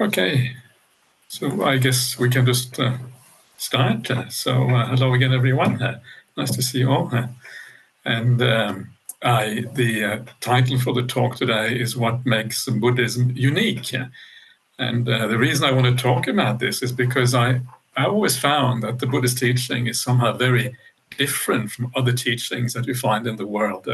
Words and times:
Okay, 0.00 0.54
so 1.26 1.64
I 1.64 1.76
guess 1.76 2.20
we 2.20 2.28
can 2.28 2.46
just 2.46 2.78
uh, 2.78 2.96
start. 3.56 4.08
Uh, 4.08 4.28
so 4.28 4.62
uh, 4.70 4.86
hello 4.86 5.12
again, 5.14 5.32
everyone. 5.32 5.82
Uh, 5.82 5.98
nice 6.36 6.52
to 6.52 6.62
see 6.62 6.78
you 6.78 6.90
all. 6.92 7.12
Uh, 7.12 7.26
and 8.04 8.40
um, 8.40 8.90
I, 9.24 9.64
the 9.74 10.04
uh, 10.04 10.18
title 10.40 10.78
for 10.78 10.92
the 10.92 11.02
talk 11.02 11.34
today 11.34 11.76
is 11.76 11.96
"What 11.96 12.24
Makes 12.24 12.66
Buddhism 12.66 13.32
Unique." 13.34 13.92
And 14.78 15.04
the 15.04 15.36
reason 15.36 15.64
I 15.64 15.72
want 15.72 15.86
to 15.86 16.00
talk 16.00 16.28
about 16.28 16.60
this 16.60 16.80
is 16.80 16.92
because 16.92 17.34
I, 17.34 17.60
I 17.96 18.06
always 18.06 18.38
found 18.38 18.84
that 18.84 19.00
the 19.00 19.08
Buddhist 19.08 19.38
teaching 19.38 19.88
is 19.88 20.00
somehow 20.00 20.32
very 20.34 20.76
different 21.16 21.72
from 21.72 21.90
other 21.96 22.12
teachings 22.12 22.72
that 22.74 22.86
we 22.86 22.94
find 22.94 23.26
in 23.26 23.34
the 23.34 23.48
world. 23.48 23.88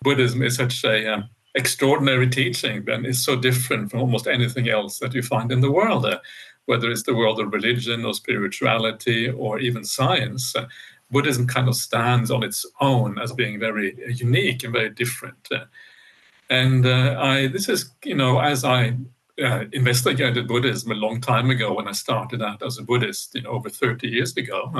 Buddhism 0.00 0.42
is 0.42 0.54
such 0.54 0.84
a 0.84 1.14
um, 1.14 1.28
extraordinary 1.54 2.28
teaching 2.28 2.88
and 2.88 3.06
is 3.06 3.24
so 3.24 3.36
different 3.36 3.90
from 3.90 4.00
almost 4.00 4.26
anything 4.26 4.68
else 4.68 4.98
that 4.98 5.14
you 5.14 5.22
find 5.22 5.52
in 5.52 5.60
the 5.60 5.70
world, 5.70 6.04
uh, 6.04 6.18
whether 6.66 6.90
it's 6.90 7.04
the 7.04 7.14
world 7.14 7.40
of 7.40 7.52
religion 7.52 8.04
or 8.04 8.14
spirituality 8.14 9.28
or 9.28 9.58
even 9.58 9.84
science. 9.84 10.54
Uh, 10.56 10.66
Buddhism 11.10 11.46
kind 11.46 11.68
of 11.68 11.76
stands 11.76 12.30
on 12.30 12.42
its 12.42 12.66
own 12.80 13.18
as 13.18 13.32
being 13.32 13.60
very 13.60 13.94
unique 14.16 14.64
and 14.64 14.72
very 14.72 14.90
different. 14.90 15.46
Uh, 15.50 15.64
and 16.50 16.86
uh, 16.86 17.16
I, 17.18 17.46
this 17.46 17.68
is, 17.68 17.92
you 18.04 18.14
know, 18.14 18.40
as 18.40 18.64
I 18.64 18.96
uh, 19.42 19.64
investigated 19.72 20.48
Buddhism 20.48 20.90
a 20.90 20.94
long 20.94 21.20
time 21.20 21.50
ago 21.50 21.74
when 21.74 21.88
I 21.88 21.92
started 21.92 22.42
out 22.42 22.62
as 22.62 22.78
a 22.78 22.82
Buddhist, 22.82 23.34
you 23.34 23.42
know, 23.42 23.50
over 23.50 23.70
30 23.70 24.08
years 24.08 24.36
ago. 24.36 24.72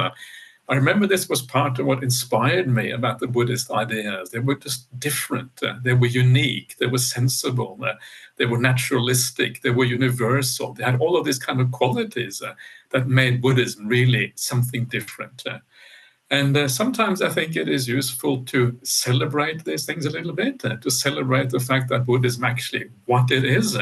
I 0.68 0.76
remember 0.76 1.06
this 1.06 1.28
was 1.28 1.42
part 1.42 1.78
of 1.78 1.84
what 1.84 2.02
inspired 2.02 2.68
me 2.68 2.90
about 2.90 3.18
the 3.18 3.26
Buddhist 3.26 3.70
ideas. 3.70 4.30
They 4.30 4.38
were 4.38 4.54
just 4.54 4.98
different, 4.98 5.50
uh, 5.62 5.74
they 5.82 5.92
were 5.92 6.06
unique, 6.06 6.76
they 6.78 6.86
were 6.86 6.98
sensible, 6.98 7.78
uh, 7.84 7.94
they 8.36 8.46
were 8.46 8.58
naturalistic, 8.58 9.60
they 9.60 9.70
were 9.70 9.84
universal. 9.84 10.72
They 10.72 10.84
had 10.84 11.00
all 11.00 11.18
of 11.18 11.26
these 11.26 11.38
kind 11.38 11.60
of 11.60 11.70
qualities 11.70 12.40
uh, 12.40 12.54
that 12.90 13.08
made 13.08 13.42
Buddhism 13.42 13.86
really 13.86 14.32
something 14.36 14.86
different. 14.86 15.42
Uh. 15.46 15.58
and 16.30 16.56
uh, 16.56 16.68
sometimes 16.68 17.20
I 17.20 17.28
think 17.28 17.56
it 17.56 17.68
is 17.68 17.86
useful 17.86 18.44
to 18.46 18.78
celebrate 18.82 19.64
these 19.64 19.84
things 19.84 20.06
a 20.06 20.10
little 20.10 20.32
bit, 20.32 20.64
uh, 20.64 20.76
to 20.76 20.90
celebrate 20.90 21.50
the 21.50 21.60
fact 21.60 21.90
that 21.90 22.06
Buddhism 22.06 22.44
actually 22.44 22.86
what 23.04 23.30
it 23.30 23.44
is 23.44 23.76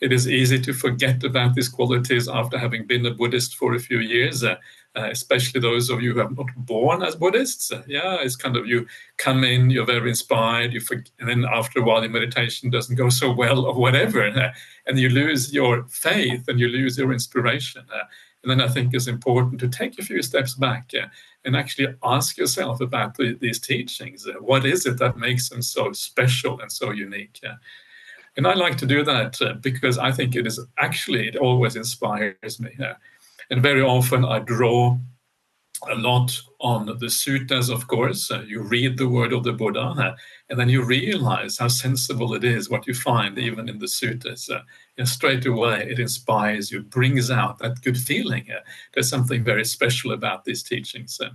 it 0.00 0.12
is 0.12 0.28
easy 0.28 0.60
to 0.60 0.72
forget 0.74 1.24
about 1.24 1.54
these 1.54 1.68
qualities 1.68 2.28
after 2.28 2.58
having 2.58 2.86
been 2.86 3.06
a 3.06 3.10
Buddhist 3.10 3.56
for 3.56 3.74
a 3.74 3.78
few 3.78 3.98
years. 3.98 4.44
Uh, 4.44 4.56
uh, 4.96 5.10
especially 5.10 5.60
those 5.60 5.90
of 5.90 6.00
you 6.00 6.14
who 6.14 6.20
are 6.20 6.30
not 6.30 6.46
born 6.56 7.02
as 7.02 7.14
Buddhists. 7.14 7.70
Yeah, 7.86 8.16
it's 8.20 8.36
kind 8.36 8.56
of 8.56 8.66
you 8.66 8.86
come 9.18 9.44
in, 9.44 9.68
you're 9.68 9.84
very 9.84 10.08
inspired, 10.08 10.72
you 10.72 10.80
forget, 10.80 11.10
and 11.18 11.28
then 11.28 11.44
after 11.44 11.80
a 11.80 11.82
while, 11.82 12.02
your 12.02 12.10
meditation 12.10 12.70
doesn't 12.70 12.96
go 12.96 13.10
so 13.10 13.30
well 13.30 13.66
or 13.66 13.74
whatever, 13.74 14.26
uh, 14.26 14.52
and 14.86 14.98
you 14.98 15.10
lose 15.10 15.52
your 15.52 15.84
faith 15.88 16.48
and 16.48 16.58
you 16.58 16.68
lose 16.68 16.96
your 16.96 17.12
inspiration. 17.12 17.82
Uh, 17.92 18.04
and 18.42 18.50
then 18.50 18.66
I 18.66 18.72
think 18.72 18.94
it's 18.94 19.08
important 19.08 19.60
to 19.60 19.68
take 19.68 19.98
a 19.98 20.04
few 20.04 20.22
steps 20.22 20.54
back 20.54 20.92
uh, 20.94 21.06
and 21.44 21.56
actually 21.56 21.94
ask 22.02 22.38
yourself 22.38 22.80
about 22.80 23.16
the, 23.16 23.34
these 23.34 23.58
teachings. 23.58 24.26
Uh, 24.26 24.34
what 24.40 24.64
is 24.64 24.86
it 24.86 24.98
that 24.98 25.18
makes 25.18 25.48
them 25.48 25.60
so 25.60 25.92
special 25.92 26.60
and 26.60 26.72
so 26.72 26.90
unique? 26.90 27.40
and 28.36 28.46
I 28.46 28.54
like 28.54 28.76
to 28.78 28.86
do 28.86 29.02
that 29.02 29.40
uh, 29.42 29.54
because 29.54 29.98
I 29.98 30.12
think 30.12 30.36
it 30.36 30.46
is 30.46 30.60
actually, 30.78 31.28
it 31.28 31.36
always 31.36 31.74
inspires 31.74 32.60
me. 32.60 32.70
And 33.50 33.62
very 33.62 33.82
often 33.82 34.24
I 34.24 34.40
draw 34.40 34.98
a 35.88 35.94
lot 35.94 36.40
on 36.60 36.86
the 36.86 37.06
suttas, 37.06 37.70
of 37.70 37.86
course. 37.86 38.30
Uh, 38.30 38.42
you 38.46 38.62
read 38.62 38.96
the 38.96 39.08
word 39.08 39.32
of 39.32 39.44
the 39.44 39.52
Buddha, 39.52 39.80
uh, 39.80 40.16
and 40.48 40.58
then 40.58 40.68
you 40.68 40.82
realize 40.82 41.58
how 41.58 41.68
sensible 41.68 42.34
it 42.34 42.44
is 42.44 42.70
what 42.70 42.86
you 42.86 42.94
find 42.94 43.38
even 43.38 43.68
in 43.68 43.78
the 43.78 43.86
suttas. 43.86 44.50
Uh, 44.50 44.60
and 44.98 45.08
straight 45.08 45.46
away, 45.46 45.86
it 45.88 45.98
inspires 45.98 46.70
you, 46.70 46.82
brings 46.82 47.30
out 47.30 47.58
that 47.58 47.82
good 47.82 47.98
feeling. 47.98 48.46
Uh, 48.50 48.60
there's 48.94 49.08
something 49.08 49.44
very 49.44 49.64
special 49.64 50.12
about 50.12 50.44
these 50.44 50.62
teachings. 50.62 51.20
Uh. 51.20 51.30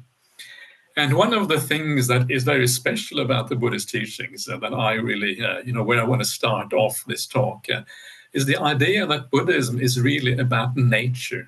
and 0.98 1.14
one 1.14 1.34
of 1.34 1.48
the 1.48 1.60
things 1.60 2.08
that 2.08 2.30
is 2.30 2.44
very 2.44 2.68
special 2.68 3.20
about 3.20 3.48
the 3.48 3.56
Buddhist 3.56 3.90
teachings 3.90 4.50
uh, 4.50 4.58
that 4.58 4.74
I 4.74 4.94
really, 4.94 5.40
you 5.66 5.74
know, 5.74 5.84
where 5.84 6.02
I 6.02 6.06
want 6.06 6.22
to 6.22 6.28
start 6.28 6.74
off 6.74 7.04
this 7.08 7.28
talk 7.28 7.68
is 8.34 8.46
the 8.46 8.58
idea 8.58 9.06
that 9.06 9.30
Buddhism 9.30 9.80
is 9.80 10.00
really 10.00 10.38
about 10.38 10.76
nature. 10.76 11.48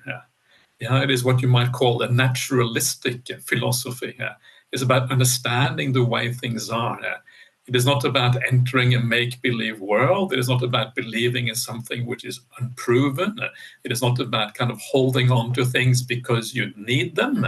Yeah, 0.80 1.02
it 1.02 1.10
is 1.10 1.24
what 1.24 1.40
you 1.40 1.48
might 1.48 1.72
call 1.72 2.02
a 2.02 2.10
naturalistic 2.10 3.28
philosophy. 3.42 4.16
Yeah. 4.18 4.34
It's 4.72 4.82
about 4.82 5.10
understanding 5.10 5.92
the 5.92 6.04
way 6.04 6.32
things 6.32 6.68
are. 6.68 6.98
Yeah. 7.00 7.18
It 7.66 7.76
is 7.76 7.86
not 7.86 8.04
about 8.04 8.36
entering 8.52 8.94
a 8.94 9.00
make 9.00 9.40
believe 9.40 9.80
world. 9.80 10.32
It 10.32 10.38
is 10.38 10.48
not 10.48 10.62
about 10.62 10.94
believing 10.94 11.48
in 11.48 11.54
something 11.54 12.04
which 12.04 12.24
is 12.24 12.40
unproven. 12.58 13.38
It 13.84 13.92
is 13.92 14.02
not 14.02 14.18
about 14.18 14.54
kind 14.54 14.70
of 14.70 14.80
holding 14.80 15.30
on 15.30 15.54
to 15.54 15.64
things 15.64 16.02
because 16.02 16.54
you 16.54 16.74
need 16.76 17.16
them. 17.16 17.46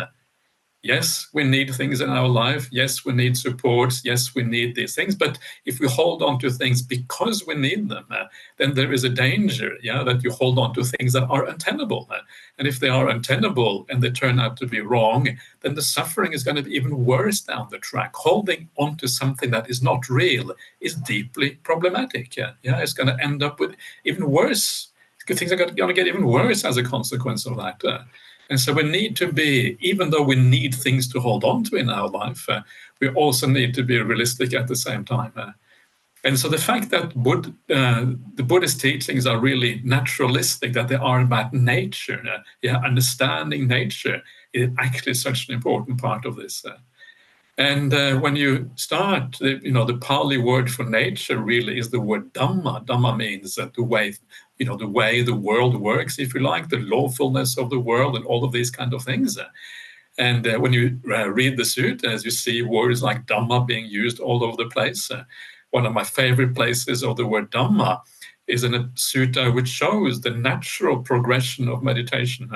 Yes, 0.83 1.27
we 1.33 1.43
need 1.43 1.75
things 1.75 2.01
in 2.01 2.11
our 2.11 2.29
life. 2.29 2.69
Yes, 2.71 3.05
we 3.05 3.13
need 3.13 3.37
supports. 3.37 4.03
Yes, 4.05 4.37
we 4.37 4.45
need 4.45 4.77
these 4.77 4.95
things. 4.95 5.17
But 5.17 5.37
if 5.65 5.81
we 5.81 5.89
hold 5.89 6.23
on 6.23 6.39
to 6.41 6.51
things 6.51 6.81
because 6.81 7.45
we 7.45 7.55
need 7.57 7.89
them, 7.89 8.05
uh, 8.11 8.25
then 8.57 8.75
there 8.75 8.93
is 8.93 9.03
a 9.03 9.09
danger, 9.09 9.73
yeah, 9.83 10.05
that 10.05 10.23
you 10.23 10.31
hold 10.31 10.61
on 10.61 10.75
to 10.75 10.85
things 10.85 11.13
that 11.15 11.25
are 11.25 11.45
untenable. 11.47 12.07
Uh, 12.09 12.21
and 12.59 12.69
if 12.69 12.79
they 12.79 12.89
are 12.89 13.09
untenable 13.09 13.85
and 13.89 14.01
they 14.01 14.11
turn 14.11 14.39
out 14.39 14.57
to 14.59 14.67
be 14.67 14.81
wrong, 14.81 15.29
then 15.63 15.75
the 15.75 15.83
suffering 15.83 16.33
is 16.33 16.45
going 16.45 16.57
to 16.57 16.63
be 16.63 16.77
even 16.77 17.05
worse 17.05 17.41
down 17.41 17.67
the 17.71 17.79
track. 17.79 18.15
Holding 18.15 18.69
on 18.77 18.97
to 18.99 19.09
something 19.09 19.51
that 19.51 19.69
is 19.69 19.83
not 19.83 20.09
real 20.09 20.53
is 20.81 20.95
deeply 20.95 21.59
problematic. 21.65 22.37
Yeah, 22.37 22.53
yeah 22.63 22.79
it's 22.79 22.93
going 22.93 23.09
to 23.09 23.25
end 23.25 23.43
up 23.43 23.59
with 23.59 23.75
even 24.05 24.31
worse. 24.31 24.93
Things 25.27 25.51
are 25.51 25.57
going 25.57 25.75
to 25.75 25.93
get 25.93 26.07
even 26.07 26.25
worse 26.25 26.65
as 26.65 26.77
a 26.77 26.85
consequence 26.85 27.45
of 27.47 27.57
that. 27.57 27.85
Uh, 27.85 28.05
and 28.49 28.61
so 28.61 28.73
we 28.73 28.85
need 28.85 29.17
to 29.17 29.33
be, 29.33 29.77
even 29.81 30.11
though 30.11 30.23
we 30.23 30.37
need 30.37 30.75
things 30.75 31.09
to 31.09 31.21
hold 31.21 31.45
on 31.45 31.65
to 31.65 31.77
in 31.77 31.91
our 31.91 32.09
life, 32.09 32.49
uh, 32.49 32.61
we 33.01 33.09
also 33.09 33.47
need 33.47 33.75
to 33.75 33.83
be 33.83 33.99
realistic 34.01 34.55
at 34.55 34.69
the 34.69 34.77
same 34.77 35.05
time. 35.05 35.33
Uh, 35.37 35.53
and 36.25 36.39
so 36.39 36.49
the 36.49 36.59
fact 36.59 36.91
that 36.91 37.13
uh, 37.71 38.07
the 38.35 38.43
Buddhist 38.43 38.81
teachings 38.81 39.27
are 39.27 39.39
really 39.39 39.81
naturalistic, 39.85 40.73
that 40.73 40.89
they 40.89 40.97
are 40.97 41.21
about 41.21 41.53
nature, 41.53 42.23
uh, 42.33 42.39
yeah, 42.63 42.79
understanding 42.79 43.69
nature, 43.69 44.23
is 44.53 44.71
actually 44.79 45.15
such 45.15 45.49
an 45.49 45.55
important 45.55 46.01
part 46.01 46.25
of 46.25 46.37
this. 46.37 46.65
Uh. 46.65 46.79
and 47.59 47.95
uh, 47.95 48.17
when 48.19 48.37
you 48.37 48.71
start, 48.75 49.41
you 49.41 49.73
know, 49.73 49.85
the 49.85 49.97
Pali 49.97 50.39
word 50.39 50.71
for 50.71 50.85
nature 50.85 51.39
really 51.39 51.79
is 51.79 51.91
the 51.91 52.01
word 52.01 52.33
Dhamma. 52.35 52.85
Dhamma 52.87 53.17
means 53.17 53.55
the 53.55 53.83
way 53.83 54.15
you 54.59 54.67
know 54.67 54.77
the 54.77 54.87
way 54.87 55.23
the 55.23 55.35
world 55.35 55.81
works 55.81 56.19
if 56.19 56.35
you 56.35 56.41
like 56.41 56.69
the 56.69 56.79
lawfulness 56.79 57.59
of 57.59 57.71
the 57.71 57.79
world 57.79 58.17
and 58.17 58.25
all 58.25 58.45
of 58.45 58.53
these 58.53 58.71
kind 58.71 58.95
of 58.95 59.03
things 59.03 59.39
and 60.19 60.47
uh, 60.47 60.59
when 60.59 60.73
you 60.73 60.99
uh, 61.11 61.29
read 61.29 61.57
the 61.57 61.63
suttas 61.63 62.25
you 62.25 62.31
see 62.31 62.63
words 62.63 63.03
like 63.03 63.27
dhamma 63.27 63.67
being 63.67 63.87
used 63.87 64.21
all 64.21 64.43
over 64.43 64.57
the 64.57 64.71
place 64.71 65.11
uh, 65.11 65.25
one 65.71 65.87
of 65.87 65.93
my 65.93 66.05
favorite 66.05 66.55
places 66.55 67.03
of 67.03 67.17
the 67.17 67.27
word 67.27 67.51
dhamma 67.51 68.01
is 68.47 68.65
in 68.65 68.75
a 68.75 68.85
sutta 68.95 69.55
which 69.55 69.69
shows 69.69 70.21
the 70.21 70.31
natural 70.31 71.03
progression 71.03 71.69
of 71.69 71.83
meditation 71.83 72.51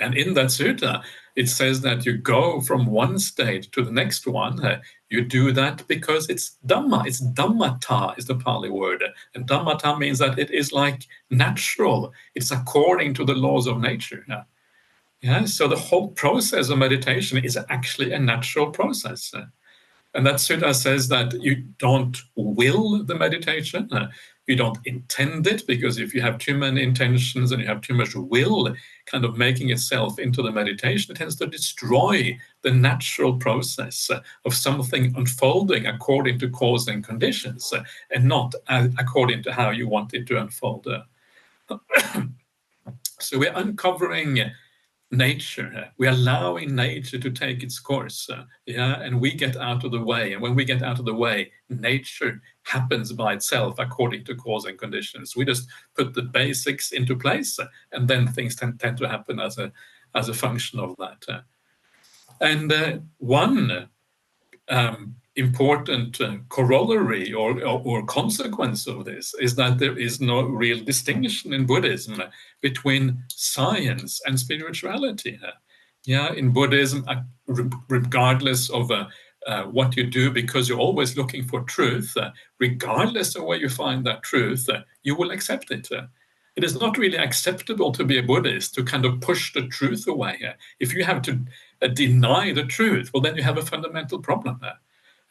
and 0.00 0.14
in 0.14 0.34
that 0.34 0.46
sutta 0.46 1.02
it 1.36 1.48
says 1.48 1.80
that 1.82 2.04
you 2.04 2.16
go 2.16 2.60
from 2.60 2.86
one 2.86 3.18
state 3.18 3.70
to 3.72 3.82
the 3.82 3.90
next 3.90 4.26
one. 4.26 4.80
You 5.10 5.22
do 5.22 5.50
that 5.52 5.86
because 5.88 6.28
it's 6.30 6.56
Dhamma, 6.66 7.04
it's 7.06 7.20
Dhammata 7.20 8.16
is 8.16 8.26
the 8.26 8.36
Pali 8.36 8.70
word. 8.70 9.02
And 9.34 9.46
Dhammata 9.46 9.98
means 9.98 10.20
that 10.20 10.38
it 10.38 10.50
is 10.52 10.72
like 10.72 11.06
natural, 11.30 12.12
it's 12.36 12.52
according 12.52 13.14
to 13.14 13.24
the 13.24 13.34
laws 13.34 13.66
of 13.66 13.80
nature. 13.80 14.24
Yeah? 15.20 15.44
So 15.44 15.66
the 15.66 15.76
whole 15.76 16.08
process 16.08 16.68
of 16.68 16.78
meditation 16.78 17.38
is 17.38 17.58
actually 17.68 18.12
a 18.12 18.18
natural 18.18 18.70
process. 18.70 19.34
And 20.14 20.26
that 20.26 20.36
sutta 20.36 20.74
says 20.74 21.08
that 21.08 21.32
you 21.40 21.56
don't 21.78 22.16
will 22.36 23.04
the 23.04 23.14
meditation. 23.14 23.90
You 24.50 24.56
don't 24.56 24.84
intend 24.84 25.46
it 25.46 25.64
because 25.68 25.98
if 25.98 26.12
you 26.12 26.20
have 26.22 26.38
too 26.38 26.58
many 26.58 26.82
intentions 26.82 27.52
and 27.52 27.62
you 27.62 27.68
have 27.68 27.82
too 27.82 27.94
much 27.94 28.16
will 28.16 28.74
kind 29.06 29.24
of 29.24 29.38
making 29.38 29.70
itself 29.70 30.18
into 30.18 30.42
the 30.42 30.50
meditation, 30.50 31.12
it 31.12 31.18
tends 31.18 31.36
to 31.36 31.46
destroy 31.46 32.36
the 32.62 32.72
natural 32.72 33.36
process 33.36 34.10
of 34.44 34.52
something 34.52 35.14
unfolding 35.16 35.86
according 35.86 36.40
to 36.40 36.50
cause 36.50 36.88
and 36.88 37.04
conditions 37.04 37.72
and 38.10 38.24
not 38.24 38.52
according 38.98 39.44
to 39.44 39.52
how 39.52 39.70
you 39.70 39.86
want 39.86 40.14
it 40.14 40.26
to 40.26 40.40
unfold. 40.40 40.84
so 43.20 43.38
we're 43.38 43.54
uncovering 43.54 44.50
nature. 45.12 45.92
We're 45.96 46.10
allowing 46.10 46.74
nature 46.74 47.18
to 47.18 47.30
take 47.30 47.62
its 47.62 47.78
course. 47.78 48.28
Yeah, 48.66 49.00
and 49.00 49.20
we 49.20 49.32
get 49.32 49.56
out 49.56 49.84
of 49.84 49.92
the 49.92 50.02
way. 50.02 50.32
And 50.32 50.42
when 50.42 50.56
we 50.56 50.64
get 50.64 50.82
out 50.82 50.98
of 50.98 51.04
the 51.04 51.14
way, 51.14 51.52
nature 51.68 52.42
happens 52.70 53.12
by 53.12 53.34
itself 53.34 53.74
according 53.78 54.24
to 54.24 54.34
cause 54.34 54.64
and 54.64 54.78
conditions. 54.78 55.36
We 55.36 55.44
just 55.44 55.68
put 55.96 56.14
the 56.14 56.22
basics 56.22 56.92
into 56.92 57.16
place, 57.16 57.58
and 57.92 58.06
then 58.06 58.28
things 58.28 58.56
tend, 58.56 58.78
tend 58.80 58.96
to 58.98 59.08
happen 59.08 59.40
as 59.40 59.58
a 59.58 59.72
as 60.14 60.28
a 60.28 60.34
function 60.34 60.80
of 60.80 60.96
that. 60.98 61.44
And 62.40 62.72
uh, 62.72 62.98
one 63.18 63.88
um, 64.68 65.16
important 65.36 66.20
uh, 66.20 66.36
corollary 66.48 67.32
or, 67.32 67.52
or, 67.62 67.82
or, 67.84 68.04
consequence 68.06 68.86
of 68.86 69.04
this 69.04 69.34
is 69.40 69.54
that 69.56 69.78
there 69.78 69.96
is 69.96 70.20
no 70.20 70.42
real 70.42 70.82
distinction 70.84 71.52
in 71.52 71.66
Buddhism 71.66 72.22
between 72.60 73.22
science 73.28 74.20
and 74.26 74.38
spirituality. 74.38 75.38
Yeah, 76.04 76.32
in 76.32 76.50
Buddhism, 76.50 77.04
uh, 77.06 77.22
regardless 77.88 78.70
of 78.70 78.90
uh, 78.90 79.06
uh, 79.46 79.64
what 79.64 79.96
you 79.96 80.04
do, 80.04 80.30
because 80.30 80.68
you're 80.68 80.78
always 80.78 81.16
looking 81.16 81.44
for 81.44 81.62
truth, 81.62 82.14
uh, 82.16 82.30
regardless 82.58 83.34
of 83.36 83.44
where 83.44 83.58
you 83.58 83.68
find 83.68 84.04
that 84.04 84.22
truth, 84.22 84.68
uh, 84.68 84.80
you 85.02 85.14
will 85.14 85.30
accept 85.30 85.70
it. 85.70 85.88
it 86.56 86.64
is 86.64 86.78
not 86.78 86.98
really 86.98 87.16
acceptable 87.16 87.92
to 87.92 88.04
be 88.04 88.18
a 88.18 88.22
Buddhist 88.22 88.74
to 88.74 88.84
kind 88.84 89.04
of 89.04 89.20
push 89.20 89.52
the 89.52 89.66
truth 89.68 90.06
away. 90.06 90.38
if 90.78 90.92
you 90.94 91.04
have 91.04 91.22
to 91.22 91.38
deny 91.94 92.52
the 92.52 92.64
truth, 92.64 93.10
well, 93.12 93.22
then 93.22 93.36
you 93.36 93.42
have 93.42 93.58
a 93.58 93.64
fundamental 93.64 94.18
problem 94.18 94.58
there. 94.60 94.78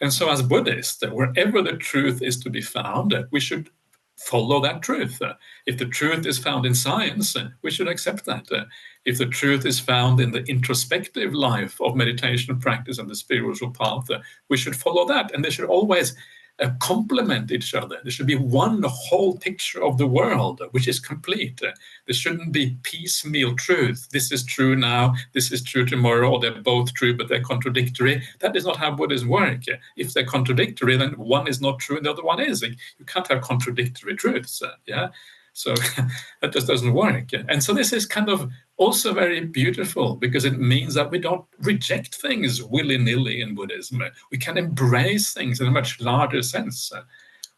And 0.02 0.12
so, 0.14 0.30
as 0.30 0.42
Buddhists, 0.42 1.04
wherever 1.06 1.62
the 1.62 1.78
truth 1.78 2.22
is 2.22 2.40
to 2.40 2.50
be 2.50 2.62
found, 2.62 3.14
we 3.32 3.40
should 3.40 3.70
follow 4.20 4.62
that 4.62 4.82
truth. 4.82 5.22
Uh, 5.22 5.34
if 5.66 5.78
the 5.78 5.86
truth 5.86 6.26
is 6.26 6.38
found 6.38 6.66
in 6.66 6.76
science, 6.76 7.36
uh, 7.36 7.50
we 7.62 7.72
should 7.72 7.88
accept 7.88 8.26
that. 8.26 8.52
Uh, 8.52 8.66
if 9.06 9.18
the 9.18 9.26
truth 9.26 9.66
is 9.66 9.80
found 9.80 10.20
in 10.20 10.32
the 10.32 10.44
introspective 10.44 11.34
life 11.34 11.80
of 11.82 11.96
meditation 11.96 12.60
practice 12.60 12.98
and 12.98 13.10
the 13.10 13.16
spiritual 13.16 13.72
path, 13.72 14.08
we 14.50 14.58
should 14.58 14.76
follow 14.76 15.08
that. 15.08 15.34
And 15.34 15.44
they 15.44 15.50
should 15.50 15.70
always 15.70 16.16
uh, 16.62 16.72
complement 16.80 17.52
each 17.52 17.74
other. 17.74 18.00
There 18.04 18.12
should 18.12 18.28
be 18.28 18.36
one 18.36 18.84
whole 18.86 19.38
picture 19.38 19.84
of 19.84 19.98
the 19.98 20.08
world, 20.08 20.62
which 20.72 20.88
is 20.88 21.00
complete. 21.00 21.60
There 21.62 22.14
shouldn't 22.14 22.52
be 22.52 22.78
piecemeal 22.84 23.56
truth. 23.56 24.08
This 24.12 24.32
is 24.32 24.44
true 24.44 24.76
now, 24.76 25.14
this 25.34 25.52
is 25.52 25.64
true 25.64 25.86
tomorrow, 25.86 26.32
or 26.32 26.40
they're 26.40 26.62
both 26.62 26.94
true, 26.94 27.16
but 27.16 27.28
they're 27.28 27.42
contradictory. 27.42 28.24
That 28.40 28.56
is 28.56 28.66
not 28.66 28.78
how 28.78 28.92
Buddhism 28.92 29.30
work. 29.30 29.64
If 29.96 30.14
they're 30.14 30.26
contradictory, 30.26 30.98
then 30.98 31.12
one 31.14 31.48
is 31.48 31.62
not 31.62 31.80
true 31.80 31.98
and 31.98 32.06
the 32.06 32.12
other 32.12 32.24
one 32.24 32.40
is. 32.40 32.62
Like, 32.62 32.78
You 32.98 33.06
can't 33.06 33.28
have 33.28 33.42
contradictory 33.42 34.16
truths. 34.16 34.62
Yeah. 34.86 35.10
So 35.54 35.74
that 36.42 36.54
just 36.54 36.68
doesn't 36.68 36.94
work. 36.94 37.30
And 37.34 37.64
so 37.64 37.74
this 37.74 37.94
is 37.94 38.06
kind 38.06 38.30
of 38.30 38.50
also 38.80 39.14
very 39.14 39.42
beautiful 39.42 40.16
because 40.16 40.46
it 40.46 40.60
means 40.60 40.94
that 40.96 41.12
we 41.12 41.20
don't 41.20 41.46
reject 41.60 42.16
things 42.16 42.64
willy 42.64 42.98
nilly 42.98 43.42
in 43.42 43.54
Buddhism. 43.54 44.02
We 44.32 44.38
can 44.38 44.58
embrace 44.58 45.34
things 45.34 45.62
in 45.62 45.68
a 45.68 45.72
much 45.72 46.00
larger 46.02 46.42
sense. 46.42 46.92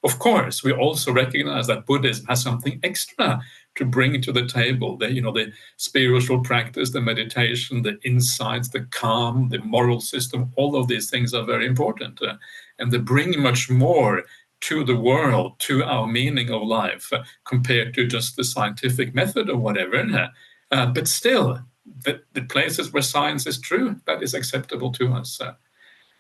Of 0.03 0.17
course, 0.17 0.63
we 0.63 0.73
also 0.73 1.13
recognize 1.13 1.67
that 1.67 1.85
Buddhism 1.85 2.25
has 2.25 2.41
something 2.41 2.79
extra 2.83 3.39
to 3.75 3.85
bring 3.85 4.21
to 4.21 4.33
the 4.33 4.47
table 4.47 4.97
the 4.97 5.09
you 5.09 5.21
know 5.21 5.31
the 5.31 5.53
spiritual 5.77 6.41
practice 6.41 6.89
the 6.91 6.99
meditation 6.99 7.81
the 7.81 7.97
insights 8.03 8.67
the 8.67 8.81
calm 8.91 9.47
the 9.47 9.59
moral 9.59 10.01
system 10.01 10.51
all 10.57 10.75
of 10.75 10.89
these 10.89 11.09
things 11.09 11.33
are 11.33 11.45
very 11.45 11.65
important 11.65 12.19
and 12.79 12.91
they 12.91 12.97
bring 12.97 13.41
much 13.41 13.69
more 13.69 14.25
to 14.61 14.83
the 14.83 14.95
world, 14.95 15.59
to 15.59 15.83
our 15.83 16.07
meaning 16.07 16.51
of 16.51 16.61
life, 16.61 17.11
compared 17.45 17.93
to 17.95 18.07
just 18.07 18.35
the 18.35 18.43
scientific 18.43 19.13
method 19.13 19.49
or 19.49 19.57
whatever. 19.57 20.29
Uh, 20.71 20.85
but 20.85 21.07
still, 21.07 21.59
the, 22.05 22.21
the, 22.33 22.43
places 22.43 22.93
where 22.93 23.03
science 23.03 23.45
is 23.45 23.59
true, 23.59 23.95
that 24.05 24.23
is 24.23 24.33
acceptable 24.33 24.91
to 24.91 25.11
us. 25.13 25.39
Uh, 25.41 25.53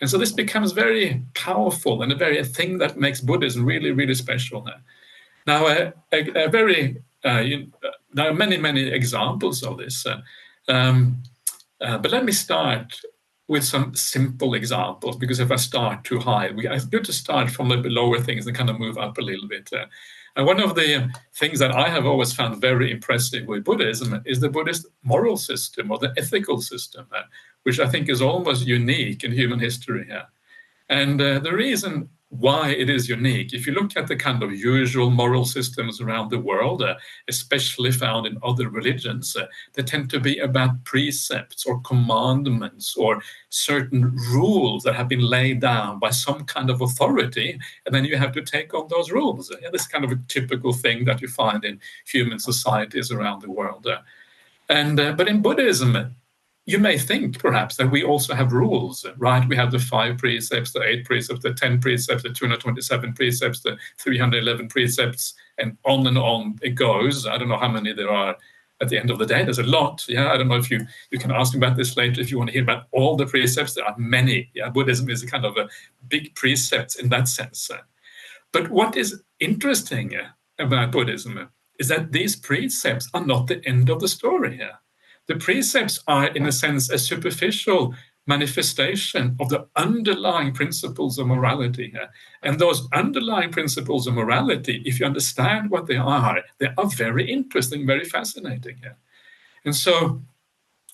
and 0.01 0.09
so 0.09 0.17
this 0.17 0.31
becomes 0.31 0.71
very 0.73 1.23
powerful 1.33 2.01
and 2.01 2.11
a 2.11 2.15
very 2.15 2.43
thing 2.43 2.77
that 2.79 2.99
makes 2.99 3.21
Buddhism 3.21 3.65
really, 3.65 3.91
really 3.91 4.15
special. 4.15 4.67
Now, 5.47 5.67
a, 5.67 5.93
a, 6.11 6.45
a 6.45 6.49
very 6.49 7.01
uh, 7.23 7.39
you, 7.39 7.71
uh, 7.85 7.89
there 8.13 8.29
are 8.29 8.33
many, 8.33 8.57
many 8.57 8.87
examples 8.87 9.63
of 9.63 9.77
this. 9.77 10.05
Um, 10.67 11.23
but 11.79 12.11
let 12.11 12.25
me 12.25 12.31
start 12.31 12.99
with 13.47 13.63
some 13.63 13.93
simple 13.95 14.53
examples 14.53 15.17
because 15.17 15.39
if 15.39 15.51
I 15.51 15.57
start 15.57 16.03
too 16.03 16.19
high, 16.19 16.51
we, 16.51 16.67
it's 16.67 16.85
good 16.85 17.03
to 17.05 17.13
start 17.13 17.49
from 17.49 17.69
the 17.69 17.77
lower 17.77 18.19
things 18.19 18.47
and 18.47 18.55
kind 18.55 18.69
of 18.69 18.79
move 18.79 18.97
up 18.97 19.17
a 19.17 19.21
little 19.21 19.47
bit. 19.47 19.69
And 20.35 20.45
one 20.45 20.61
of 20.61 20.75
the 20.75 21.11
things 21.35 21.59
that 21.59 21.71
I 21.71 21.89
have 21.89 22.05
always 22.05 22.33
found 22.33 22.61
very 22.61 22.91
impressive 22.91 23.47
with 23.47 23.65
Buddhism 23.65 24.21
is 24.25 24.39
the 24.39 24.49
Buddhist 24.49 24.87
moral 25.03 25.37
system 25.37 25.91
or 25.91 25.97
the 25.97 26.13
ethical 26.17 26.61
system, 26.61 27.07
uh, 27.15 27.23
which 27.63 27.79
I 27.79 27.87
think 27.87 28.09
is 28.09 28.21
almost 28.21 28.65
unique 28.65 29.23
in 29.23 29.31
human 29.31 29.59
history 29.59 30.05
here. 30.05 30.27
And 30.89 31.21
uh, 31.21 31.39
the 31.39 31.53
reason 31.53 32.09
why 32.31 32.69
it 32.69 32.89
is 32.89 33.09
unique. 33.09 33.53
If 33.53 33.67
you 33.67 33.73
look 33.73 33.97
at 33.97 34.07
the 34.07 34.15
kind 34.15 34.41
of 34.41 34.53
usual 34.53 35.09
moral 35.11 35.43
systems 35.43 35.99
around 35.99 36.29
the 36.29 36.39
world, 36.39 36.81
uh, 36.81 36.95
especially 37.27 37.91
found 37.91 38.25
in 38.25 38.37
other 38.41 38.69
religions, 38.69 39.35
uh, 39.35 39.47
they 39.73 39.83
tend 39.83 40.09
to 40.11 40.19
be 40.19 40.39
about 40.39 40.83
precepts 40.85 41.65
or 41.65 41.81
commandments 41.81 42.95
or 42.95 43.21
certain 43.49 44.15
rules 44.31 44.83
that 44.83 44.95
have 44.95 45.09
been 45.09 45.21
laid 45.21 45.59
down 45.59 45.99
by 45.99 46.09
some 46.09 46.45
kind 46.45 46.69
of 46.69 46.81
authority, 46.81 47.59
and 47.85 47.93
then 47.93 48.05
you 48.05 48.15
have 48.15 48.31
to 48.31 48.41
take 48.41 48.73
on 48.73 48.87
those 48.87 49.11
rules. 49.11 49.53
Yeah, 49.61 49.69
this 49.69 49.81
is 49.81 49.87
kind 49.87 50.05
of 50.05 50.11
a 50.11 50.19
typical 50.29 50.71
thing 50.71 51.03
that 51.05 51.21
you 51.21 51.27
find 51.27 51.65
in 51.65 51.81
human 52.05 52.39
societies 52.39 53.11
around 53.11 53.41
the 53.41 53.51
world. 53.51 53.85
Uh, 53.85 53.99
and 54.69 54.97
uh, 55.01 55.11
but 55.11 55.27
in 55.27 55.41
Buddhism, 55.41 56.15
you 56.65 56.77
may 56.77 56.97
think 56.97 57.39
perhaps 57.39 57.75
that 57.77 57.89
we 57.89 58.03
also 58.03 58.35
have 58.35 58.53
rules, 58.53 59.05
right? 59.17 59.47
We 59.47 59.55
have 59.55 59.71
the 59.71 59.79
five 59.79 60.17
precepts, 60.17 60.71
the 60.71 60.83
eight 60.83 61.05
precepts, 61.05 61.41
the 61.41 61.53
10 61.53 61.81
precepts, 61.81 62.23
the 62.23 62.29
227 62.29 63.13
precepts, 63.13 63.61
the 63.61 63.77
311 63.97 64.67
precepts, 64.67 65.33
and 65.57 65.75
on 65.85 66.05
and 66.05 66.17
on 66.17 66.59
it 66.61 66.75
goes. 66.75 67.25
I 67.25 67.37
don't 67.37 67.49
know 67.49 67.57
how 67.57 67.67
many 67.67 67.93
there 67.93 68.11
are 68.11 68.35
at 68.81 68.89
the 68.89 68.97
end 68.97 69.09
of 69.09 69.17
the 69.17 69.25
day. 69.25 69.43
There's 69.43 69.59
a 69.59 69.63
lot. 69.63 70.05
Yeah, 70.07 70.31
I 70.31 70.37
don't 70.37 70.47
know 70.47 70.57
if 70.57 70.69
you 70.69 70.85
you 71.11 71.19
can 71.19 71.31
ask 71.31 71.55
about 71.55 71.77
this 71.77 71.97
later 71.97 72.21
if 72.21 72.29
you 72.29 72.37
want 72.37 72.49
to 72.49 72.53
hear 72.53 72.63
about 72.63 72.87
all 72.91 73.15
the 73.15 73.25
precepts. 73.25 73.73
There 73.73 73.85
are 73.85 73.95
many. 73.97 74.51
Yeah, 74.53 74.69
Buddhism 74.69 75.09
is 75.09 75.23
a 75.23 75.27
kind 75.27 75.45
of 75.45 75.57
a 75.57 75.67
big 76.09 76.35
precepts 76.35 76.95
in 76.95 77.09
that 77.09 77.27
sense. 77.27 77.71
But 78.51 78.69
what 78.69 78.97
is 78.97 79.21
interesting 79.39 80.13
about 80.59 80.91
Buddhism 80.91 81.49
is 81.79 81.87
that 81.87 82.11
these 82.11 82.35
precepts 82.35 83.09
are 83.13 83.25
not 83.25 83.47
the 83.47 83.65
end 83.65 83.89
of 83.89 83.99
the 83.99 84.07
story 84.07 84.57
here. 84.57 84.77
The 85.31 85.37
precepts 85.37 86.03
are, 86.09 86.27
in 86.27 86.45
a 86.45 86.51
sense, 86.51 86.89
a 86.89 86.99
superficial 86.99 87.95
manifestation 88.27 89.37
of 89.39 89.47
the 89.47 89.65
underlying 89.77 90.51
principles 90.51 91.17
of 91.17 91.27
morality 91.27 91.89
here. 91.89 92.09
And 92.43 92.59
those 92.59 92.85
underlying 92.91 93.49
principles 93.49 94.07
of 94.07 94.13
morality, 94.15 94.83
if 94.85 94.99
you 94.99 95.05
understand 95.05 95.69
what 95.69 95.87
they 95.87 95.95
are, 95.95 96.41
they 96.57 96.67
are 96.77 96.89
very 96.89 97.31
interesting, 97.31 97.87
very 97.87 98.03
fascinating 98.03 98.75
here. 98.81 98.97
And 99.63 99.73
so, 99.73 100.21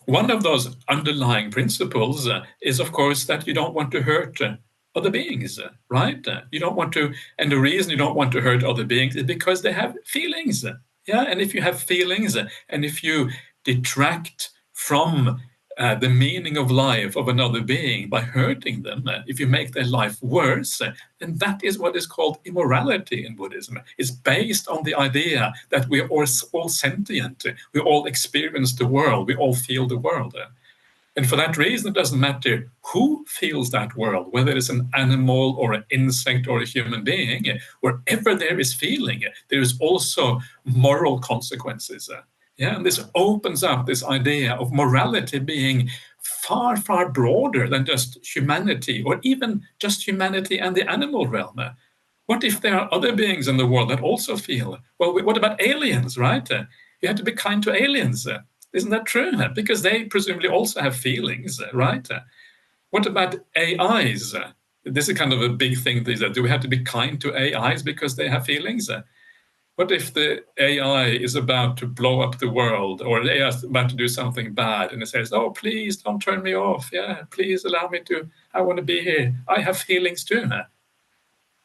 one 0.06 0.30
of 0.30 0.44
those 0.44 0.78
underlying 0.88 1.50
principles 1.50 2.28
uh, 2.28 2.46
is, 2.62 2.80
of 2.80 2.92
course, 2.92 3.26
that 3.26 3.48
you 3.48 3.56
don't 3.56 3.74
want 3.74 3.92
to 3.94 4.04
hurt 4.04 4.40
uh, 4.40 4.58
other 4.94 5.10
beings, 5.10 5.58
uh, 5.58 5.70
right? 5.90 6.24
You 6.52 6.60
don't 6.60 6.76
want 6.76 6.94
to, 6.94 7.12
and 7.40 7.52
the 7.52 7.58
reason 7.58 7.90
you 7.90 7.98
don't 7.98 8.16
want 8.16 8.32
to 8.34 8.42
hurt 8.42 8.64
other 8.64 8.86
beings 8.86 9.16
is 9.16 9.24
because 9.24 9.64
they 9.64 9.74
have 9.74 9.96
feelings. 10.06 10.64
Yeah, 11.08 11.24
and 11.24 11.42
if 11.42 11.56
you 11.56 11.62
have 11.64 11.82
feelings, 11.82 12.36
and 12.36 12.86
if 12.86 13.04
you 13.04 13.32
detract 13.68 14.52
from 14.72 15.42
uh, 15.78 15.94
the 15.94 16.10
meaning 16.10 16.58
of 16.58 16.72
life 16.72 17.16
of 17.16 17.28
another 17.28 17.62
being 17.62 18.10
by 18.10 18.22
hurting 18.22 18.82
them, 18.82 19.04
uh, 19.08 19.20
if 19.28 19.40
you 19.40 19.46
make 19.46 19.72
their 19.74 19.86
life 19.86 20.18
worse, 20.24 20.82
uh, 20.82 20.92
then 21.20 21.38
that 21.38 21.64
is 21.64 21.78
what 21.78 21.96
is 21.96 22.08
called 22.08 22.40
immorality 22.46 23.26
in 23.28 23.36
Buddhism. 23.36 23.78
It's 24.00 24.10
based 24.10 24.68
on 24.68 24.84
the 24.84 24.96
idea 24.96 25.54
that 25.70 25.88
we 25.90 26.00
are 26.02 26.08
all, 26.08 26.26
all 26.54 26.70
sentient, 26.70 27.46
we 27.74 27.80
all 27.82 28.06
experience 28.06 28.74
the 28.74 28.88
world, 28.88 29.28
we 29.28 29.36
all 29.36 29.54
feel 29.54 29.86
the 29.86 30.00
world. 30.00 30.36
And 31.16 31.28
for 31.30 31.36
that 31.36 31.58
reason, 31.58 31.90
it 31.90 31.96
doesn't 31.96 32.20
matter 32.20 32.72
who 32.94 33.26
feels 33.28 33.70
that 33.72 33.96
world, 33.96 34.28
whether 34.32 34.56
it's 34.56 34.70
an 34.70 34.90
animal 34.96 35.56
or 35.60 35.74
an 35.74 35.84
insect 35.90 36.48
or 36.48 36.62
a 36.62 36.66
human 36.66 37.04
being, 37.04 37.44
wherever 37.82 38.34
there 38.36 38.60
is 38.60 38.74
feeling, 38.74 39.24
there 39.50 39.62
is 39.62 39.78
also 39.80 40.40
moral 40.64 41.20
consequences. 41.20 42.10
Yeah, 42.58 42.76
and 42.76 42.86
this 42.86 43.00
opens 43.14 43.64
up 43.64 43.86
this 43.86 44.04
idea 44.04 44.54
of 44.54 44.74
morality 44.74 45.40
being 45.40 45.90
far, 46.20 46.76
far 46.76 47.10
broader 47.10 47.70
than 47.70 47.86
just 47.86 48.18
humanity, 48.26 49.04
or 49.04 49.20
even 49.22 49.62
just 49.80 50.08
humanity 50.08 50.60
and 50.60 50.76
the 50.76 50.90
animal 50.90 51.28
realm. 51.28 51.60
What 52.26 52.44
if 52.44 52.60
there 52.60 52.78
are 52.78 52.90
other 52.92 53.16
beings 53.16 53.48
in 53.48 53.58
the 53.58 53.68
world 53.68 53.90
that 53.92 54.02
also 54.02 54.36
feel? 54.36 54.80
Well, 55.00 55.14
what 55.24 55.38
about 55.38 55.62
aliens, 55.62 56.18
right? 56.18 56.50
You 56.50 57.08
have 57.08 57.18
to 57.18 57.24
be 57.24 57.32
kind 57.32 57.62
to 57.64 57.74
aliens. 57.74 58.28
Isn't 58.74 58.90
that 58.90 59.06
true? 59.06 59.32
Because 59.54 59.82
they 59.84 60.06
presumably 60.06 60.50
also 60.50 60.82
have 60.82 60.96
feelings, 60.96 61.62
right? 61.74 62.06
What 62.90 63.06
about 63.06 63.36
AIs? 63.56 64.34
This 64.84 65.08
is 65.10 65.18
kind 65.18 65.32
of 65.32 65.42
a 65.42 65.50
big 65.50 65.78
thing. 65.80 66.04
Do 66.04 66.42
we 66.42 66.50
have 66.50 66.62
to 66.62 66.68
be 66.68 66.84
kind 66.84 67.22
to 67.22 67.36
AIs 67.36 67.84
because 67.84 68.16
they 68.16 68.28
have 68.30 68.46
feelings? 68.46 68.90
What 69.78 69.92
if 69.92 70.14
the 70.14 70.44
AI 70.60 71.08
is 71.08 71.36
about 71.36 71.78
to 71.78 71.88
blow 71.88 72.22
up 72.22 72.40
the 72.40 72.50
world 72.52 73.02
or 73.02 73.24
the 73.24 73.34
AI 73.38 73.50
is 73.50 73.64
about 73.64 73.90
to 73.92 73.98
do 73.98 74.10
something 74.10 74.54
bad 74.54 74.94
and 74.94 75.04
it 75.04 75.08
says, 75.08 75.34
oh, 75.34 75.52
please 75.52 75.98
don't 75.98 76.22
turn 76.22 76.44
me 76.44 76.56
off. 76.56 76.92
Yeah, 76.94 77.24
please 77.32 77.66
allow 77.66 77.90
me 77.90 78.02
to, 78.08 78.30
I 78.54 78.62
want 78.62 78.78
to 78.78 78.84
be 78.84 79.02
here. 79.02 79.36
I 79.48 79.62
have 79.62 79.80
feelings 79.80 80.26
too. 80.26 80.50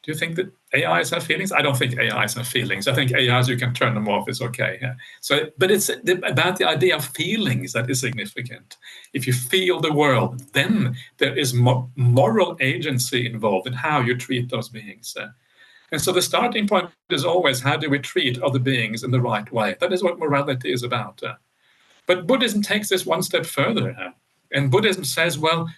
Do 0.03 0.11
you 0.11 0.17
think 0.17 0.37
that 0.37 0.51
AIs 0.75 1.11
have 1.11 1.23
feelings? 1.23 1.51
I 1.53 1.61
don't 1.61 1.77
think 1.77 1.99
AIs 1.99 2.35
have 2.35 2.47
feelings. 2.47 2.89
I 2.89 2.95
think 2.95 3.13
AIs 3.13 3.49
you 3.49 3.57
can 3.57 3.73
turn 3.73 3.93
them 3.95 4.09
off. 4.09 4.29
It's 4.29 4.41
okay. 4.41 4.79
Yeah. 4.81 4.95
So, 5.21 5.47
but 5.59 5.71
it's 5.71 5.89
about 5.89 6.57
the 6.57 6.67
idea 6.67 6.97
of 6.97 7.05
feelings 7.05 7.73
that 7.73 7.89
is 7.89 8.01
significant. 8.01 8.77
If 9.13 9.27
you 9.27 9.33
feel 9.33 9.81
the 9.81 9.93
world, 9.93 10.41
then 10.53 10.97
there 11.19 11.37
is 11.37 11.53
moral 11.53 12.57
agency 12.61 13.27
involved 13.27 13.67
in 13.67 13.73
how 13.73 14.01
you 14.01 14.17
treat 14.17 14.49
those 14.49 14.69
beings. 14.69 15.15
Uh. 15.19 15.29
And 15.93 16.01
so 16.01 16.11
the 16.11 16.23
starting 16.23 16.67
point 16.67 16.89
is 17.11 17.23
always 17.23 17.61
how 17.61 17.77
do 17.77 17.87
we 17.87 17.99
treat 17.99 18.41
other 18.41 18.57
beings 18.57 19.03
in 19.03 19.11
the 19.11 19.21
right 19.21 19.49
way? 19.53 19.75
That 19.79 19.93
is 19.93 20.01
what 20.03 20.17
morality 20.17 20.73
is 20.73 20.81
about. 20.81 21.21
But 22.07 22.25
Buddhism 22.25 22.63
takes 22.63 22.89
this 22.89 23.05
one 23.05 23.21
step 23.21 23.45
further. 23.45 23.95
And 24.51 24.71
Buddhism 24.71 25.03
says, 25.05 25.37
well, 25.37 25.69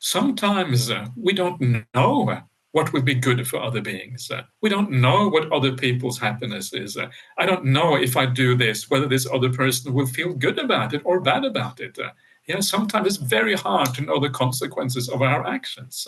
sometimes 0.00 0.92
we 1.16 1.32
don't 1.32 1.86
know 1.94 2.42
what 2.72 2.92
would 2.92 3.06
be 3.06 3.14
good 3.14 3.48
for 3.48 3.58
other 3.58 3.80
beings. 3.80 4.30
Uh, 4.30 4.42
we 4.60 4.68
don't 4.68 4.90
know 4.90 5.28
what 5.28 5.50
other 5.50 5.72
people's 5.72 6.18
happiness 6.18 6.74
is. 6.74 6.98
Uh, 6.98 7.08
I 7.38 7.46
don't 7.46 7.64
know 7.64 7.96
if 7.96 8.18
I 8.18 8.26
do 8.26 8.54
this, 8.54 8.90
whether 8.90 9.08
this 9.08 9.26
other 9.32 9.50
person 9.50 9.94
will 9.94 10.06
feel 10.06 10.34
good 10.34 10.58
about 10.58 10.92
it 10.92 11.00
or 11.06 11.20
bad 11.20 11.46
about 11.46 11.80
it. 11.80 11.98
Uh, 11.98 12.10
yeah, 12.46 12.60
sometimes 12.60 13.06
it's 13.06 13.16
very 13.16 13.54
hard 13.54 13.94
to 13.94 14.02
know 14.02 14.20
the 14.20 14.28
consequences 14.28 15.08
of 15.08 15.22
our 15.22 15.46
actions. 15.46 16.06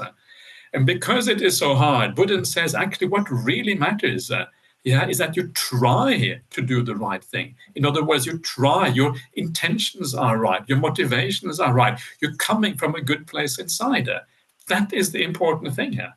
Uh, 0.73 0.77
and 0.77 0.87
because 0.87 1.29
it 1.29 1.43
is 1.43 1.59
so 1.59 1.75
hard, 1.75 2.15
Buddha 2.15 2.45
says 2.45 2.75
actually 2.75 3.09
what 3.09 3.31
really 3.31 3.75
matters 3.75 4.31
uh, 4.31 4.47
yeah, 4.85 5.07
is 5.07 5.19
that 5.19 5.37
you 5.37 5.49
try 5.49 6.41
to 6.51 6.63
do 6.63 6.83
the 6.83 6.97
right 6.97 7.23
thing. 7.23 7.55
In 7.75 7.85
other 7.85 8.03
words, 8.03 8.25
you 8.25 8.39
try, 8.39 8.89
your 8.89 9.15
intentions 9.35 10.15
are 10.15 10.39
right, 10.39 10.63
your 10.69 10.79
motivations 10.79 11.61
are 11.61 11.75
right, 11.75 12.01
you're 12.21 12.35
coming 12.37 12.77
from 12.77 12.95
a 12.95 13.03
good 13.03 13.27
place 13.27 13.59
inside. 13.59 14.09
Uh, 14.09 14.21
that 14.69 14.93
is 14.93 15.13
the 15.13 15.23
important 15.23 15.75
thing 15.75 15.93
here. 15.93 16.15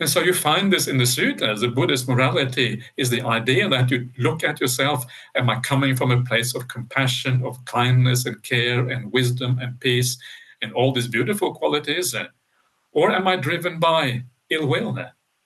And 0.00 0.08
so 0.10 0.20
you 0.20 0.34
find 0.34 0.72
this 0.72 0.88
in 0.88 0.98
the 0.98 1.04
suttas. 1.04 1.60
The 1.60 1.68
Buddhist 1.68 2.08
morality 2.08 2.82
is 2.96 3.10
the 3.10 3.22
idea 3.22 3.68
that 3.68 3.90
you 3.92 4.08
look 4.18 4.42
at 4.42 4.60
yourself 4.60 5.06
Am 5.36 5.48
I 5.48 5.60
coming 5.60 5.94
from 5.94 6.10
a 6.10 6.24
place 6.24 6.54
of 6.54 6.66
compassion, 6.66 7.44
of 7.44 7.64
kindness 7.64 8.26
and 8.26 8.42
care 8.42 8.88
and 8.88 9.12
wisdom 9.12 9.58
and 9.62 9.78
peace 9.78 10.18
and 10.62 10.72
all 10.72 10.92
these 10.92 11.06
beautiful 11.06 11.54
qualities? 11.54 12.12
Or 12.94 13.10
am 13.10 13.28
I 13.28 13.36
driven 13.36 13.78
by 13.78 14.24
ill 14.48 14.66
will, 14.66 14.96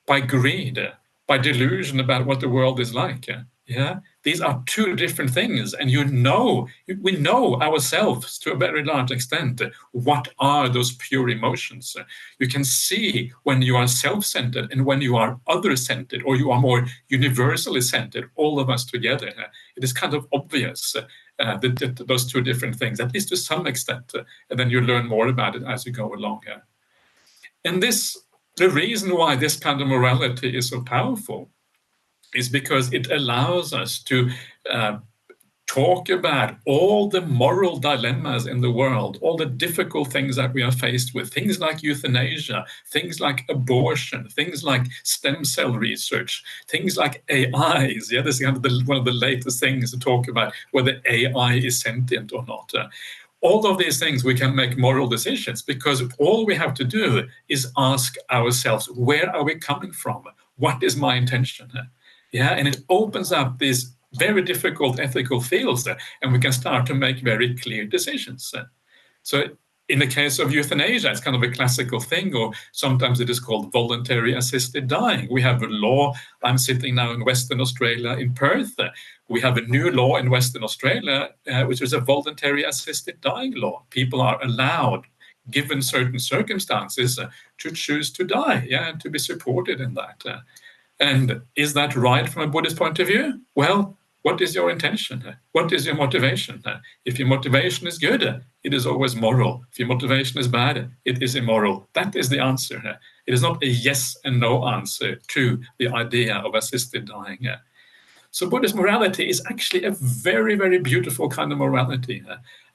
by 0.07 0.21
greed, 0.21 0.79
by 1.27 1.39
delusion 1.39 1.99
about 1.99 2.27
what 2.27 2.41
the 2.41 2.49
world 2.49 2.79
is 2.79 2.95
like? 2.95 3.27
Yeah, 3.67 3.99
these 4.23 4.41
are 4.41 4.63
two 4.65 4.97
different 4.97 5.31
things, 5.31 5.75
and 5.75 5.91
you 5.91 6.03
know, 6.07 6.69
we 7.03 7.13
know 7.13 7.61
ourselves 7.61 8.39
to 8.39 8.53
a 8.53 8.57
very 8.57 8.83
large 8.83 9.11
extent. 9.11 9.61
What 9.93 10.29
are 10.39 10.71
those 10.71 10.97
pure 10.97 11.29
emotions? 11.29 11.95
You 12.39 12.49
can 12.49 12.65
see 12.65 13.31
when 13.43 13.61
you 13.61 13.77
are 13.77 13.87
self-centered 13.87 14.73
and 14.73 14.87
when 14.87 15.03
you 15.03 15.17
are 15.17 15.39
other-centered, 15.47 16.23
or 16.25 16.35
you 16.35 16.51
are 16.51 16.61
more 16.61 16.87
universally 17.09 17.83
centered. 17.83 18.31
All 18.37 18.59
of 18.59 18.71
us 18.71 18.87
together, 18.87 19.29
it 19.77 19.85
is 19.85 19.93
kind 19.93 20.15
of 20.15 20.27
obvious 20.33 20.97
uh, 20.97 21.59
that, 21.59 22.05
those 22.09 22.25
two 22.25 22.41
different 22.41 22.77
things, 22.77 23.01
at 23.01 23.13
least 23.13 23.29
to 23.29 23.37
some 23.37 23.67
extent, 23.67 24.15
and 24.49 24.59
then 24.59 24.71
you 24.71 24.81
learn 24.81 25.07
more 25.07 25.29
about 25.29 25.57
it 25.57 25.63
as 25.65 25.85
you 25.85 25.93
go 25.93 26.15
along. 26.15 26.41
And 27.69 27.83
this, 27.83 28.17
the 28.57 28.71
reason 28.71 29.15
why 29.15 29.37
this 29.37 29.59
kind 29.59 29.83
of 29.83 29.89
morality 29.89 30.57
is 30.57 30.71
so 30.71 30.81
powerful 30.81 31.51
is 32.35 32.49
because 32.49 32.91
it 32.95 33.11
allows 33.11 33.75
us 33.75 34.03
to 34.05 34.31
uh, 34.71 34.97
talk 35.67 36.09
about 36.09 36.57
all 36.65 37.11
the 37.11 37.21
moral 37.21 37.77
dilemmas 37.77 38.47
in 38.47 38.63
the 38.63 38.71
world, 38.71 39.19
all 39.21 39.37
the 39.37 39.45
difficult 39.45 40.11
things 40.11 40.35
that 40.37 40.55
we 40.55 40.63
are 40.63 40.73
faced 40.73 41.15
with, 41.15 41.31
things 41.31 41.61
like 41.61 41.83
euthanasia, 41.83 42.65
things 42.91 43.21
like 43.21 43.45
abortion, 43.51 44.27
things 44.31 44.65
like 44.65 44.87
stem 45.03 45.45
cell 45.45 45.75
research, 45.75 46.43
things 46.69 46.97
like 46.97 47.23
AIs. 47.31 48.11
Yeah, 48.11 48.23
this 48.23 48.37
is 48.37 48.41
kind 48.41 48.57
of 48.57 48.63
the, 48.63 48.83
one 48.87 48.97
of 48.97 49.05
the 49.05 49.13
latest 49.13 49.61
things 49.61 49.91
to 49.91 49.99
talk 49.99 50.27
about 50.27 50.55
whether 50.71 51.03
AI 51.07 51.57
is 51.57 51.83
sentient 51.83 52.33
or 52.33 52.47
not. 52.47 52.73
Uh, 52.75 52.89
all 53.41 53.67
of 53.67 53.79
these 53.79 53.99
things 53.99 54.25
we 54.25 54.35
can 54.35 54.55
make 54.55 54.77
moral 54.77 55.07
decisions 55.07 55.63
because 55.63 56.03
all 56.19 56.45
we 56.45 56.55
have 56.57 56.75
to 56.75 56.85
do 56.85 57.29
is 57.49 57.73
ask 57.77 58.17
ourselves, 58.31 58.89
where 58.91 59.35
are 59.35 59.45
we 59.45 59.55
coming 59.55 59.93
from? 59.93 60.25
What 60.57 60.83
is 60.83 60.97
my 60.97 61.15
intention? 61.15 61.71
Yeah, 62.33 62.51
and 62.51 62.67
it 62.67 62.83
opens 62.89 63.33
up 63.33 63.59
these 63.59 63.95
very 64.15 64.43
difficult 64.43 64.99
ethical 64.99 65.41
fields 65.41 65.87
and 66.23 66.33
we 66.33 66.39
can 66.39 66.53
start 66.53 66.87
to 66.87 66.95
make 66.95 67.21
very 67.21 67.55
clear 67.57 67.85
decisions. 67.85 68.53
So 69.23 69.45
in 69.89 69.99
the 69.99 70.07
case 70.07 70.39
of 70.39 70.53
euthanasia, 70.53 71.11
it's 71.11 71.21
kind 71.21 71.37
of 71.37 71.43
a 71.43 71.51
classical 71.51 71.99
thing, 71.99 72.35
or 72.35 72.53
sometimes 72.73 73.21
it 73.21 73.31
is 73.31 73.41
called 73.41 73.73
voluntary 73.73 74.35
assisted 74.35 74.87
dying. 74.87 75.27
We 75.31 75.41
have 75.43 75.63
a 75.63 75.67
law. 75.67 76.13
I'm 76.43 76.59
sitting 76.59 76.95
now 76.95 77.13
in 77.13 77.25
Western 77.25 77.61
Australia, 77.61 78.11
in 78.13 78.35
Perth. 78.35 78.75
We 79.29 79.41
have 79.41 79.57
a 79.57 79.63
new 79.63 79.91
law 79.91 80.17
in 80.17 80.29
Western 80.31 80.63
Australia, 80.63 81.31
uh, 81.51 81.65
which 81.65 81.81
is 81.81 81.95
a 81.95 82.01
voluntary 82.01 82.65
assisted 82.65 83.21
dying 83.23 83.55
law. 83.55 83.85
People 83.89 84.21
are 84.21 84.43
allowed, 84.43 85.07
given 85.51 85.81
certain 85.81 86.19
circumstances, 86.19 87.19
uh, 87.19 87.31
to 87.59 87.71
choose 87.71 88.13
to 88.13 88.25
die, 88.25 88.67
yeah, 88.69 88.89
and 88.89 89.01
to 89.01 89.09
be 89.09 89.19
supported 89.19 89.81
in 89.81 89.95
that. 89.95 90.23
Uh, 90.25 90.41
and 91.01 91.41
is 91.57 91.73
that 91.75 91.97
right 91.97 92.29
from 92.29 92.43
a 92.43 92.49
Buddhist 92.49 92.77
point 92.77 92.99
of 92.99 93.07
view? 93.07 93.41
Well, 93.55 93.97
what 94.29 94.43
is 94.43 94.55
your 94.55 94.71
intention? 94.71 95.25
What 95.53 95.73
is 95.73 95.87
your 95.87 95.95
motivation? 95.95 96.63
If 97.07 97.19
your 97.19 97.29
motivation 97.29 97.87
is 97.87 97.97
good, 97.97 98.23
it 98.63 98.75
is 98.75 98.85
always 98.85 99.17
moral. 99.17 99.65
If 99.73 99.79
your 99.79 99.89
motivation 99.89 100.39
is 100.39 100.49
bad, 100.49 100.91
it 101.07 101.23
is 101.23 101.35
immoral. 101.35 101.89
That 101.95 102.15
is 102.15 102.29
the 102.29 102.39
answer. 102.39 102.79
It 103.27 103.33
is 103.33 103.41
not 103.41 103.63
a 103.63 103.67
yes 103.67 104.19
and 104.27 104.39
no 104.39 104.69
answer 104.69 105.17
to 105.29 105.59
the 105.79 105.89
idea 105.89 106.35
of 106.45 106.55
assisted 106.55 107.07
dying. 107.07 107.49
So 108.31 108.51
Buddhist 108.51 108.75
morality 108.75 109.31
is 109.31 109.43
actually 109.49 109.85
a 109.85 109.93
very, 109.93 110.57
very 110.57 110.79
beautiful 110.79 111.31
kind 111.31 111.51
of 111.51 111.57
morality. 111.57 112.23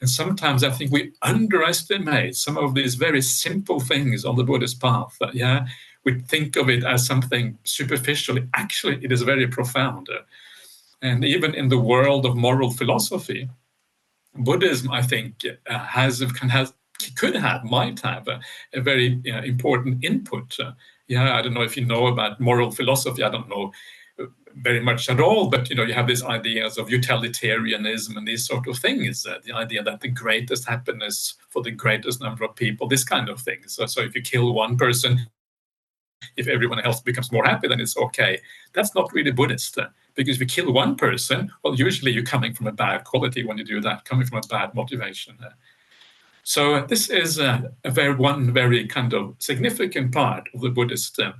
And 0.01 0.10
sometimes 0.10 0.63
I 0.63 0.72
think 0.72 0.91
we 0.91 1.12
underestimate 1.22 2.36
some 2.36 2.57
of 2.57 2.74
these 2.74 2.95
very 2.95 3.22
simple 3.22 3.79
things 3.79 4.25
on 4.25 4.38
the 4.38 4.43
Buddhist 4.43 4.81
path. 4.81 5.15
Yeah, 5.33 5.67
we 6.03 6.19
think 6.19 6.55
of 6.55 6.67
it 6.67 6.83
as 6.83 7.05
something 7.05 7.60
superficial. 7.63 8.39
Actually, 8.55 8.98
it 9.05 9.12
is 9.12 9.22
very 9.22 9.45
profound. 9.45 10.10
And 11.03 11.24
even 11.25 11.53
in 11.53 11.67
the 11.67 11.77
world 11.77 12.25
of 12.25 12.36
moral 12.36 12.72
philosophy, 12.72 13.50
Buddhism, 14.36 14.89
I 14.89 15.01
think, 15.01 15.45
uh, 15.69 15.77
has 15.77 16.24
can 16.39 16.50
has 16.50 16.74
could 17.15 17.36
have 17.36 17.63
might 17.65 18.00
have 18.00 18.27
a, 18.27 18.39
a 18.74 18.81
very 18.81 19.22
uh, 19.27 19.41
important 19.41 20.03
input. 20.03 20.55
Uh, 20.60 20.72
yeah, 21.07 21.36
I 21.36 21.41
don't 21.41 21.53
know 21.53 21.62
if 21.62 21.75
you 21.75 21.86
know 21.86 22.07
about 22.07 22.39
moral 22.39 22.72
philosophy. 22.72 23.22
I 23.22 23.29
don't 23.29 23.50
know 23.50 23.74
uh, 24.17 24.25
very 24.55 24.79
much 24.79 25.10
at 25.10 25.19
all, 25.19 25.50
but 25.50 25.69
you 25.69 25.75
know, 25.75 25.83
you 25.83 25.93
have 25.93 26.07
these 26.07 26.24
ideas 26.24 26.77
of 26.77 26.89
utilitarianism 26.89 28.15
and 28.15 28.27
these 28.27 28.48
sort 28.48 28.67
of 28.67 28.77
things. 28.77 29.25
Uh, 29.25 29.39
the 29.43 29.51
idea 29.51 29.83
that 29.83 30.00
the 30.00 30.07
greatest 30.07 30.65
happiness 30.65 31.36
for 31.50 31.62
the 31.62 31.72
greatest 31.72 32.22
number 32.22 32.45
of 32.45 32.55
people, 32.55 32.88
this 32.88 33.03
kind 33.03 33.29
of 33.29 33.41
thing. 33.41 33.60
So, 33.67 33.86
so 33.86 34.01
if 34.01 34.15
you 34.15 34.22
kill 34.22 34.53
one 34.53 34.77
person, 34.77 35.27
if 36.38 36.48
everyone 36.48 36.80
else 36.82 37.01
becomes 37.01 37.32
more 37.32 37.46
happy, 37.46 37.68
then 37.68 37.80
it's 37.80 37.98
okay. 37.98 38.39
That's 38.74 38.96
not 38.96 39.12
really 39.13 39.32
Buddhist. 39.32 39.77
Uh, 39.77 39.88
because 40.15 40.36
if 40.36 40.42
you 40.42 40.48
kill 40.48 40.74
one 40.74 40.96
person, 40.96 41.51
well, 41.63 41.75
usually 41.75 42.12
you're 42.12 42.24
coming 42.24 42.53
from 42.53 42.68
a 42.68 42.72
bad 42.72 43.03
quality 43.03 43.44
when 43.44 43.58
you 43.58 43.63
do 43.63 43.82
that, 43.82 44.06
coming 44.06 44.25
from 44.25 44.39
a 44.39 44.48
bad 44.48 44.74
motivation. 44.75 45.36
Uh, 45.44 45.50
so 46.44 46.75
uh, 46.75 46.86
this 46.86 47.10
is 47.10 47.39
a, 47.39 47.72
a, 47.84 47.89
very 47.89 48.13
one 48.13 48.51
very 48.51 48.86
kind 48.88 49.13
of 49.13 49.36
significant 49.39 50.12
part 50.12 50.48
of 50.53 50.62
the 50.62 50.70
Buddhist 50.70 51.20
uh, 51.20 51.32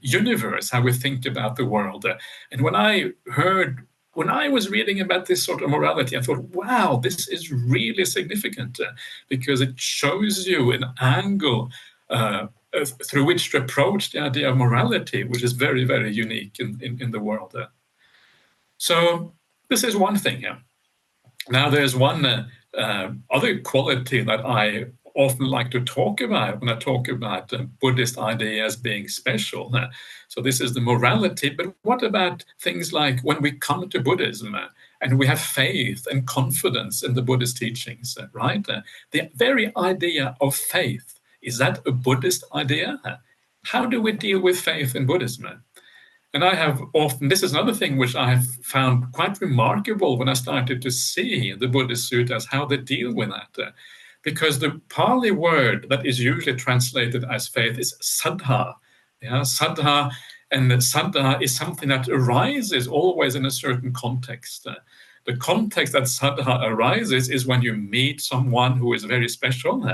universe, 0.00 0.70
how 0.70 0.80
we 0.80 0.92
think 0.92 1.26
about 1.26 1.56
the 1.56 1.64
world. 1.64 2.06
And 2.50 2.62
when 2.62 2.74
I 2.74 3.10
heard, 3.26 3.86
when 4.14 4.30
I 4.30 4.48
was 4.48 4.70
reading 4.70 5.00
about 5.00 5.26
this 5.26 5.44
sort 5.44 5.62
of 5.62 5.70
morality, 5.70 6.16
I 6.16 6.22
thought, 6.22 6.42
wow, 6.54 6.98
this 7.02 7.28
is 7.28 7.52
really 7.52 8.04
significant 8.04 8.80
because 9.28 9.60
it 9.60 9.78
shows 9.78 10.46
you 10.46 10.72
an 10.72 10.84
angle 11.00 11.70
through 13.04 13.24
which 13.24 13.50
to 13.50 13.58
approach 13.58 14.12
the 14.12 14.20
idea 14.20 14.50
of 14.50 14.56
morality, 14.56 15.24
which 15.24 15.42
is 15.42 15.52
very, 15.52 15.84
very 15.84 16.12
unique 16.12 16.58
in, 16.60 16.78
in, 16.82 17.00
in 17.02 17.10
the 17.10 17.20
world. 17.20 17.54
Uh. 17.54 17.66
So 18.78 19.32
this 19.68 19.84
is 19.84 19.96
one 19.96 20.16
thing. 20.16 20.42
Yeah. 20.42 20.56
Now 21.48 21.70
there's 21.70 21.96
one 21.96 22.24
uh, 22.24 22.46
uh, 22.76 23.10
other 23.30 23.58
quality 23.60 24.22
that 24.22 24.44
I 24.44 24.86
often 25.16 25.46
like 25.46 25.70
to 25.72 25.80
talk 25.80 26.20
about 26.20 26.60
when 26.60 26.68
I 26.68 26.76
talk 26.76 27.08
about 27.08 27.52
uh, 27.52 27.64
Buddhist 27.80 28.16
ideas 28.18 28.76
being 28.76 29.08
special. 29.08 29.74
Uh, 29.74 29.88
so 30.28 30.40
this 30.40 30.60
is 30.60 30.72
the 30.72 30.80
morality, 30.80 31.50
but 31.50 31.74
what 31.82 32.04
about 32.04 32.44
things 32.60 32.92
like 32.92 33.20
when 33.22 33.42
we 33.42 33.52
come 33.52 33.88
to 33.88 34.00
Buddhism 34.00 34.54
uh, 34.54 34.66
and 35.00 35.18
we 35.18 35.26
have 35.26 35.40
faith 35.40 36.06
and 36.10 36.26
confidence 36.26 37.02
in 37.02 37.14
the 37.14 37.22
Buddhist 37.22 37.56
teachings, 37.56 38.16
right? 38.32 38.64
the 39.10 39.30
very 39.34 39.72
idea 39.76 40.36
of 40.40 40.54
faith 40.54 41.19
is 41.42 41.58
that 41.58 41.80
a 41.86 41.92
Buddhist 41.92 42.44
idea? 42.54 43.00
How 43.64 43.86
do 43.86 44.00
we 44.00 44.12
deal 44.12 44.40
with 44.40 44.60
faith 44.60 44.96
in 44.96 45.06
Buddhism? 45.06 45.62
And 46.32 46.44
I 46.44 46.54
have 46.54 46.80
often, 46.94 47.28
this 47.28 47.42
is 47.42 47.52
another 47.52 47.74
thing 47.74 47.96
which 47.96 48.14
I 48.14 48.30
have 48.30 48.46
found 48.62 49.12
quite 49.12 49.40
remarkable 49.40 50.16
when 50.16 50.28
I 50.28 50.34
started 50.34 50.80
to 50.82 50.90
see 50.90 51.52
the 51.54 51.66
Buddhist 51.66 52.10
suttas, 52.10 52.46
how 52.46 52.64
they 52.66 52.76
deal 52.76 53.12
with 53.12 53.30
that. 53.30 53.72
Because 54.22 54.58
the 54.58 54.80
Pali 54.88 55.32
word 55.32 55.86
that 55.88 56.06
is 56.06 56.20
usually 56.20 56.56
translated 56.56 57.24
as 57.24 57.48
faith 57.48 57.78
is 57.78 57.96
saddha. 58.00 58.74
Yeah, 59.20 59.40
saddha 59.40 60.12
And 60.52 60.70
saddha 60.70 61.42
is 61.42 61.56
something 61.56 61.88
that 61.88 62.08
arises 62.08 62.86
always 62.86 63.34
in 63.34 63.46
a 63.46 63.50
certain 63.50 63.92
context. 63.92 64.68
The 65.26 65.36
context 65.36 65.94
that 65.94 66.04
saddha 66.04 66.62
arises 66.62 67.28
is 67.28 67.46
when 67.46 67.62
you 67.62 67.74
meet 67.74 68.20
someone 68.20 68.76
who 68.76 68.94
is 68.94 69.04
very 69.04 69.28
special. 69.28 69.84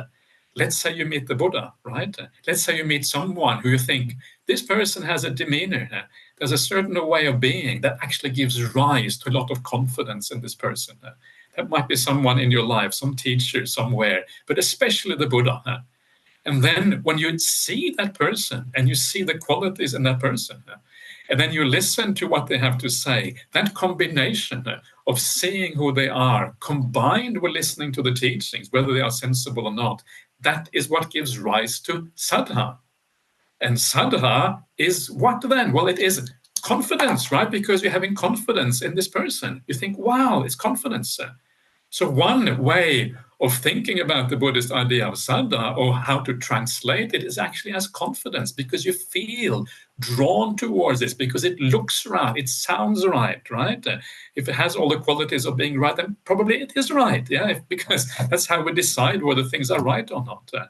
Let's 0.56 0.78
say 0.78 0.94
you 0.94 1.04
meet 1.04 1.26
the 1.26 1.34
Buddha, 1.34 1.74
right? 1.84 2.16
Let's 2.46 2.62
say 2.62 2.78
you 2.78 2.84
meet 2.84 3.04
someone 3.04 3.58
who 3.58 3.68
you 3.68 3.78
think 3.78 4.14
this 4.46 4.62
person 4.62 5.02
has 5.02 5.24
a 5.24 5.30
demeanor, 5.30 6.08
there's 6.38 6.52
a 6.52 6.58
certain 6.58 7.06
way 7.06 7.26
of 7.26 7.40
being 7.40 7.82
that 7.82 7.98
actually 8.02 8.30
gives 8.30 8.74
rise 8.74 9.18
to 9.18 9.30
a 9.30 9.36
lot 9.38 9.50
of 9.50 9.62
confidence 9.62 10.30
in 10.30 10.40
this 10.40 10.54
person. 10.54 10.96
That 11.56 11.68
might 11.68 11.88
be 11.88 11.96
someone 11.96 12.38
in 12.38 12.50
your 12.50 12.64
life, 12.64 12.94
some 12.94 13.14
teacher 13.14 13.66
somewhere, 13.66 14.24
but 14.46 14.58
especially 14.58 15.16
the 15.16 15.26
Buddha. 15.26 15.84
And 16.46 16.62
then 16.62 17.00
when 17.02 17.18
you 17.18 17.38
see 17.38 17.94
that 17.98 18.14
person 18.14 18.70
and 18.74 18.88
you 18.88 18.94
see 18.94 19.22
the 19.24 19.36
qualities 19.38 19.94
in 19.94 20.04
that 20.04 20.20
person, 20.20 20.62
and 21.28 21.40
then 21.40 21.52
you 21.52 21.64
listen 21.64 22.14
to 22.14 22.28
what 22.28 22.46
they 22.46 22.56
have 22.56 22.78
to 22.78 22.88
say, 22.88 23.34
that 23.52 23.74
combination 23.74 24.64
of 25.08 25.20
seeing 25.20 25.74
who 25.74 25.92
they 25.92 26.08
are 26.08 26.54
combined 26.60 27.42
with 27.42 27.52
listening 27.52 27.90
to 27.92 28.02
the 28.02 28.14
teachings, 28.14 28.70
whether 28.70 28.92
they 28.92 29.00
are 29.00 29.10
sensible 29.10 29.66
or 29.66 29.72
not, 29.72 30.02
that 30.40 30.68
is 30.72 30.88
what 30.88 31.10
gives 31.10 31.38
rise 31.38 31.80
to 31.80 32.08
saddha. 32.16 32.78
And 33.60 33.76
saddha 33.76 34.62
is 34.78 35.10
what 35.10 35.40
then? 35.48 35.72
Well, 35.72 35.88
it 35.88 35.98
is 35.98 36.30
confidence, 36.62 37.32
right? 37.32 37.50
Because 37.50 37.82
you're 37.82 37.92
having 37.92 38.14
confidence 38.14 38.82
in 38.82 38.94
this 38.94 39.08
person. 39.08 39.62
You 39.66 39.74
think, 39.74 39.98
wow, 39.98 40.42
it's 40.42 40.54
confidence. 40.54 41.18
So, 41.90 42.10
one 42.10 42.58
way 42.58 43.14
of 43.40 43.54
thinking 43.54 44.00
about 44.00 44.28
the 44.28 44.36
Buddhist 44.36 44.72
idea 44.72 45.06
of 45.06 45.14
saddha 45.14 45.76
or 45.76 45.94
how 45.94 46.20
to 46.20 46.36
translate 46.36 47.14
it 47.14 47.22
is 47.22 47.38
actually 47.38 47.74
as 47.74 47.86
confidence 47.86 48.50
because 48.50 48.84
you 48.84 48.92
feel 48.92 49.66
drawn 49.98 50.56
towards 50.56 51.00
this 51.00 51.14
because 51.14 51.44
it 51.44 51.58
looks 51.60 52.06
right, 52.06 52.36
it 52.36 52.48
sounds 52.48 53.06
right, 53.06 53.48
right? 53.50 53.86
Uh, 53.86 53.98
if 54.34 54.48
it 54.48 54.54
has 54.54 54.76
all 54.76 54.88
the 54.88 54.98
qualities 54.98 55.46
of 55.46 55.56
being 55.56 55.78
right, 55.78 55.96
then 55.96 56.16
probably 56.24 56.60
it 56.60 56.72
is 56.76 56.90
right, 56.90 57.28
yeah, 57.30 57.58
because 57.68 58.10
that's 58.30 58.46
how 58.46 58.62
we 58.62 58.72
decide 58.72 59.22
whether 59.22 59.44
things 59.44 59.70
are 59.70 59.82
right 59.82 60.10
or 60.10 60.24
not. 60.24 60.50
Uh. 60.52 60.66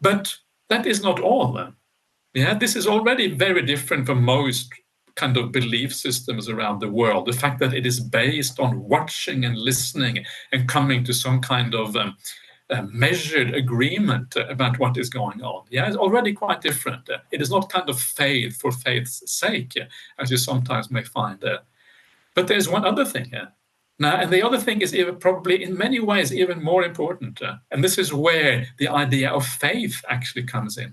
But 0.00 0.34
that 0.68 0.86
is 0.86 1.02
not 1.02 1.20
all. 1.20 1.58
Uh. 1.58 1.72
Yeah, 2.34 2.54
this 2.54 2.76
is 2.76 2.86
already 2.86 3.34
very 3.34 3.62
different 3.62 4.06
from 4.06 4.22
most 4.22 4.72
kind 5.16 5.36
of 5.36 5.50
belief 5.50 5.94
systems 5.94 6.48
around 6.48 6.78
the 6.78 6.88
world. 6.88 7.26
The 7.26 7.32
fact 7.32 7.58
that 7.58 7.74
it 7.74 7.84
is 7.84 7.98
based 7.98 8.60
on 8.60 8.80
watching 8.88 9.44
and 9.44 9.58
listening 9.58 10.24
and 10.52 10.68
coming 10.68 11.02
to 11.04 11.12
some 11.12 11.40
kind 11.40 11.74
of 11.74 11.96
um, 11.96 12.16
uh, 12.70 12.82
measured 12.92 13.54
agreement 13.54 14.36
about 14.36 14.78
what 14.78 14.96
is 14.96 15.08
going 15.08 15.42
on. 15.42 15.64
Yeah, 15.70 15.86
it's 15.86 15.96
already 15.96 16.32
quite 16.32 16.60
different. 16.60 17.08
It 17.30 17.40
is 17.40 17.50
not 17.50 17.70
kind 17.70 17.88
of 17.88 17.98
faith 17.98 18.60
for 18.60 18.72
faith's 18.72 19.30
sake, 19.30 19.78
as 20.18 20.30
you 20.30 20.36
sometimes 20.36 20.90
may 20.90 21.02
find. 21.02 21.42
But 22.34 22.46
there's 22.46 22.68
one 22.68 22.84
other 22.84 23.04
thing 23.04 23.26
here. 23.30 23.52
Now, 23.98 24.16
and 24.16 24.32
the 24.32 24.42
other 24.46 24.58
thing 24.58 24.80
is 24.80 24.94
even 24.94 25.16
probably 25.16 25.64
in 25.64 25.76
many 25.76 25.98
ways 25.98 26.32
even 26.32 26.62
more 26.62 26.84
important. 26.84 27.40
And 27.70 27.82
this 27.82 27.98
is 27.98 28.12
where 28.12 28.66
the 28.78 28.88
idea 28.88 29.30
of 29.30 29.44
faith 29.44 30.04
actually 30.08 30.44
comes 30.44 30.78
in. 30.78 30.92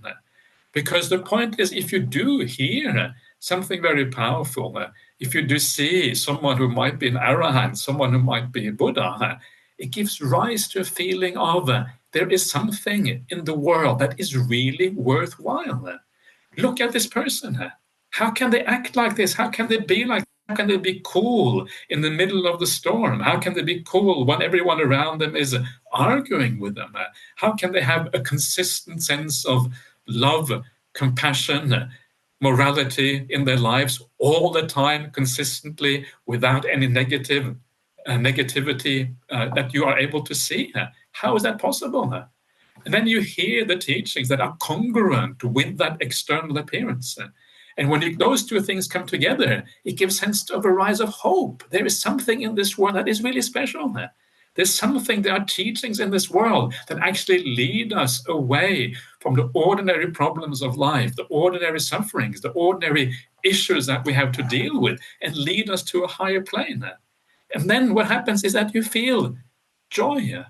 Because 0.72 1.10
the 1.10 1.20
point 1.20 1.60
is, 1.60 1.72
if 1.72 1.92
you 1.92 2.00
do 2.00 2.40
hear 2.40 3.14
something 3.46 3.82
very 3.82 4.08
powerful. 4.08 4.76
If 5.20 5.36
you 5.36 5.44
do 5.44 5.60
see 5.60 6.16
someone 6.16 6.58
who 6.58 6.68
might 6.68 6.98
be 6.98 7.08
an 7.08 7.16
arahant, 7.16 7.78
someone 7.78 8.12
who 8.12 8.20
might 8.20 8.52
be 8.52 8.68
a 8.68 8.72
Buddha, 8.72 9.40
it 9.78 9.92
gives 9.92 10.22
rise 10.22 10.68
to 10.70 10.80
a 10.80 10.86
feeling 10.86 11.38
of 11.38 11.70
uh, 11.70 11.86
there 12.12 12.30
is 12.30 12.50
something 12.50 13.26
in 13.30 13.44
the 13.44 13.54
world 13.54 14.00
that 14.00 14.20
is 14.20 14.38
really 14.38 14.90
worthwhile. 14.90 16.00
Look 16.58 16.80
at 16.80 16.94
this 16.94 17.08
person. 17.08 17.72
How 18.12 18.32
can 18.32 18.50
they 18.50 18.64
act 18.64 18.96
like 18.96 19.16
this? 19.16 19.34
How 19.34 19.50
can 19.50 19.68
they 19.68 19.80
be 19.80 20.06
like 20.06 20.24
how 20.48 20.54
can 20.54 20.68
they 20.68 20.78
be 20.78 21.02
cool 21.04 21.68
in 21.90 22.02
the 22.02 22.12
middle 22.12 22.46
of 22.46 22.60
the 22.60 22.68
storm? 22.68 23.20
How 23.20 23.40
can 23.40 23.56
they 23.56 23.64
be 23.64 23.82
cool 23.82 24.26
when 24.26 24.44
everyone 24.44 24.80
around 24.80 25.20
them 25.20 25.36
is 25.36 25.56
arguing 25.92 26.60
with 26.60 26.76
them? 26.76 26.96
How 27.36 27.54
can 27.54 27.72
they 27.72 27.82
have 27.82 28.10
a 28.14 28.20
consistent 28.20 29.02
sense 29.02 29.44
of 29.46 29.74
love, 30.08 30.52
compassion, 30.94 31.90
morality 32.42 33.26
in 33.30 33.44
their 33.44 33.58
lives 33.58 34.04
all 34.20 34.52
the 34.52 34.68
time, 34.68 35.10
consistently, 35.12 36.06
without 36.28 36.66
any 36.70 36.88
negative 36.88 37.56
negativity 38.14 39.14
uh, 39.30 39.50
that 39.56 39.74
you 39.74 39.86
are 39.86 39.98
able 39.98 40.22
to 40.24 40.36
see. 40.36 40.74
How 41.12 41.36
is 41.36 41.44
that 41.44 41.60
possible? 41.60 42.14
And 42.84 42.94
then 42.94 43.08
you 43.08 43.22
hear 43.22 43.66
the 43.66 43.78
teachings 43.78 44.28
that 44.30 44.42
are 44.42 44.56
congruent 44.60 45.44
with 45.44 45.78
that 45.78 45.98
external 46.02 46.58
appearance. 46.58 47.18
And 47.78 47.90
when 47.90 48.18
those 48.18 48.46
two 48.46 48.62
things 48.62 48.88
come 48.88 49.06
together, 49.06 49.64
it 49.84 49.98
gives 49.98 50.20
sense 50.20 50.50
of 50.50 50.66
a 50.66 50.72
rise 50.72 51.00
of 51.00 51.10
hope. 51.10 51.64
There 51.72 51.86
is 51.86 52.00
something 52.00 52.42
in 52.42 52.56
this 52.56 52.78
world 52.78 52.96
that 52.96 53.08
is 53.08 53.24
really 53.24 53.42
special. 53.42 53.94
There's 54.56 54.74
something, 54.74 55.22
there 55.22 55.34
are 55.34 55.44
teachings 55.44 56.00
in 56.00 56.12
this 56.12 56.30
world 56.30 56.74
that 56.88 57.00
actually 57.00 57.44
lead 57.44 57.92
us 57.92 58.26
away 58.30 58.96
from 59.20 59.36
the 59.36 59.50
ordinary 59.54 60.12
problems 60.12 60.62
of 60.62 60.78
life, 60.78 61.16
the 61.16 61.24
ordinary 61.24 61.80
sufferings, 61.82 62.40
the 62.40 62.52
ordinary 62.52 63.14
issues 63.44 63.86
that 63.88 64.06
we 64.06 64.14
have 64.14 64.32
to 64.34 64.44
deal 64.44 64.80
with, 64.80 65.00
and 65.22 65.36
lead 65.36 65.70
us 65.70 65.84
to 65.84 66.04
a 66.04 66.08
higher 66.08 66.42
plane. 66.42 66.86
And 67.54 67.70
then 67.70 67.94
what 67.94 68.08
happens 68.08 68.44
is 68.44 68.54
that 68.54 68.74
you 68.74 68.84
feel 68.84 69.36
joy. 69.90 70.44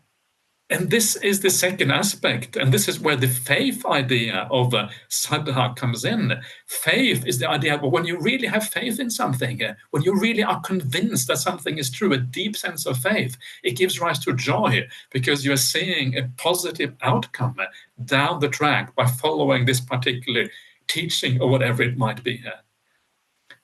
And 0.72 0.90
this 0.90 1.16
is 1.18 1.42
the 1.42 1.52
second 1.52 1.92
aspect, 1.92 2.56
and 2.56 2.74
this 2.74 2.88
is 2.88 3.00
where 3.00 3.16
the 3.16 3.28
faith 3.28 3.86
idea 3.86 4.48
of 4.50 4.74
uh, 4.74 4.90
saddha 5.12 5.76
comes 5.76 6.04
in. 6.04 6.34
Faith 6.66 7.24
is 7.28 7.38
the 7.38 7.48
idea 7.48 7.76
of 7.76 7.92
when 7.92 8.06
you 8.06 8.20
really 8.20 8.48
have 8.48 8.68
faith 8.68 9.00
in 9.00 9.12
something, 9.12 9.64
uh, 9.64 9.76
when 9.92 10.02
you 10.02 10.20
really 10.20 10.42
are 10.42 10.60
convinced 10.62 11.28
that 11.28 11.38
something 11.38 11.78
is 11.78 11.92
true, 11.92 12.14
a 12.14 12.18
deep 12.18 12.58
sense 12.58 12.88
of 12.88 12.98
faith, 12.98 13.38
it 13.64 13.78
gives 13.78 14.00
rise 14.00 14.18
to 14.26 14.34
joy 14.34 14.88
because 15.12 15.46
you 15.46 15.54
are 15.54 15.58
seeing 15.58 16.18
a 16.18 16.28
positive 16.38 16.96
outcome 17.04 17.58
down 18.06 18.40
the 18.40 18.50
track 18.50 18.96
by 18.96 19.06
following 19.06 19.66
this 19.66 19.80
particular 19.80 20.50
teaching 20.88 21.40
or 21.40 21.48
whatever 21.48 21.84
it 21.84 21.96
might 21.96 22.24
be. 22.24 22.42
Uh, 22.44 22.58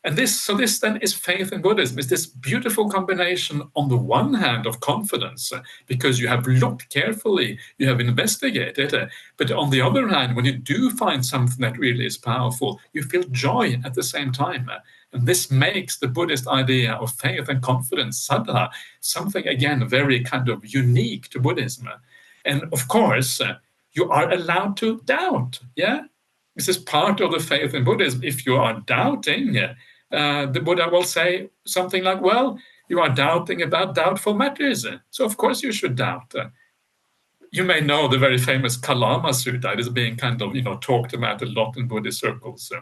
and 0.04 0.16
this, 0.16 0.42
so 0.42 0.56
this 0.56 0.80
then 0.80 0.98
is 0.98 1.14
faith 1.14 1.52
in 1.54 1.62
Buddhism, 1.62 2.00
is 2.00 2.08
this 2.08 2.26
beautiful 2.26 2.90
combination 2.90 3.62
on 3.76 3.88
the 3.88 3.98
one 3.98 4.34
hand 4.34 4.66
of 4.66 4.80
confidence, 4.80 5.54
uh, 5.54 5.62
because 5.86 6.20
you 6.20 6.28
have 6.28 6.48
looked 6.48 6.90
carefully, 6.90 7.60
you 7.78 7.88
have 7.88 8.00
investigated, 8.00 8.94
uh, 8.96 9.06
but 9.38 9.52
on 9.52 9.70
the 9.70 9.82
other 9.82 10.08
hand, 10.08 10.36
when 10.36 10.46
you 10.46 10.54
do 10.54 10.90
find 10.90 11.24
something 11.24 11.62
that 11.62 11.78
really 11.78 12.06
is 12.06 12.18
powerful, 12.18 12.80
you 12.94 13.04
feel 13.04 13.24
joy 13.26 13.80
at 13.86 13.94
the 13.94 14.04
same 14.04 14.32
time. 14.32 14.70
Uh, 14.70 14.80
and 15.14 15.28
this 15.28 15.52
makes 15.52 15.98
the 15.98 16.08
Buddhist 16.08 16.48
idea 16.48 16.94
of 16.94 17.14
faith 17.14 17.48
and 17.50 17.62
confidence, 17.62 18.28
saddha, 18.28 18.70
something 19.02 19.46
again 19.48 19.88
very 19.88 20.24
kind 20.24 20.50
of 20.50 20.66
unique 20.66 21.30
to 21.30 21.40
Buddhism. 21.40 21.90
And 22.46 22.64
of 22.72 22.88
course, 22.88 23.40
you 23.94 24.10
are 24.10 24.32
allowed 24.32 24.78
to 24.78 25.02
doubt. 25.06 25.60
Yeah, 25.76 26.06
this 26.56 26.70
is 26.70 26.78
part 26.78 27.20
of 27.22 27.32
the 27.32 27.40
faith 27.40 27.74
in 27.74 27.84
Buddhism. 27.84 28.24
If 28.24 28.46
you 28.46 28.56
are 28.56 28.80
doubting, 28.82 29.58
uh, 30.12 30.46
the 30.48 30.60
Buddha 30.60 30.90
will 30.92 31.04
say 31.04 31.50
something 31.66 32.04
like, 32.04 32.22
Well, 32.22 32.60
you 32.90 33.00
are 33.00 33.10
doubting 33.10 33.62
about 33.62 33.96
doubtful 33.96 34.34
matters. 34.34 34.86
So, 35.10 35.26
of 35.26 35.38
course, 35.38 35.64
you 35.64 35.72
should 35.72 35.96
doubt. 35.96 36.34
Uh, 36.36 36.50
you 37.52 37.64
may 37.64 37.82
know 37.82 38.08
the 38.08 38.18
very 38.18 38.38
famous 38.38 38.78
Kalama 38.78 39.30
Sutta. 39.30 39.74
It 39.74 39.80
is 39.80 39.90
being 39.90 40.16
kind 40.16 40.42
of, 40.42 40.56
you 40.56 40.62
know, 40.62 40.78
talked 40.78 41.14
about 41.14 41.42
a 41.42 41.46
lot 41.46 41.78
in 41.78 41.88
Buddhist 41.88 42.20
circles. 42.20 42.72
Uh, 42.76 42.82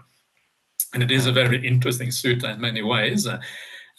and 0.93 1.03
it 1.03 1.11
is 1.11 1.27
a 1.27 1.31
very 1.31 1.65
interesting 1.65 2.09
sutta 2.09 2.53
in 2.53 2.61
many 2.61 2.81
ways. 2.81 3.27
Uh, 3.27 3.39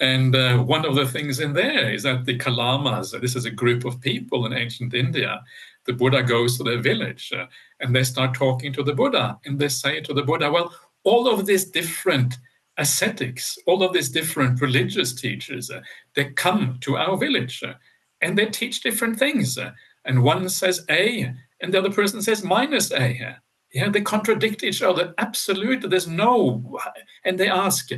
and 0.01 0.35
uh, 0.35 0.59
one 0.59 0.85
of 0.85 0.95
the 0.95 1.07
things 1.07 1.41
in 1.41 1.53
there 1.53 1.93
is 1.93 2.05
that 2.05 2.25
the 2.25 2.39
Kalamas, 2.39 3.21
this 3.21 3.37
is 3.37 3.45
a 3.45 3.51
group 3.51 3.85
of 3.85 4.01
people 4.01 4.47
in 4.47 4.53
ancient 4.53 4.95
India, 4.95 5.41
the 5.87 5.93
Buddha 5.93 6.23
goes 6.23 6.57
to 6.57 6.65
their 6.65 6.81
village 6.81 7.33
uh, 7.37 7.47
and 7.81 7.95
they 7.95 8.03
start 8.03 8.35
talking 8.35 8.73
to 8.73 8.83
the 8.83 8.95
Buddha. 8.95 9.39
And 9.45 9.59
they 9.59 9.69
say 9.69 10.01
to 10.01 10.15
the 10.15 10.23
Buddha, 10.23 10.51
well, 10.51 10.75
all 11.05 11.29
of 11.29 11.47
these 11.47 11.67
different 11.67 12.37
ascetics, 12.81 13.59
all 13.67 13.83
of 13.83 13.93
these 13.93 14.09
different 14.09 14.61
religious 14.61 15.13
teachers, 15.13 15.71
uh, 15.71 15.81
they 16.15 16.25
come 16.31 16.79
to 16.81 16.97
our 16.97 17.17
village 17.17 17.63
uh, 17.63 17.75
and 18.23 18.37
they 18.37 18.47
teach 18.47 18.81
different 18.81 19.19
things. 19.19 19.57
Uh, 19.57 19.71
and 20.07 20.23
one 20.23 20.49
says 20.49 20.85
A, 20.91 21.33
and 21.61 21.73
the 21.73 21.79
other 21.79 21.93
person 21.93 22.23
says 22.23 22.43
minus 22.43 22.91
A. 22.93 23.37
Yeah, 23.73 23.89
they 23.91 24.01
contradict 24.01 24.65
each 24.65 24.83
other. 24.83 25.15
Absolutely, 25.19 25.89
there's 25.89 26.09
no. 26.09 26.79
And 27.25 27.39
they 27.39 27.49
ask, 27.49 27.91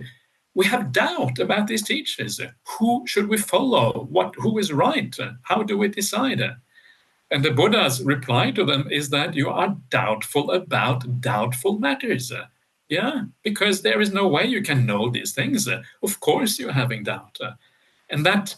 we 0.55 0.66
have 0.66 0.92
doubt 0.92 1.38
about 1.38 1.66
these 1.68 1.83
teachers. 1.83 2.40
Who 2.79 3.07
should 3.07 3.29
we 3.29 3.38
follow? 3.38 4.07
What? 4.11 4.35
Who 4.37 4.59
is 4.59 4.71
right? 4.73 5.16
How 5.45 5.62
do 5.62 5.79
we 5.79 5.88
decide? 5.88 6.42
And 7.31 7.42
the 7.42 7.53
Buddha's 7.53 8.03
reply 8.03 8.51
to 8.51 8.64
them 8.66 8.87
is 8.90 9.09
that 9.11 9.35
you 9.35 9.49
are 9.49 9.77
doubtful 9.88 10.51
about 10.51 11.23
doubtful 11.23 11.79
matters. 11.79 12.31
Yeah, 12.92 13.22
because 13.42 13.81
there 13.81 14.02
is 14.02 14.12
no 14.12 14.28
way 14.28 14.44
you 14.44 14.61
can 14.61 14.85
know 14.85 15.09
these 15.09 15.33
things. 15.33 15.66
Uh, 15.66 15.83
of 16.02 16.20
course, 16.20 16.59
you're 16.59 16.81
having 16.83 17.05
doubt, 17.05 17.38
uh, 17.40 17.52
and 18.11 18.26
that 18.26 18.55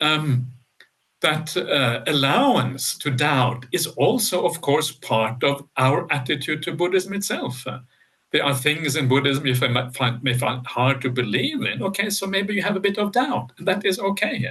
um, 0.00 0.46
that 1.20 1.54
uh, 1.54 2.02
allowance 2.06 2.96
to 2.96 3.10
doubt 3.10 3.66
is 3.72 3.86
also, 3.86 4.46
of 4.46 4.62
course, 4.62 4.90
part 4.90 5.44
of 5.44 5.68
our 5.76 6.10
attitude 6.10 6.62
to 6.62 6.72
Buddhism 6.72 7.12
itself. 7.12 7.66
Uh, 7.66 7.80
there 8.30 8.46
are 8.46 8.54
things 8.54 8.96
in 8.96 9.06
Buddhism 9.06 9.46
you 9.46 9.54
find, 9.54 10.22
may 10.22 10.32
find 10.32 10.66
hard 10.66 11.02
to 11.02 11.10
believe 11.10 11.60
in. 11.60 11.82
Okay, 11.82 12.08
so 12.08 12.26
maybe 12.26 12.54
you 12.54 12.62
have 12.62 12.76
a 12.76 12.86
bit 12.88 12.96
of 12.96 13.12
doubt, 13.12 13.52
and 13.58 13.68
that 13.68 13.84
is 13.84 13.98
okay. 13.98 14.48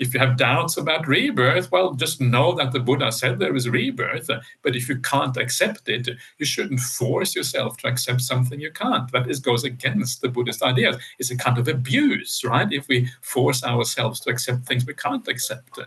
If 0.00 0.12
you 0.12 0.18
have 0.18 0.36
doubts 0.36 0.76
about 0.76 1.06
rebirth, 1.06 1.70
well, 1.70 1.94
just 1.94 2.20
know 2.20 2.52
that 2.54 2.72
the 2.72 2.80
Buddha 2.80 3.12
said 3.12 3.38
there 3.38 3.54
is 3.54 3.68
rebirth. 3.68 4.28
But 4.62 4.74
if 4.74 4.88
you 4.88 4.98
can't 4.98 5.36
accept 5.36 5.88
it, 5.88 6.08
you 6.38 6.46
shouldn't 6.46 6.80
force 6.80 7.36
yourself 7.36 7.76
to 7.78 7.88
accept 7.88 8.22
something 8.22 8.58
you 8.58 8.72
can't. 8.72 9.12
That 9.12 9.30
is, 9.30 9.38
goes 9.38 9.62
against 9.62 10.20
the 10.20 10.28
Buddhist 10.28 10.62
ideas. 10.62 10.96
It's 11.18 11.30
a 11.30 11.36
kind 11.36 11.58
of 11.58 11.68
abuse, 11.68 12.42
right? 12.42 12.72
If 12.72 12.88
we 12.88 13.08
force 13.20 13.62
ourselves 13.62 14.18
to 14.20 14.30
accept 14.30 14.66
things 14.66 14.84
we 14.84 14.94
can't 14.94 15.28
accept. 15.28 15.78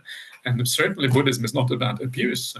And 0.46 0.66
certainly 0.66 1.08
Buddhism 1.08 1.44
is 1.44 1.52
not 1.52 1.70
about 1.70 2.02
abuse. 2.02 2.56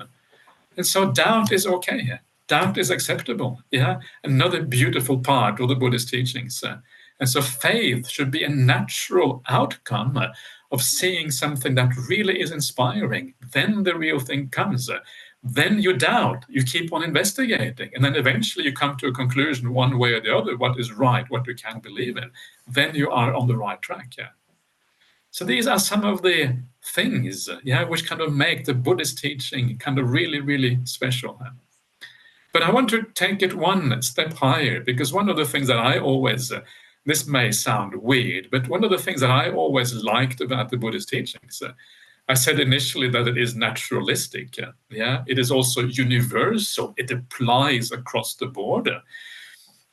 And 0.76 0.86
so 0.86 1.10
doubt 1.10 1.52
is 1.52 1.66
okay 1.66 2.18
doubt 2.46 2.78
is 2.78 2.90
acceptable. 2.90 3.60
Yeah, 3.70 4.00
another 4.22 4.62
beautiful 4.62 5.18
part 5.18 5.60
of 5.60 5.68
the 5.68 5.74
Buddhist 5.74 6.08
teachings. 6.08 6.62
And 7.20 7.28
so 7.28 7.40
faith 7.40 8.08
should 8.08 8.30
be 8.30 8.44
a 8.44 8.48
natural 8.48 9.42
outcome 9.48 10.18
of 10.74 10.82
seeing 10.82 11.30
something 11.30 11.74
that 11.76 11.96
really 12.08 12.40
is 12.40 12.50
inspiring. 12.50 13.32
Then 13.52 13.84
the 13.84 13.96
real 13.96 14.18
thing 14.18 14.50
comes. 14.50 14.90
Then 15.42 15.78
you 15.78 15.92
doubt, 15.96 16.44
you 16.48 16.62
keep 16.64 16.92
on 16.92 17.04
investigating, 17.04 17.90
and 17.94 18.04
then 18.04 18.16
eventually 18.16 18.64
you 18.64 18.72
come 18.72 18.96
to 18.96 19.08
a 19.08 19.12
conclusion 19.12 19.72
one 19.72 19.98
way 19.98 20.12
or 20.14 20.20
the 20.20 20.36
other 20.36 20.56
what 20.56 20.78
is 20.78 20.92
right, 20.92 21.30
what 21.30 21.46
you 21.46 21.54
can 21.54 21.78
believe 21.80 22.16
in. 22.16 22.30
Then 22.66 22.94
you 22.94 23.10
are 23.10 23.34
on 23.34 23.46
the 23.46 23.56
right 23.56 23.80
track. 23.80 24.08
Yeah. 24.18 24.32
So 25.30 25.44
these 25.44 25.66
are 25.66 25.78
some 25.78 26.04
of 26.04 26.22
the 26.22 26.56
things, 26.94 27.48
yeah, 27.62 27.84
which 27.84 28.08
kind 28.08 28.20
of 28.20 28.32
make 28.32 28.64
the 28.64 28.74
Buddhist 28.74 29.18
teaching 29.18 29.76
kind 29.78 29.98
of 29.98 30.10
really, 30.10 30.40
really 30.40 30.78
special. 30.84 31.40
But 32.52 32.62
I 32.62 32.70
want 32.70 32.88
to 32.90 33.02
take 33.14 33.42
it 33.42 33.54
one 33.54 34.00
step 34.00 34.32
higher 34.32 34.80
because 34.80 35.12
one 35.12 35.28
of 35.28 35.36
the 35.36 35.44
things 35.44 35.66
that 35.66 35.78
I 35.78 35.98
always, 35.98 36.52
this 37.06 37.26
may 37.26 37.52
sound 37.52 37.94
weird, 37.94 38.48
but 38.50 38.68
one 38.68 38.82
of 38.84 38.90
the 38.90 38.98
things 38.98 39.20
that 39.20 39.30
I 39.30 39.50
always 39.50 39.94
liked 39.94 40.40
about 40.40 40.70
the 40.70 40.76
Buddhist 40.76 41.08
teachings, 41.08 41.62
uh, 41.62 41.72
I 42.28 42.34
said 42.34 42.58
initially 42.58 43.08
that 43.10 43.28
it 43.28 43.36
is 43.36 43.54
naturalistic. 43.54 44.58
Uh, 44.58 44.72
yeah, 44.90 45.22
it 45.26 45.38
is 45.38 45.50
also 45.50 45.82
universal. 45.82 46.94
It 46.96 47.10
applies 47.10 47.92
across 47.92 48.34
the 48.34 48.46
border. 48.46 49.02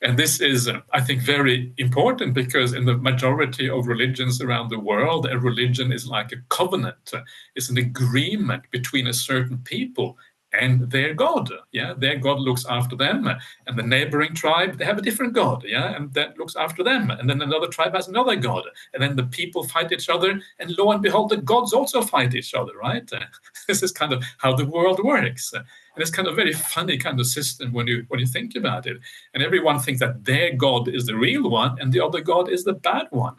And 0.02 0.18
this 0.18 0.40
is, 0.40 0.68
uh, 0.68 0.80
I 0.94 1.02
think, 1.02 1.22
very 1.22 1.74
important 1.78 2.34
because 2.34 2.74
in 2.74 2.86
the 2.86 2.98
majority 2.98 3.70
of 3.70 3.88
religions 3.88 4.42
around 4.42 4.70
the 4.70 4.80
world, 4.80 5.28
a 5.30 5.38
religion 5.38 5.92
is 5.92 6.08
like 6.08 6.32
a 6.32 6.42
covenant. 6.50 7.12
It's 7.56 7.70
an 7.70 7.78
agreement 7.78 8.64
between 8.72 9.08
a 9.08 9.14
certain 9.14 9.58
people 9.60 10.18
and 10.54 10.90
their 10.92 11.14
god 11.14 11.50
yeah? 11.72 11.94
Their 11.98 12.18
god 12.18 12.40
looks 12.40 12.66
after 12.66 12.96
them 12.96 13.30
and 13.68 13.78
the 13.78 13.84
neighboring 13.84 14.34
tribe 14.34 14.78
they 14.78 14.86
have 14.86 14.98
a 14.98 15.02
different 15.02 15.34
god 15.34 15.64
yeah? 15.66 15.96
And 15.96 16.14
that 16.14 16.38
looks 16.38 16.56
after 16.56 16.84
them 16.84 17.12
and 17.12 17.30
then 17.30 17.42
another 17.42 17.68
tribe 17.68 17.94
has 17.94 18.08
another 18.08 18.36
god 18.36 18.64
and 18.94 19.02
then 19.02 19.16
the 19.16 19.24
people 19.24 19.64
fight 19.64 19.92
each 19.92 20.10
other 20.10 20.42
and 20.60 20.78
lo 20.78 20.92
and 20.92 21.02
behold 21.02 21.30
the 21.30 21.38
gods 21.38 21.74
also 21.74 22.02
fight 22.02 22.36
each 22.36 22.54
other 22.54 22.74
right? 22.82 23.10
This 23.68 23.84
is 23.84 23.92
kind 23.92 24.12
of 24.12 24.24
how 24.38 24.54
the 24.54 24.66
world 24.66 25.00
works 25.04 25.54
and 25.54 25.64
it's 25.98 26.12
kind 26.12 26.28
of 26.28 26.36
very 26.36 26.54
funny 26.54 26.98
kind 26.98 27.20
of 27.20 27.28
system 27.28 27.72
when 27.74 27.88
you 27.88 28.06
when 28.10 28.20
you 28.20 28.26
think 28.26 28.56
about 28.56 28.88
it 28.88 28.98
and 29.34 29.44
everyone 29.44 29.80
thinks 29.80 30.00
that 30.00 30.26
their 30.26 30.54
god 30.54 30.88
is 30.88 31.06
the 31.06 31.16
real 31.16 31.50
one 31.50 31.78
and 31.80 31.94
the 31.94 32.04
other 32.04 32.22
god 32.22 32.50
is 32.50 32.64
the 32.64 32.74
bad 32.74 33.08
one 33.12 33.38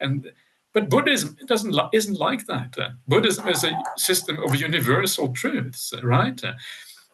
and 0.00 0.30
but 0.74 0.90
Buddhism 0.90 1.36
doesn't 1.46 1.74
isn't 1.92 2.18
like 2.18 2.46
that. 2.46 2.76
Uh, 2.76 2.90
Buddhism 3.08 3.48
is 3.48 3.64
a 3.64 3.72
system 3.96 4.38
of 4.42 4.56
universal 4.56 5.32
truths, 5.32 5.94
right? 6.02 6.42
Uh, 6.44 6.54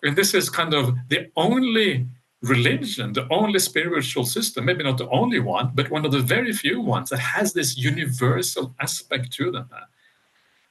and 0.02 0.16
this 0.16 0.34
is 0.34 0.48
kind 0.48 0.72
of 0.72 0.96
the 1.08 1.30
only 1.36 2.06
religion, 2.42 3.12
the 3.12 3.28
only 3.30 3.58
spiritual 3.58 4.24
system, 4.24 4.64
maybe 4.64 4.82
not 4.82 4.96
the 4.96 5.10
only 5.10 5.40
one, 5.40 5.72
but 5.74 5.90
one 5.90 6.06
of 6.06 6.12
the 6.12 6.20
very 6.20 6.54
few 6.54 6.80
ones 6.80 7.10
that 7.10 7.18
has 7.18 7.52
this 7.52 7.76
universal 7.76 8.74
aspect 8.80 9.30
to 9.32 9.50
them. 9.52 9.68
Uh, 9.70 9.84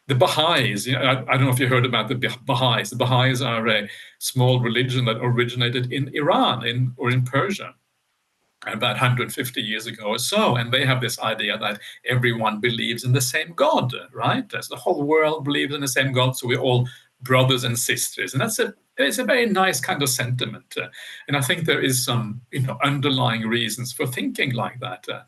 the 0.07 0.15
Baha'is, 0.15 0.87
you 0.87 0.93
know, 0.93 1.03
I, 1.03 1.11
I, 1.31 1.37
don't 1.37 1.45
know 1.45 1.51
if 1.51 1.59
you 1.59 1.67
heard 1.67 1.85
about 1.85 2.07
the 2.07 2.15
Baha'is. 2.47 2.89
The 2.89 2.95
Baha'is 2.95 3.43
are 3.43 3.67
a 3.67 3.87
small 4.17 4.59
religion 4.59 5.05
that 5.05 5.17
originated 5.21 5.93
in 5.93 6.09
Iran 6.15 6.65
in, 6.65 6.93
or 6.97 7.11
in 7.11 7.21
Persia 7.21 7.75
about 8.65 8.95
150 8.95 9.61
years 9.61 9.87
ago 9.87 10.03
or 10.05 10.19
so. 10.19 10.55
And 10.57 10.71
they 10.71 10.85
have 10.85 11.01
this 11.01 11.19
idea 11.19 11.57
that 11.57 11.79
everyone 12.05 12.59
believes 12.59 13.03
in 13.03 13.13
the 13.13 13.21
same 13.21 13.53
God, 13.55 13.93
right? 14.13 14.53
As 14.53 14.67
the 14.67 14.75
whole 14.75 15.03
world 15.03 15.45
believes 15.45 15.73
in 15.73 15.81
the 15.81 15.87
same 15.87 16.11
God, 16.11 16.35
so 16.35 16.47
we're 16.47 16.59
all 16.59 16.87
brothers 17.21 17.63
and 17.63 17.77
sisters. 17.77 18.33
And 18.33 18.41
that's 18.41 18.59
a 18.59 18.73
it's 18.97 19.17
a 19.17 19.23
very 19.23 19.45
nice 19.45 19.79
kind 19.79 20.03
of 20.03 20.09
sentiment. 20.09 20.75
Uh, 20.77 20.87
and 21.27 21.37
I 21.37 21.41
think 21.41 21.65
there 21.65 21.81
is 21.81 22.03
some 22.03 22.41
you 22.51 22.61
know 22.61 22.77
underlying 22.83 23.47
reasons 23.47 23.93
for 23.93 24.05
thinking 24.05 24.53
like 24.53 24.79
that. 24.81 25.07
Uh, 25.07 25.21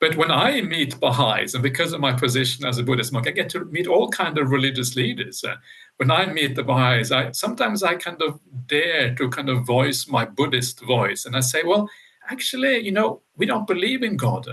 but 0.00 0.16
when 0.16 0.30
I 0.30 0.60
meet 0.60 0.98
Baha'is, 1.00 1.54
and 1.54 1.62
because 1.62 1.92
of 1.92 2.00
my 2.00 2.12
position 2.12 2.66
as 2.66 2.78
a 2.78 2.82
Buddhist 2.82 3.12
monk, 3.12 3.28
I 3.28 3.30
get 3.30 3.48
to 3.50 3.64
meet 3.66 3.86
all 3.86 4.08
kind 4.10 4.36
of 4.38 4.50
religious 4.50 4.96
leaders. 4.96 5.44
Uh, 5.44 5.54
when 5.96 6.10
I 6.10 6.26
meet 6.26 6.56
the 6.56 6.64
Baha'is, 6.64 7.12
I 7.12 7.30
sometimes 7.32 7.82
I 7.82 7.94
kind 7.94 8.20
of 8.22 8.40
dare 8.66 9.14
to 9.14 9.28
kind 9.28 9.48
of 9.48 9.64
voice 9.64 10.08
my 10.08 10.24
Buddhist 10.24 10.80
voice, 10.80 11.26
and 11.26 11.36
I 11.36 11.40
say, 11.40 11.62
well, 11.64 11.88
actually, 12.30 12.78
you 12.78 12.92
know, 12.92 13.22
we 13.36 13.46
don't 13.46 13.66
believe 13.66 14.02
in 14.02 14.16
God. 14.16 14.46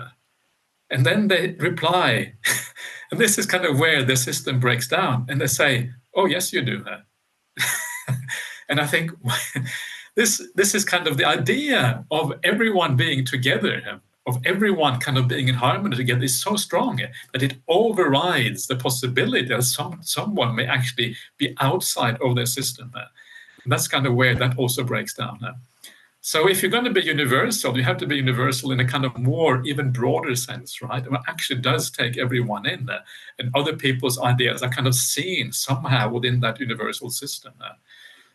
And 0.90 1.06
then 1.06 1.28
they 1.28 1.56
reply, 1.60 2.34
and 3.12 3.20
this 3.20 3.38
is 3.38 3.46
kind 3.46 3.66
of 3.66 3.80
where 3.80 4.04
the 4.04 4.16
system 4.16 4.60
breaks 4.60 4.88
down, 4.88 5.26
and 5.30 5.40
they 5.40 5.48
say, 5.48 5.92
oh, 6.16 6.26
yes, 6.26 6.52
you 6.52 6.62
do. 6.62 6.84
and 8.70 8.80
I 8.80 8.88
think 8.88 9.12
this, 10.16 10.46
this 10.56 10.76
is 10.76 10.84
kind 10.84 11.08
of 11.08 11.18
the 11.18 11.26
idea 11.26 12.06
of 12.12 12.34
everyone 12.44 12.98
being 12.98 13.24
together, 13.24 14.02
of 14.28 14.40
everyone 14.46 15.00
kind 15.00 15.18
of 15.18 15.28
being 15.28 15.48
in 15.48 15.56
harmony 15.56 15.96
together 15.96 16.24
is 16.24 16.42
so 16.42 16.56
strong 16.56 17.00
that 17.34 17.42
it 17.42 17.56
overrides 17.68 18.68
the 18.68 18.76
possibility 18.76 19.48
that 19.48 19.64
some, 19.64 20.00
someone 20.02 20.56
may 20.56 20.66
actually 20.66 21.16
be 21.38 21.56
outside 21.60 22.18
of 22.22 22.36
their 22.36 22.46
system. 22.46 22.92
And 23.64 23.72
that's 23.72 23.88
kind 23.88 24.06
of 24.06 24.14
where 24.14 24.36
that 24.36 24.58
also 24.58 24.84
breaks 24.84 25.14
down. 25.14 25.40
So 26.24 26.48
if 26.48 26.62
you're 26.62 26.70
going 26.70 26.86
to 26.86 26.92
be 26.92 27.02
universal, 27.02 27.76
you 27.76 27.84
have 27.84 27.98
to 27.98 28.06
be 28.06 28.16
universal 28.16 28.72
in 28.72 28.80
a 28.80 28.86
kind 28.86 29.06
of 29.06 29.18
more, 29.18 29.64
even 29.64 29.92
broader 29.92 30.36
sense, 30.36 30.80
right? 30.80 31.04
It 31.04 31.12
actually 31.28 31.62
does 31.62 31.90
take 31.90 32.16
everyone 32.16 32.68
in 32.68 32.86
there. 32.86 33.04
And 33.40 33.50
other 33.56 33.76
people's 33.76 34.20
ideas 34.20 34.62
are 34.62 34.70
kind 34.70 34.88
of 34.88 34.94
seen 34.94 35.52
somehow 35.52 36.12
within 36.12 36.40
that 36.42 36.60
universal 36.60 37.10
system. 37.10 37.54
There. 37.60 37.76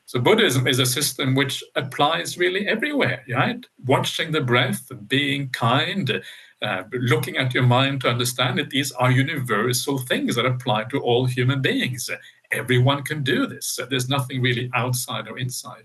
So 0.04 0.18
Buddhism 0.18 0.66
is 0.66 0.80
a 0.80 0.86
system 0.86 1.36
which 1.36 1.62
applies 1.76 2.36
really 2.36 2.66
everywhere, 2.66 3.24
right? 3.32 3.64
Watching 3.84 4.32
the 4.32 4.40
breath, 4.40 4.90
being 5.06 5.50
kind, 5.50 6.22
uh, 6.62 6.82
looking 6.92 7.36
at 7.36 7.54
your 7.54 7.66
mind 7.66 8.00
to 8.00 8.08
understand 8.08 8.58
it. 8.58 8.70
These 8.70 8.90
are 8.92 9.12
universal 9.12 9.98
things 9.98 10.34
that 10.34 10.44
apply 10.44 10.84
to 10.84 10.98
all 10.98 11.26
human 11.26 11.62
beings. 11.62 12.10
Everyone 12.50 13.04
can 13.04 13.22
do 13.22 13.46
this. 13.46 13.78
There's 13.88 14.08
nothing 14.08 14.42
really 14.42 14.70
outside 14.74 15.28
or 15.28 15.38
inside. 15.38 15.84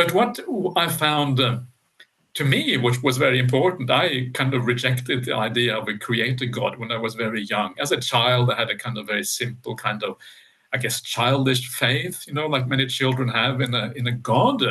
But 0.00 0.14
what 0.14 0.40
I 0.76 0.88
found 0.88 1.40
uh, 1.40 1.58
to 2.32 2.44
me, 2.46 2.78
which 2.78 3.02
was 3.02 3.18
very 3.18 3.38
important, 3.38 3.90
I 3.90 4.30
kind 4.32 4.54
of 4.54 4.64
rejected 4.64 5.26
the 5.26 5.36
idea 5.36 5.76
of 5.76 5.88
a 5.88 5.98
creator 5.98 6.46
God 6.46 6.78
when 6.78 6.90
I 6.90 6.96
was 6.96 7.14
very 7.14 7.42
young. 7.44 7.74
As 7.78 7.92
a 7.92 8.00
child, 8.00 8.50
I 8.50 8.54
had 8.54 8.70
a 8.70 8.78
kind 8.78 8.96
of 8.96 9.06
very 9.06 9.24
simple 9.24 9.76
kind 9.76 10.02
of, 10.02 10.16
I 10.72 10.78
guess, 10.78 11.02
childish 11.02 11.68
faith, 11.68 12.24
you 12.26 12.32
know, 12.32 12.46
like 12.46 12.66
many 12.66 12.86
children 12.86 13.28
have 13.28 13.60
in 13.60 13.74
a 13.74 13.92
in 13.94 14.06
a 14.06 14.12
God. 14.12 14.62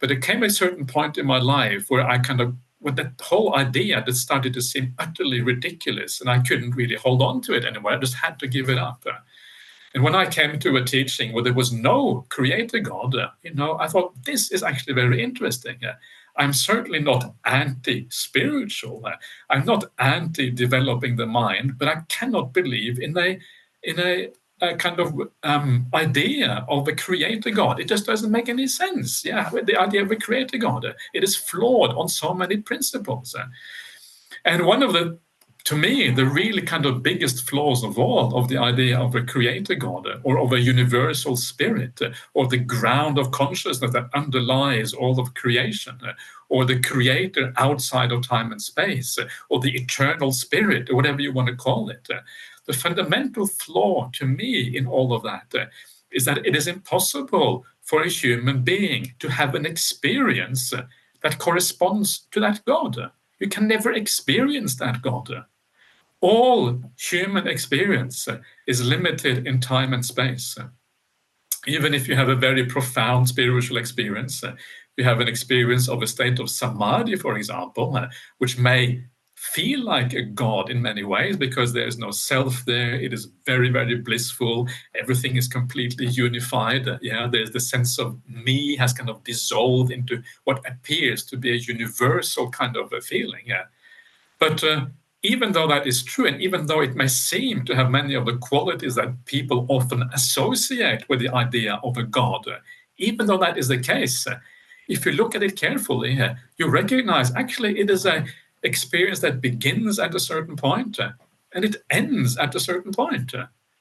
But 0.00 0.10
it 0.10 0.22
came 0.22 0.42
a 0.42 0.50
certain 0.50 0.86
point 0.86 1.18
in 1.18 1.26
my 1.26 1.38
life 1.38 1.84
where 1.88 2.04
I 2.04 2.18
kind 2.18 2.40
of 2.40 2.56
with 2.80 2.96
that 2.96 3.12
whole 3.22 3.54
idea 3.54 4.02
that 4.04 4.14
started 4.14 4.54
to 4.54 4.60
seem 4.60 4.92
utterly 4.98 5.40
ridiculous, 5.40 6.20
and 6.20 6.28
I 6.28 6.40
couldn't 6.40 6.74
really 6.74 6.96
hold 6.96 7.22
on 7.22 7.42
to 7.42 7.54
it 7.54 7.64
anymore. 7.64 7.92
I 7.92 7.98
just 7.98 8.14
had 8.14 8.40
to 8.40 8.48
give 8.48 8.68
it 8.68 8.78
up. 8.78 9.04
And 9.94 10.02
when 10.02 10.14
I 10.14 10.26
came 10.26 10.58
to 10.58 10.76
a 10.76 10.84
teaching 10.84 11.32
where 11.32 11.44
there 11.44 11.54
was 11.54 11.72
no 11.72 12.26
creator 12.28 12.80
God, 12.80 13.14
uh, 13.14 13.28
you 13.42 13.54
know, 13.54 13.78
I 13.78 13.86
thought 13.86 14.12
this 14.24 14.50
is 14.50 14.64
actually 14.64 14.94
very 14.94 15.22
interesting. 15.22 15.76
Uh, 15.84 15.94
I'm 16.36 16.52
certainly 16.52 16.98
not 16.98 17.32
anti-spiritual. 17.44 19.06
Uh, 19.06 19.12
I'm 19.50 19.64
not 19.64 19.84
anti-developing 20.00 21.14
the 21.16 21.26
mind, 21.26 21.78
but 21.78 21.86
I 21.86 22.02
cannot 22.08 22.52
believe 22.52 22.98
in 22.98 23.16
a 23.16 23.38
in 23.84 24.00
a, 24.00 24.30
a 24.60 24.74
kind 24.76 24.98
of 24.98 25.14
um, 25.44 25.86
idea 25.94 26.64
of 26.68 26.88
a 26.88 26.96
creator 26.96 27.50
God. 27.50 27.78
It 27.78 27.86
just 27.86 28.06
doesn't 28.06 28.32
make 28.32 28.48
any 28.48 28.66
sense. 28.66 29.24
Yeah, 29.24 29.48
the 29.50 29.76
idea 29.76 30.02
of 30.02 30.10
a 30.10 30.16
creator 30.16 30.58
God. 30.58 30.84
It 31.12 31.22
is 31.22 31.36
flawed 31.36 31.92
on 31.94 32.08
so 32.08 32.34
many 32.34 32.56
principles. 32.56 33.36
And 34.44 34.66
one 34.66 34.82
of 34.82 34.92
the 34.92 35.18
to 35.64 35.74
me, 35.74 36.10
the 36.10 36.26
really 36.26 36.60
kind 36.60 36.84
of 36.84 37.02
biggest 37.02 37.48
flaws 37.48 37.84
of 37.84 37.98
all 37.98 38.36
of 38.36 38.48
the 38.48 38.58
idea 38.58 38.98
of 38.98 39.14
a 39.14 39.22
creator 39.22 39.74
God 39.74 40.06
uh, 40.06 40.18
or 40.22 40.38
of 40.38 40.52
a 40.52 40.60
universal 40.60 41.36
spirit 41.38 42.02
uh, 42.02 42.10
or 42.34 42.46
the 42.46 42.58
ground 42.58 43.18
of 43.18 43.30
consciousness 43.30 43.92
that 43.92 44.10
underlies 44.12 44.92
all 44.92 45.18
of 45.18 45.32
creation 45.32 45.98
uh, 46.06 46.12
or 46.50 46.66
the 46.66 46.80
creator 46.80 47.54
outside 47.56 48.12
of 48.12 48.26
time 48.26 48.52
and 48.52 48.60
space 48.60 49.18
or 49.48 49.58
the 49.58 49.74
eternal 49.74 50.32
spirit 50.32 50.90
or 50.90 50.96
whatever 50.96 51.22
you 51.22 51.32
want 51.32 51.48
to 51.48 51.56
call 51.56 51.88
it. 51.88 52.06
The 52.66 52.72
fundamental 52.74 53.46
flaw 53.46 54.10
to 54.14 54.26
me 54.26 54.76
in 54.76 54.86
all 54.86 55.14
of 55.14 55.22
that 55.22 55.70
is 56.12 56.26
that 56.26 56.46
it 56.46 56.54
is 56.54 56.68
impossible 56.68 57.64
for 57.80 58.02
a 58.02 58.08
human 58.08 58.62
being 58.62 59.14
to 59.18 59.30
have 59.30 59.54
an 59.54 59.64
experience 59.64 60.74
that 61.22 61.38
corresponds 61.38 62.26
to 62.32 62.40
that 62.40 62.62
God. 62.66 63.10
You 63.38 63.48
can 63.48 63.66
never 63.66 63.92
experience 63.92 64.76
that 64.76 65.00
God. 65.00 65.30
All 66.24 66.80
human 66.96 67.46
experience 67.46 68.26
is 68.66 68.82
limited 68.82 69.46
in 69.46 69.60
time 69.60 69.92
and 69.92 70.02
space. 70.02 70.56
Even 71.66 71.92
if 71.92 72.08
you 72.08 72.16
have 72.16 72.30
a 72.30 72.34
very 72.34 72.64
profound 72.64 73.28
spiritual 73.28 73.76
experience, 73.76 74.42
you 74.96 75.04
have 75.04 75.20
an 75.20 75.28
experience 75.28 75.86
of 75.86 76.02
a 76.02 76.06
state 76.06 76.38
of 76.38 76.48
samadhi, 76.48 77.16
for 77.16 77.36
example, 77.36 78.08
which 78.38 78.56
may 78.56 79.04
feel 79.34 79.84
like 79.84 80.14
a 80.14 80.22
god 80.22 80.70
in 80.70 80.80
many 80.80 81.04
ways 81.04 81.36
because 81.36 81.74
there's 81.74 81.98
no 81.98 82.10
self 82.10 82.64
there 82.64 82.94
it 82.94 83.12
is 83.12 83.28
very 83.44 83.68
very 83.68 83.96
blissful 83.96 84.66
everything 84.98 85.36
is 85.36 85.46
completely 85.46 86.06
unified 86.06 86.88
yeah 87.02 87.26
there's 87.30 87.50
the 87.50 87.60
sense 87.60 87.98
of 87.98 88.16
me 88.26 88.74
has 88.74 88.94
kind 88.94 89.10
of 89.10 89.22
dissolved 89.22 89.90
into 89.90 90.22
what 90.44 90.66
appears 90.66 91.22
to 91.24 91.36
be 91.36 91.50
a 91.50 91.64
universal 91.74 92.48
kind 92.48 92.74
of 92.74 92.90
a 92.94 93.00
feeling 93.02 93.42
yeah 93.44 93.64
but 94.38 94.64
uh, 94.64 94.86
even 95.24 95.50
though 95.52 95.66
that 95.66 95.86
is 95.86 96.02
true 96.02 96.26
and 96.26 96.40
even 96.40 96.66
though 96.66 96.80
it 96.80 96.94
may 96.94 97.08
seem 97.08 97.64
to 97.64 97.74
have 97.74 97.90
many 97.90 98.14
of 98.14 98.26
the 98.26 98.36
qualities 98.36 98.94
that 98.94 99.24
people 99.24 99.66
often 99.68 100.08
associate 100.12 101.08
with 101.08 101.18
the 101.18 101.28
idea 101.30 101.80
of 101.82 101.96
a 101.96 102.02
god 102.02 102.44
even 102.98 103.26
though 103.26 103.38
that 103.38 103.58
is 103.58 103.68
the 103.68 103.78
case 103.78 104.26
if 104.88 105.04
you 105.04 105.12
look 105.12 105.34
at 105.34 105.42
it 105.42 105.56
carefully 105.56 106.18
you 106.58 106.68
recognize 106.68 107.34
actually 107.34 107.78
it 107.80 107.90
is 107.90 108.06
an 108.06 108.26
experience 108.64 109.20
that 109.20 109.40
begins 109.40 109.98
at 109.98 110.14
a 110.14 110.20
certain 110.20 110.56
uh, 110.62 111.10
and 111.52 111.64
it 111.64 111.76
ends 111.90 112.36
at 112.36 112.54
a 112.54 112.60
certain 112.60 112.92
point. 112.92 113.32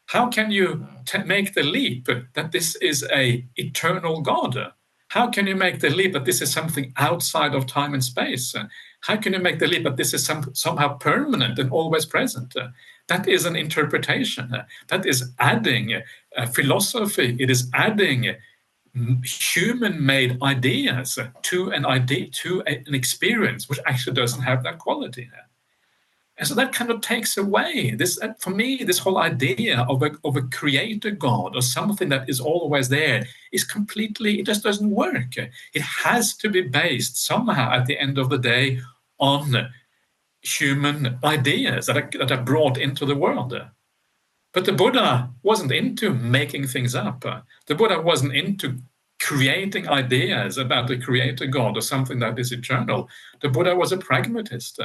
How 0.08 0.28
can 0.28 0.52
you 0.52 0.86
make 1.26 1.54
the 1.54 1.64
leap 1.64 2.08
that 2.34 2.52
this 2.52 2.76
is 2.76 3.06
a 3.12 3.46
eternal 3.56 4.22
God? 4.22 4.74
How 5.14 5.28
can 5.30 5.46
you 5.46 5.56
make 5.56 5.80
the 5.80 5.92
leap 5.92 6.14
that 6.14 6.26
this 6.26 6.42
is 6.42 6.52
something 6.52 6.92
outside 6.98 7.54
of 7.54 7.68
time 7.68 7.94
and 7.94 8.04
space? 8.04 8.56
How 9.02 9.16
can 9.16 9.34
you 9.34 9.40
make 9.40 9.60
the 9.60 9.68
leap 9.68 9.84
that 9.84 9.96
this 9.96 10.12
is 10.12 10.26
some, 10.26 10.44
somehow 10.56 10.98
permanent 10.98 11.60
and 11.60 11.70
always 11.70 12.04
present? 12.04 12.56
That 13.08 13.28
is 13.28 13.46
an 13.46 13.56
interpretation. 13.56 14.52
That 14.88 15.06
is 15.06 15.32
adding 15.38 16.02
uh, 16.36 16.48
philosophy. 16.48 17.38
It 17.40 17.52
is 17.52 17.70
adding 17.76 18.34
mm, 18.98 19.24
human-made 19.54 20.42
ideas 20.42 21.20
to 21.44 21.70
an 21.70 21.86
idea 21.86 22.32
to 22.42 22.64
an 22.64 22.96
experience 22.96 23.70
which 23.70 23.82
actually 23.86 24.16
doesn't 24.16 24.42
have 24.42 24.64
that 24.64 24.80
quality 24.80 25.30
and 26.44 26.50
so 26.50 26.56
that 26.56 26.74
kind 26.74 26.92
of 26.92 27.00
takes 27.00 27.38
away 27.38 27.96
this 27.96 28.22
uh, 28.22 28.34
for 28.38 28.50
me 28.50 28.84
this 28.84 29.00
whole 29.00 29.18
idea 29.18 29.86
of 29.88 30.04
a, 30.04 30.12
of 30.26 30.36
a 30.36 30.42
creator 30.42 31.10
god 31.10 31.56
or 31.56 31.62
something 31.62 32.10
that 32.10 32.30
is 32.30 32.42
always 32.42 32.90
there 32.90 33.26
is 33.54 33.64
completely 33.64 34.42
it 34.42 34.46
just 34.46 34.62
doesn't 34.62 34.90
work 34.90 35.38
it 35.38 35.82
has 35.82 36.36
to 36.36 36.50
be 36.50 36.62
based 36.62 37.26
somehow 37.26 37.72
at 37.72 37.86
the 37.86 37.98
end 37.98 38.18
of 38.18 38.30
the 38.30 38.38
day 38.38 38.78
on 39.20 39.70
human 40.42 41.18
ideas 41.24 41.86
that 41.86 41.96
are, 41.96 42.10
that 42.20 42.32
are 42.32 42.44
brought 42.44 42.78
into 42.78 43.06
the 43.06 43.16
world 43.16 43.54
but 44.52 44.66
the 44.66 44.72
Buddha 44.72 45.32
wasn't 45.42 45.72
into 45.72 46.14
making 46.14 46.68
things 46.68 46.94
up. 46.94 47.26
The 47.66 47.74
Buddha 47.74 48.00
wasn't 48.00 48.36
into 48.36 48.78
creating 49.24 49.88
ideas 49.88 50.58
about 50.58 50.88
the 50.88 51.00
creator 51.00 51.48
God 51.48 51.78
or 51.78 51.82
something 51.82 52.20
that 52.20 52.38
is 52.38 52.52
eternal. 52.52 53.10
The 53.42 53.50
Buddha 53.50 53.76
was 53.76 53.92
a 53.94 53.98
pragmatist. 53.98 54.80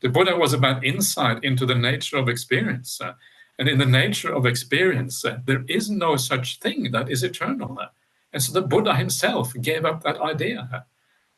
The 0.00 0.08
Buddha 0.08 0.36
was 0.36 0.52
about 0.52 0.84
insight 0.84 1.44
into 1.44 1.66
the 1.66 1.74
nature 1.74 2.16
of 2.16 2.28
experience. 2.28 3.00
And 3.58 3.68
in 3.68 3.78
the 3.78 3.86
nature 3.86 4.32
of 4.32 4.46
experience, 4.46 5.24
there 5.44 5.64
is 5.68 5.90
no 5.90 6.16
such 6.16 6.58
thing 6.58 6.90
that 6.92 7.10
is 7.10 7.22
eternal. 7.22 7.78
And 8.32 8.42
so 8.42 8.52
the 8.52 8.66
Buddha 8.66 8.94
himself 8.94 9.52
gave 9.60 9.84
up 9.84 10.02
that 10.02 10.20
idea. 10.20 10.86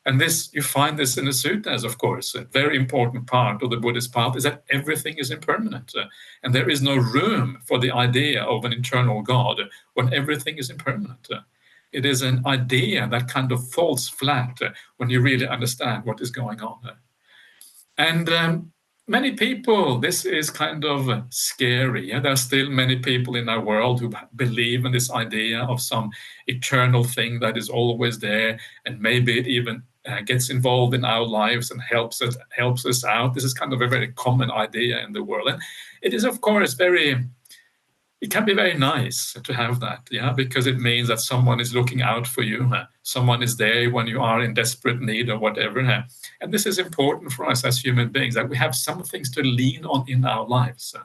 And 0.05 0.19
this, 0.19 0.49
you 0.53 0.61
find 0.61 0.99
this 0.99 1.17
in 1.17 1.25
the 1.25 1.31
suttas, 1.31 1.85
of 1.85 1.97
course. 1.97 2.35
A 2.35 2.43
very 2.45 2.75
important 2.75 3.25
part 3.25 3.63
of 3.63 3.69
the 3.69 3.77
Buddhist 3.77 4.13
path 4.13 4.35
is 4.35 4.43
that 4.43 4.63
everything 4.69 5.17
is 5.17 5.31
impermanent. 5.31 5.93
Uh, 5.97 6.05
and 6.43 6.53
there 6.53 6.69
is 6.69 6.81
no 6.81 6.95
room 6.95 7.59
for 7.65 7.79
the 7.79 7.91
idea 7.91 8.43
of 8.43 8.65
an 8.65 8.73
eternal 8.73 9.21
God 9.21 9.61
when 9.93 10.13
everything 10.13 10.57
is 10.57 10.69
impermanent. 10.69 11.27
Uh, 11.31 11.39
it 11.93 12.05
is 12.05 12.21
an 12.21 12.45
idea 12.45 13.07
that 13.07 13.29
kind 13.29 13.51
of 13.51 13.69
falls 13.71 14.09
flat 14.09 14.57
uh, 14.61 14.69
when 14.97 15.09
you 15.09 15.21
really 15.21 15.47
understand 15.47 16.03
what 16.03 16.19
is 16.19 16.31
going 16.31 16.59
on. 16.59 16.79
And 17.97 18.29
um, 18.29 18.71
many 19.07 19.31
people, 19.31 19.99
this 19.99 20.25
is 20.25 20.49
kind 20.49 20.85
of 20.85 21.23
scary. 21.29 22.09
Yeah? 22.09 22.19
There 22.19 22.31
are 22.31 22.37
still 22.37 22.69
many 22.69 22.97
people 22.97 23.35
in 23.35 23.49
our 23.49 23.59
world 23.59 23.99
who 23.99 24.11
believe 24.35 24.85
in 24.85 24.91
this 24.91 25.11
idea 25.11 25.63
of 25.63 25.81
some 25.81 26.09
eternal 26.47 27.03
thing 27.03 27.39
that 27.39 27.57
is 27.57 27.69
always 27.69 28.19
there, 28.19 28.59
and 28.85 28.99
maybe 28.99 29.39
it 29.39 29.47
even 29.47 29.83
uh, 30.05 30.21
gets 30.21 30.49
involved 30.49 30.93
in 30.93 31.05
our 31.05 31.25
lives 31.25 31.71
and 31.71 31.81
helps 31.81 32.21
us 32.21 32.35
helps 32.51 32.85
us 32.85 33.05
out. 33.05 33.33
This 33.33 33.43
is 33.45 33.53
kind 33.53 33.73
of 33.73 33.81
a 33.81 33.87
very 33.87 34.11
common 34.13 34.51
idea 34.51 35.03
in 35.05 35.13
the 35.13 35.23
world, 35.23 35.47
and 35.49 35.61
it 36.01 36.13
is 36.13 36.23
of 36.23 36.41
course 36.41 36.73
very. 36.73 37.25
It 38.23 38.31
can 38.31 38.45
be 38.45 38.53
very 38.53 38.75
nice 38.75 39.33
to 39.43 39.53
have 39.53 39.81
that, 39.81 40.07
yeah, 40.09 40.31
because 40.31 40.65
it 40.65 40.79
means 40.79 41.09
that 41.09 41.19
someone 41.19 41.59
is 41.59 41.75
looking 41.75 42.01
out 42.01 42.25
for 42.25 42.41
you. 42.41 42.71
Uh, 42.73 42.85
someone 43.01 43.43
is 43.43 43.57
there 43.57 43.89
when 43.89 44.07
you 44.07 44.21
are 44.21 44.41
in 44.41 44.53
desperate 44.53 45.01
need 45.01 45.29
or 45.29 45.37
whatever. 45.37 45.81
Uh, 45.81 46.03
and 46.39 46.53
this 46.53 46.65
is 46.65 46.79
important 46.79 47.33
for 47.33 47.45
us 47.45 47.65
as 47.65 47.77
human 47.77 48.07
beings 48.13 48.35
that 48.35 48.47
we 48.47 48.55
have 48.55 48.75
some 48.75 49.03
things 49.03 49.29
to 49.31 49.41
lean 49.41 49.83
on 49.85 50.05
in 50.07 50.23
our 50.23 50.47
lives. 50.47 50.95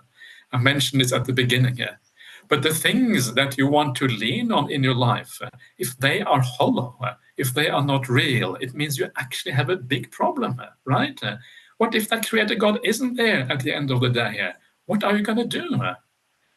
I 0.52 0.58
mentioned 0.58 1.00
this 1.00 1.12
at 1.12 1.24
the 1.24 1.32
beginning 1.32 1.74
here. 1.74 1.98
But 2.46 2.62
the 2.62 2.72
things 2.72 3.34
that 3.34 3.58
you 3.58 3.66
want 3.66 3.96
to 3.96 4.06
lean 4.06 4.52
on 4.52 4.70
in 4.70 4.84
your 4.84 4.94
life, 4.94 5.40
if 5.76 5.98
they 5.98 6.22
are 6.22 6.40
hollow, 6.40 6.96
if 7.36 7.52
they 7.52 7.68
are 7.68 7.84
not 7.84 8.08
real, 8.08 8.54
it 8.60 8.74
means 8.74 8.96
you 8.96 9.10
actually 9.16 9.52
have 9.52 9.70
a 9.70 9.76
big 9.76 10.12
problem, 10.12 10.62
right? 10.84 11.20
What 11.78 11.96
if 11.96 12.08
that 12.10 12.28
creator 12.28 12.54
God 12.54 12.78
isn't 12.84 13.16
there 13.16 13.40
at 13.50 13.58
the 13.58 13.74
end 13.74 13.90
of 13.90 14.02
the 14.02 14.08
day? 14.08 14.52
What 14.86 15.02
are 15.02 15.16
you 15.16 15.24
going 15.24 15.38
to 15.38 15.58
do? 15.60 15.80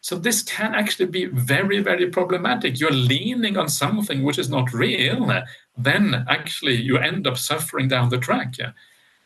So 0.02 0.16
this 0.16 0.42
can 0.42 0.74
actually 0.74 1.06
be 1.06 1.26
very, 1.26 1.80
very 1.80 2.10
problematic. 2.10 2.80
You're 2.80 2.92
leaning 2.92 3.56
on 3.56 3.70
something 3.70 4.24
which 4.24 4.40
is 4.40 4.50
not 4.50 4.74
real, 4.74 5.44
then 5.78 6.26
actually 6.28 6.76
you 6.76 6.98
end 6.98 7.28
up 7.28 7.38
suffering 7.38 7.88
down 7.88 8.10
the 8.10 8.18
track. 8.18 8.56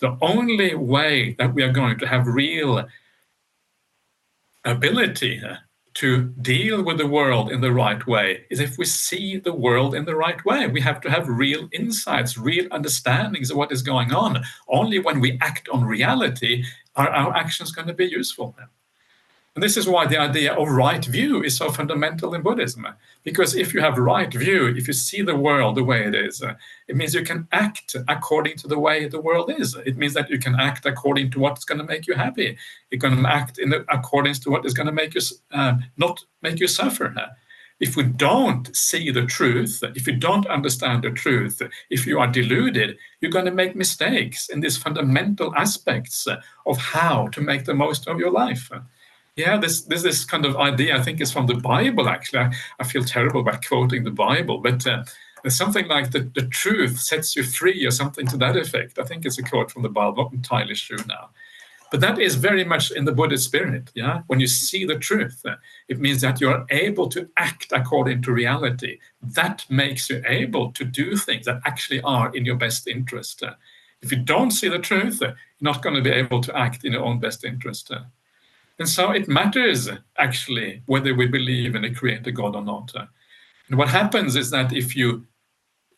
The 0.02 0.18
only 0.22 0.76
way 0.76 1.36
that 1.40 1.54
we 1.54 1.64
are 1.64 1.72
going 1.72 1.98
to 2.00 2.08
have 2.08 2.28
real 2.28 2.86
ability 4.66 5.42
uh, 5.42 5.56
to 5.94 6.24
deal 6.42 6.84
with 6.84 6.98
the 6.98 7.08
world 7.08 7.52
in 7.52 7.62
the 7.62 7.72
right 7.72 8.06
way 8.06 8.46
is 8.50 8.60
if 8.60 8.78
we 8.78 8.84
see 8.84 9.38
the 9.38 9.54
world 9.54 9.96
in 9.96 10.04
the 10.04 10.16
right 10.16 10.44
way. 10.44 10.68
We 10.68 10.82
have 10.82 11.00
to 11.02 11.10
have 11.10 11.30
real 11.30 11.70
insights, 11.72 12.38
real 12.38 12.68
understandings 12.72 13.50
of 13.50 13.56
what 13.56 13.72
is 13.72 13.82
going 13.82 14.12
on. 14.14 14.44
Only 14.68 15.00
when 15.00 15.22
we 15.22 15.38
act 15.40 15.70
on 15.70 15.86
reality 15.86 16.66
are 16.98 17.08
our 17.08 17.34
actions 17.34 17.72
going 17.72 17.88
to 17.88 17.94
be 17.94 18.08
useful. 18.08 18.56
And 19.56 19.64
this 19.64 19.78
is 19.78 19.88
why 19.88 20.06
the 20.06 20.18
idea 20.18 20.54
of 20.54 20.68
right 20.68 21.04
view 21.04 21.42
is 21.42 21.56
so 21.56 21.72
fundamental 21.72 22.34
in 22.36 22.42
Buddhism. 22.42 22.86
Because 23.24 23.56
if 23.56 23.74
you 23.74 23.80
have 23.80 23.98
right 23.98 24.32
view, 24.32 24.68
if 24.68 24.86
you 24.86 24.94
see 24.94 25.22
the 25.22 25.38
world 25.38 25.76
the 25.76 25.84
way 25.84 26.04
it 26.06 26.14
is, 26.14 26.42
uh, 26.42 26.56
it 26.90 26.98
means 26.98 27.14
you 27.14 27.24
can 27.24 27.48
act 27.54 27.96
according 28.10 28.58
to 28.58 28.68
the 28.68 28.78
way 28.78 29.08
the 29.08 29.22
world 29.22 29.50
is. 29.58 29.74
It 29.86 29.96
means 29.96 30.14
that 30.14 30.30
you 30.30 30.40
can 30.40 30.60
act 30.60 30.86
according 30.86 31.32
to 31.32 31.40
what's 31.40 31.64
going 31.64 31.78
to 31.78 31.86
make 31.86 32.06
you 32.06 32.16
happy. 32.16 32.58
You 32.92 33.00
can 33.00 33.26
act 33.26 33.58
in 33.58 33.74
accordance 33.88 34.40
to 34.40 34.52
what 34.52 34.66
is 34.66 34.74
going 34.74 34.88
to 34.88 34.92
make 34.92 35.16
you 35.16 35.22
uh, 35.54 35.76
not 35.96 36.26
make 36.42 36.60
you 36.60 36.68
suffer. 36.68 37.16
If 37.80 37.96
we 37.96 38.04
don't 38.04 38.76
see 38.76 39.10
the 39.10 39.26
truth, 39.26 39.82
if 39.96 40.06
you 40.06 40.18
don't 40.18 40.48
understand 40.48 41.04
the 41.04 41.12
truth, 41.12 41.62
if 41.90 42.06
you 42.06 42.20
are 42.20 42.28
deluded, 42.28 42.98
you're 43.22 43.32
going 43.32 43.46
to 43.46 43.52
make 43.52 43.76
mistakes 43.76 44.50
in 44.50 44.60
these 44.60 44.78
fundamental 44.78 45.56
aspects 45.56 46.28
of 46.66 46.78
how 46.78 47.28
to 47.30 47.42
make 47.42 47.64
the 47.64 47.74
most 47.74 48.08
of 48.08 48.20
your 48.20 48.32
life. 48.32 48.70
Yeah, 49.36 49.58
this 49.58 49.82
this 49.82 50.04
this 50.04 50.24
kind 50.24 50.46
of 50.46 50.56
idea 50.56 50.96
I 50.96 51.02
think 51.02 51.20
is 51.20 51.32
from 51.32 51.46
the 51.46 51.56
Bible. 51.56 52.08
Actually, 52.08 52.40
I, 52.40 52.54
I 52.80 52.84
feel 52.86 53.04
terrible 53.04 53.42
about 53.42 53.66
quoting 53.66 54.04
the 54.06 54.12
Bible, 54.12 54.60
but 54.60 54.88
uh, 54.88 55.04
something 55.50 55.88
like 55.88 56.12
the, 56.12 56.32
the 56.34 56.48
truth 56.48 57.00
sets 57.00 57.36
you 57.36 57.44
free 57.44 57.86
or 57.86 57.92
something 57.92 58.26
to 58.28 58.38
that 58.38 58.56
effect. 58.56 58.98
I 58.98 59.04
think 59.04 59.26
it's 59.26 59.38
a 59.38 59.44
quote 59.44 59.72
from 59.72 59.84
the 59.84 59.90
Bible, 59.90 60.24
not 60.24 60.34
entirely 60.34 60.76
sure 60.76 61.04
now. 61.08 61.32
But 61.92 62.00
that 62.00 62.18
is 62.18 62.36
very 62.36 62.64
much 62.64 62.92
in 62.92 63.06
the 63.06 63.12
Buddhist 63.12 63.44
spirit. 63.46 63.92
Yeah, 63.94 64.22
when 64.28 64.40
you 64.40 64.48
see 64.48 64.86
the 64.86 64.98
truth, 64.98 65.42
uh, 65.46 65.56
it 65.90 66.00
means 66.00 66.22
that 66.22 66.40
you 66.40 66.50
are 66.50 66.66
able 66.70 67.10
to 67.10 67.30
act 67.36 67.74
according 67.74 68.22
to 68.24 68.32
reality. 68.32 69.00
That 69.22 69.66
makes 69.70 70.10
you 70.10 70.24
able 70.26 70.72
to 70.72 70.86
do 70.86 71.18
things 71.18 71.46
that 71.46 71.62
actually 71.66 72.02
are 72.02 72.34
in 72.34 72.46
your 72.46 72.56
best 72.56 72.88
interest. 72.88 73.44
Uh, 73.44 73.56
if 74.02 74.14
you 74.14 74.18
don't 74.18 74.52
see 74.52 74.70
the 74.70 74.80
truth, 74.80 75.22
uh, 75.22 75.28
you're 75.60 75.74
not 75.74 75.82
going 75.82 75.96
to 75.96 76.02
be 76.02 76.10
able 76.10 76.40
to 76.42 76.58
act 76.58 76.86
in 76.86 76.94
your 76.94 77.04
own 77.04 77.20
best 77.20 77.44
interest. 77.44 77.92
And 78.80 78.90
so 78.90 79.12
it 79.12 79.28
matters 79.28 79.90
actually 80.18 80.82
whether 80.86 81.14
we 81.14 81.28
believe 81.28 81.76
in 81.76 81.86
a 81.86 81.94
creator 81.94 82.32
God 82.32 82.56
or 82.56 82.62
not. 82.62 82.94
And 83.70 83.78
what 83.78 83.88
happens 83.88 84.36
is 84.36 84.50
that 84.52 84.74
if 84.74 84.96
you 84.96 85.26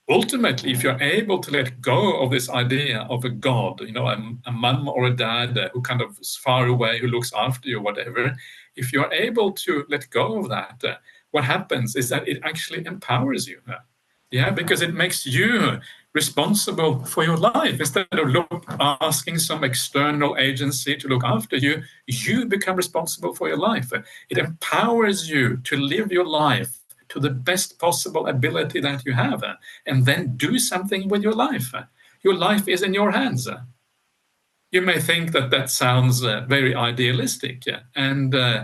ultimately, 0.10 0.72
if 0.72 0.84
you're 0.84 1.02
able 1.02 1.40
to 1.40 1.52
let 1.52 1.82
go 1.82 2.22
of 2.22 2.32
this 2.32 2.50
idea 2.50 3.02
of 3.10 3.26
a 3.26 3.30
God, 3.30 3.82
you 3.82 3.92
know, 3.92 4.08
a, 4.08 4.18
a 4.46 4.52
mum 4.52 4.88
or 4.88 5.06
a 5.06 5.16
dad 5.16 5.58
who 5.74 5.82
kind 5.82 6.02
of 6.02 6.18
is 6.20 6.36
far 6.38 6.68
away, 6.68 7.00
who 7.00 7.08
looks 7.08 7.34
after 7.34 7.68
you, 7.68 7.82
whatever, 7.82 8.36
if 8.76 8.94
you're 8.94 9.12
able 9.12 9.52
to 9.52 9.86
let 9.90 10.10
go 10.10 10.40
of 10.40 10.50
that, 10.50 10.82
what 11.32 11.44
happens 11.44 11.96
is 11.96 12.10
that 12.10 12.28
it 12.28 12.40
actually 12.44 12.86
empowers 12.86 13.48
you. 13.48 13.62
Yeah, 14.32 14.50
because 14.50 14.82
it 14.82 14.94
makes 14.94 15.26
you 15.26 15.80
responsible 16.22 16.94
for 17.14 17.24
your 17.24 17.38
life. 17.38 17.78
Instead 17.80 18.08
of 18.24 18.28
look, 18.38 18.66
asking 18.80 19.38
some 19.38 19.64
external 19.64 20.32
agency 20.48 20.94
to 20.98 21.08
look 21.08 21.24
after 21.24 21.58
you, 21.66 21.74
you 22.08 22.38
become 22.56 22.76
responsible 22.84 23.34
for 23.36 23.48
your 23.52 23.62
life. 23.72 23.90
It 24.32 24.38
empowers 24.38 25.30
you 25.30 25.44
to 25.70 25.76
live 25.94 26.12
your 26.12 26.30
life 26.46 26.74
to 27.10 27.20
the 27.20 27.30
best 27.50 27.70
possible 27.86 28.26
ability 28.36 28.80
that 28.82 29.06
you 29.06 29.14
have 29.14 29.42
and 29.86 29.98
then 30.10 30.36
do 30.48 30.58
something 30.72 31.08
with 31.12 31.22
your 31.22 31.38
life. 31.48 31.70
Your 32.26 32.38
life 32.50 32.68
is 32.68 32.82
in 32.88 32.94
your 33.00 33.12
hands. 33.12 33.48
You 34.72 34.82
may 34.82 35.00
think 35.10 35.32
that 35.32 35.50
that 35.52 35.70
sounds 35.70 36.24
uh, 36.24 36.46
very 36.56 36.74
idealistic, 36.90 37.58
and 37.96 38.36
uh, 38.36 38.60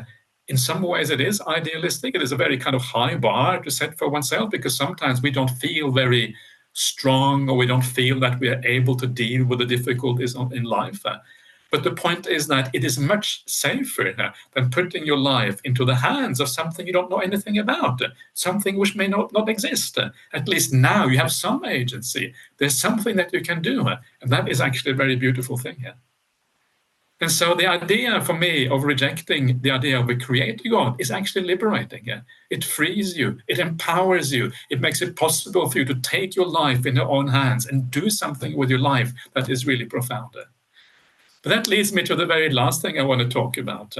in 0.51 0.57
some 0.57 0.81
ways 0.93 1.09
it 1.15 1.21
is 1.21 1.37
idealistic. 1.59 2.15
It 2.15 2.21
is 2.21 2.33
a 2.33 2.41
very 2.45 2.57
kind 2.63 2.75
of 2.75 2.81
high 2.81 3.15
bar 3.15 3.61
to 3.63 3.71
set 3.71 3.97
for 3.97 4.09
oneself 4.09 4.49
because 4.55 4.75
sometimes 4.75 5.21
we 5.21 5.31
don't 5.37 5.59
feel 5.63 5.87
very 6.03 6.35
strong 6.73 7.49
or 7.49 7.55
we 7.55 7.67
don't 7.67 7.81
feel 7.81 8.19
that 8.19 8.39
we 8.39 8.49
are 8.49 8.61
able 8.65 8.95
to 8.95 9.07
deal 9.07 9.45
with 9.45 9.59
the 9.59 9.65
difficulties 9.65 10.35
in 10.35 10.63
life. 10.63 11.05
Uh. 11.05 11.19
But 11.73 11.83
the 11.83 11.91
point 11.91 12.27
is 12.27 12.45
that 12.47 12.69
it 12.71 12.83
is 12.83 12.99
much 12.99 13.41
safer 13.47 14.13
uh, 14.19 14.31
than 14.51 14.69
putting 14.69 15.07
your 15.07 15.17
life 15.17 15.59
into 15.63 15.85
the 15.85 15.95
hands 15.95 16.39
of 16.39 16.47
something 16.49 16.85
you 16.85 16.93
don't 16.93 17.09
know 17.09 17.17
anything 17.17 17.57
about, 17.57 17.99
uh, 17.99 18.09
something 18.35 18.77
which 18.77 18.95
may 18.95 19.07
not, 19.07 19.33
not 19.33 19.49
exist. 19.49 19.97
At 20.33 20.47
least 20.47 20.71
now 20.71 21.07
you 21.07 21.17
have 21.17 21.31
some 21.31 21.65
agency. 21.65 22.35
There's 22.57 22.79
something 22.79 23.15
that 23.15 23.33
you 23.33 23.41
can 23.41 23.63
do. 23.63 23.87
And 24.21 24.31
that 24.31 24.49
is 24.49 24.61
actually 24.61 24.91
a 24.91 24.95
very 24.95 25.15
beautiful 25.15 25.57
thing 25.57 25.77
here. 25.79 25.95
And 27.21 27.31
so 27.31 27.53
the 27.53 27.67
idea 27.67 28.21
for 28.21 28.33
me 28.33 28.67
of 28.67 28.83
rejecting 28.83 29.59
the 29.61 29.71
idea 29.71 29.99
of 29.99 30.09
a 30.09 30.15
creator 30.15 30.69
God 30.69 30.99
is 30.99 31.11
actually 31.11 31.45
liberating. 31.45 32.05
It 32.49 32.63
frees 32.63 33.15
you, 33.15 33.39
it 33.47 33.59
empowers 33.59 34.33
you, 34.33 34.51
it 34.69 34.81
makes 34.81 35.01
it 35.01 35.15
possible 35.15 35.69
for 35.69 35.79
you 35.79 35.85
to 35.85 35.95
take 35.95 36.35
your 36.35 36.47
life 36.47 36.85
in 36.85 36.95
your 36.95 37.09
own 37.09 37.27
hands 37.27 37.65
and 37.65 37.89
do 37.89 38.09
something 38.09 38.57
with 38.57 38.69
your 38.69 38.79
life 38.79 39.13
that 39.35 39.49
is 39.49 39.65
really 39.65 39.85
profound. 39.85 40.33
But 40.33 41.49
that 41.49 41.67
leads 41.67 41.93
me 41.93 42.03
to 42.03 42.15
the 42.15 42.25
very 42.25 42.49
last 42.49 42.81
thing 42.81 42.99
I 42.99 43.03
want 43.03 43.21
to 43.21 43.27
talk 43.27 43.57
about. 43.57 43.95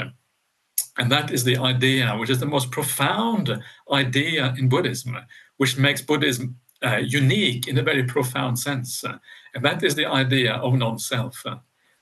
And 0.97 1.12
that 1.12 1.32
is 1.32 1.43
the 1.43 1.58
idea, 1.58 2.15
which 2.17 2.30
is 2.30 2.39
the 2.39 2.45
most 2.45 2.71
profound 2.71 3.58
idea 3.91 4.54
in 4.58 4.69
Buddhism, 4.69 5.17
which 5.58 5.78
makes 5.78 6.02
Buddhism 6.02 6.58
uh, 6.84 6.97
unique 6.97 7.67
in 7.67 7.78
a 7.78 7.84
very 7.84 8.04
profound 8.04 8.60
sense. 8.60 9.04
And 9.54 9.63
that 9.65 9.84
is 9.84 9.95
the 9.95 10.06
idea 10.06 10.56
of 10.56 10.73
non 10.76 10.99
self. 10.99 11.43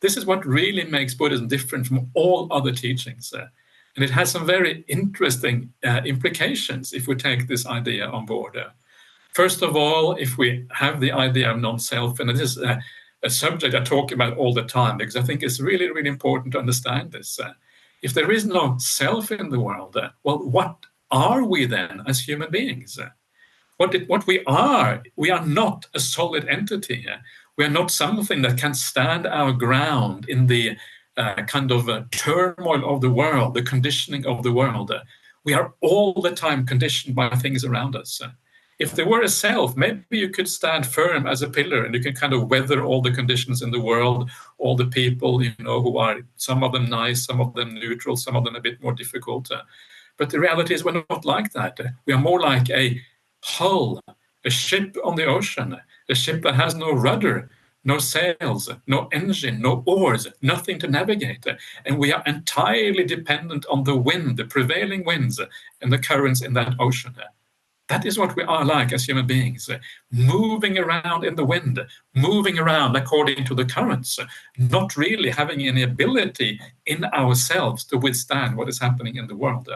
This 0.01 0.17
is 0.17 0.25
what 0.25 0.45
really 0.45 0.83
makes 0.85 1.13
Buddhism 1.13 1.47
different 1.47 1.85
from 1.85 2.09
all 2.13 2.47
other 2.51 2.71
teachings. 2.71 3.33
Uh, 3.33 3.47
and 3.95 4.03
it 4.03 4.09
has 4.09 4.31
some 4.31 4.45
very 4.45 4.83
interesting 4.87 5.71
uh, 5.85 6.01
implications 6.05 6.93
if 6.93 7.07
we 7.07 7.15
take 7.15 7.47
this 7.47 7.65
idea 7.65 8.07
on 8.07 8.25
board. 8.25 8.57
Uh, 8.57 8.69
first 9.33 9.61
of 9.61 9.75
all, 9.75 10.13
if 10.15 10.37
we 10.37 10.65
have 10.71 10.99
the 10.99 11.11
idea 11.11 11.51
of 11.51 11.59
non 11.59 11.77
self, 11.79 12.19
and 12.19 12.29
this 12.29 12.41
is 12.41 12.57
uh, 12.57 12.79
a 13.23 13.29
subject 13.29 13.75
I 13.75 13.81
talk 13.81 14.11
about 14.11 14.37
all 14.37 14.53
the 14.53 14.63
time 14.63 14.97
because 14.97 15.15
I 15.15 15.21
think 15.21 15.43
it's 15.43 15.59
really, 15.59 15.91
really 15.91 16.09
important 16.09 16.53
to 16.53 16.59
understand 16.59 17.11
this. 17.11 17.39
Uh, 17.39 17.53
if 18.01 18.13
there 18.13 18.31
is 18.31 18.45
no 18.45 18.75
self 18.79 19.31
in 19.31 19.49
the 19.49 19.59
world, 19.59 19.95
uh, 19.97 20.09
well, 20.23 20.39
what 20.39 20.77
are 21.11 21.43
we 21.43 21.65
then 21.65 22.01
as 22.07 22.19
human 22.19 22.49
beings? 22.49 22.97
what, 23.77 23.95
it, 23.95 24.07
what 24.07 24.27
we 24.27 24.43
are, 24.45 25.01
we 25.15 25.31
are 25.31 25.43
not 25.43 25.87
a 25.95 25.99
solid 25.99 26.47
entity. 26.47 27.07
We 27.57 27.65
are 27.65 27.69
not 27.69 27.91
something 27.91 28.41
that 28.43 28.57
can 28.57 28.73
stand 28.73 29.27
our 29.27 29.51
ground 29.51 30.27
in 30.29 30.47
the 30.47 30.77
uh, 31.17 31.43
kind 31.43 31.71
of 31.71 31.89
uh, 31.89 32.03
turmoil 32.11 32.93
of 32.93 33.01
the 33.01 33.09
world, 33.09 33.53
the 33.53 33.63
conditioning 33.63 34.25
of 34.25 34.43
the 34.43 34.51
world. 34.51 34.91
Uh, 34.91 35.01
we 35.43 35.53
are 35.53 35.73
all 35.81 36.13
the 36.13 36.31
time 36.31 36.65
conditioned 36.65 37.15
by 37.15 37.29
things 37.35 37.65
around 37.65 37.95
us. 37.95 38.21
If 38.79 38.93
there 38.93 39.07
were 39.07 39.21
a 39.21 39.29
self, 39.29 39.75
maybe 39.75 40.17
you 40.17 40.29
could 40.29 40.47
stand 40.47 40.87
firm 40.87 41.27
as 41.27 41.41
a 41.41 41.49
pillar 41.49 41.83
and 41.83 41.93
you 41.93 42.01
can 42.01 42.15
kind 42.15 42.33
of 42.33 42.49
weather 42.49 42.83
all 42.83 43.01
the 43.01 43.11
conditions 43.11 43.61
in 43.61 43.69
the 43.69 43.79
world, 43.79 44.31
all 44.57 44.75
the 44.75 44.87
people, 44.87 45.43
you 45.43 45.53
know, 45.59 45.81
who 45.81 45.97
are 45.97 46.21
some 46.37 46.63
of 46.63 46.71
them 46.71 46.89
nice, 46.89 47.25
some 47.25 47.41
of 47.41 47.53
them 47.53 47.75
neutral, 47.75 48.15
some 48.15 48.35
of 48.35 48.43
them 48.43 48.55
a 48.55 48.61
bit 48.61 48.81
more 48.81 48.93
difficult. 48.93 49.51
But 50.17 50.29
the 50.29 50.39
reality 50.39 50.73
is 50.73 50.83
we're 50.83 51.03
not 51.09 51.25
like 51.25 51.51
that. 51.53 51.79
We 52.05 52.13
are 52.13 52.19
more 52.19 52.39
like 52.39 52.69
a 52.69 52.99
hull, 53.43 54.01
a 54.45 54.49
ship 54.49 54.95
on 55.03 55.15
the 55.15 55.25
ocean, 55.25 55.77
a 56.09 56.15
ship 56.15 56.41
that 56.43 56.55
has 56.55 56.75
no 56.75 56.91
rudder, 56.91 57.49
no 57.83 57.97
sails, 57.97 58.69
no 58.87 59.07
engine, 59.11 59.61
no 59.61 59.83
oars, 59.85 60.27
nothing 60.41 60.77
to 60.79 60.87
navigate. 60.87 61.45
And 61.85 61.97
we 61.97 62.13
are 62.13 62.23
entirely 62.25 63.03
dependent 63.03 63.65
on 63.69 63.83
the 63.83 63.95
wind, 63.95 64.37
the 64.37 64.45
prevailing 64.45 65.03
winds, 65.03 65.39
and 65.81 65.91
the 65.91 65.97
currents 65.97 66.41
in 66.41 66.53
that 66.53 66.75
ocean. 66.79 67.15
That 67.87 68.05
is 68.05 68.17
what 68.17 68.37
we 68.37 68.43
are 68.43 68.63
like 68.63 68.93
as 68.93 69.03
human 69.03 69.27
beings, 69.27 69.69
moving 70.11 70.77
around 70.77 71.25
in 71.25 71.35
the 71.35 71.43
wind, 71.43 71.77
moving 72.15 72.57
around 72.57 72.95
according 72.95 73.43
to 73.45 73.55
the 73.55 73.65
currents, 73.65 74.17
not 74.57 74.95
really 74.95 75.29
having 75.29 75.67
any 75.67 75.83
ability 75.83 76.61
in 76.85 77.03
ourselves 77.05 77.83
to 77.85 77.97
withstand 77.97 78.55
what 78.55 78.69
is 78.69 78.79
happening 78.79 79.17
in 79.17 79.27
the 79.27 79.35
world. 79.35 79.67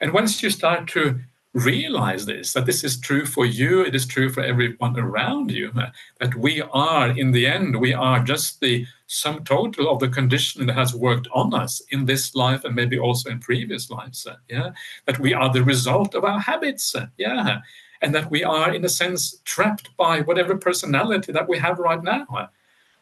And 0.00 0.12
once 0.12 0.42
you 0.42 0.50
start 0.50 0.86
to 0.88 1.20
realize 1.58 2.26
this 2.26 2.52
that 2.52 2.66
this 2.66 2.84
is 2.84 2.98
true 2.98 3.26
for 3.26 3.44
you 3.46 3.82
it 3.82 3.94
is 3.94 4.06
true 4.06 4.30
for 4.30 4.42
everyone 4.42 4.98
around 4.98 5.50
you 5.50 5.72
that 6.20 6.34
we 6.34 6.62
are 6.72 7.10
in 7.10 7.32
the 7.32 7.46
end 7.46 7.78
we 7.78 7.92
are 7.92 8.22
just 8.22 8.60
the 8.60 8.86
sum 9.06 9.42
total 9.44 9.90
of 9.90 9.98
the 9.98 10.08
conditioning 10.08 10.66
that 10.66 10.76
has 10.76 10.94
worked 10.94 11.28
on 11.32 11.54
us 11.54 11.82
in 11.90 12.04
this 12.04 12.34
life 12.34 12.64
and 12.64 12.74
maybe 12.74 12.98
also 12.98 13.30
in 13.30 13.38
previous 13.38 13.90
lives 13.90 14.26
yeah 14.48 14.70
that 15.06 15.18
we 15.18 15.34
are 15.34 15.52
the 15.52 15.64
result 15.64 16.14
of 16.14 16.24
our 16.24 16.40
habits 16.40 16.94
yeah 17.16 17.58
and 18.02 18.14
that 18.14 18.30
we 18.30 18.44
are 18.44 18.72
in 18.74 18.84
a 18.84 18.88
sense 18.88 19.40
trapped 19.44 19.94
by 19.96 20.20
whatever 20.20 20.56
personality 20.56 21.32
that 21.32 21.48
we 21.48 21.58
have 21.58 21.78
right 21.78 22.02
now 22.02 22.50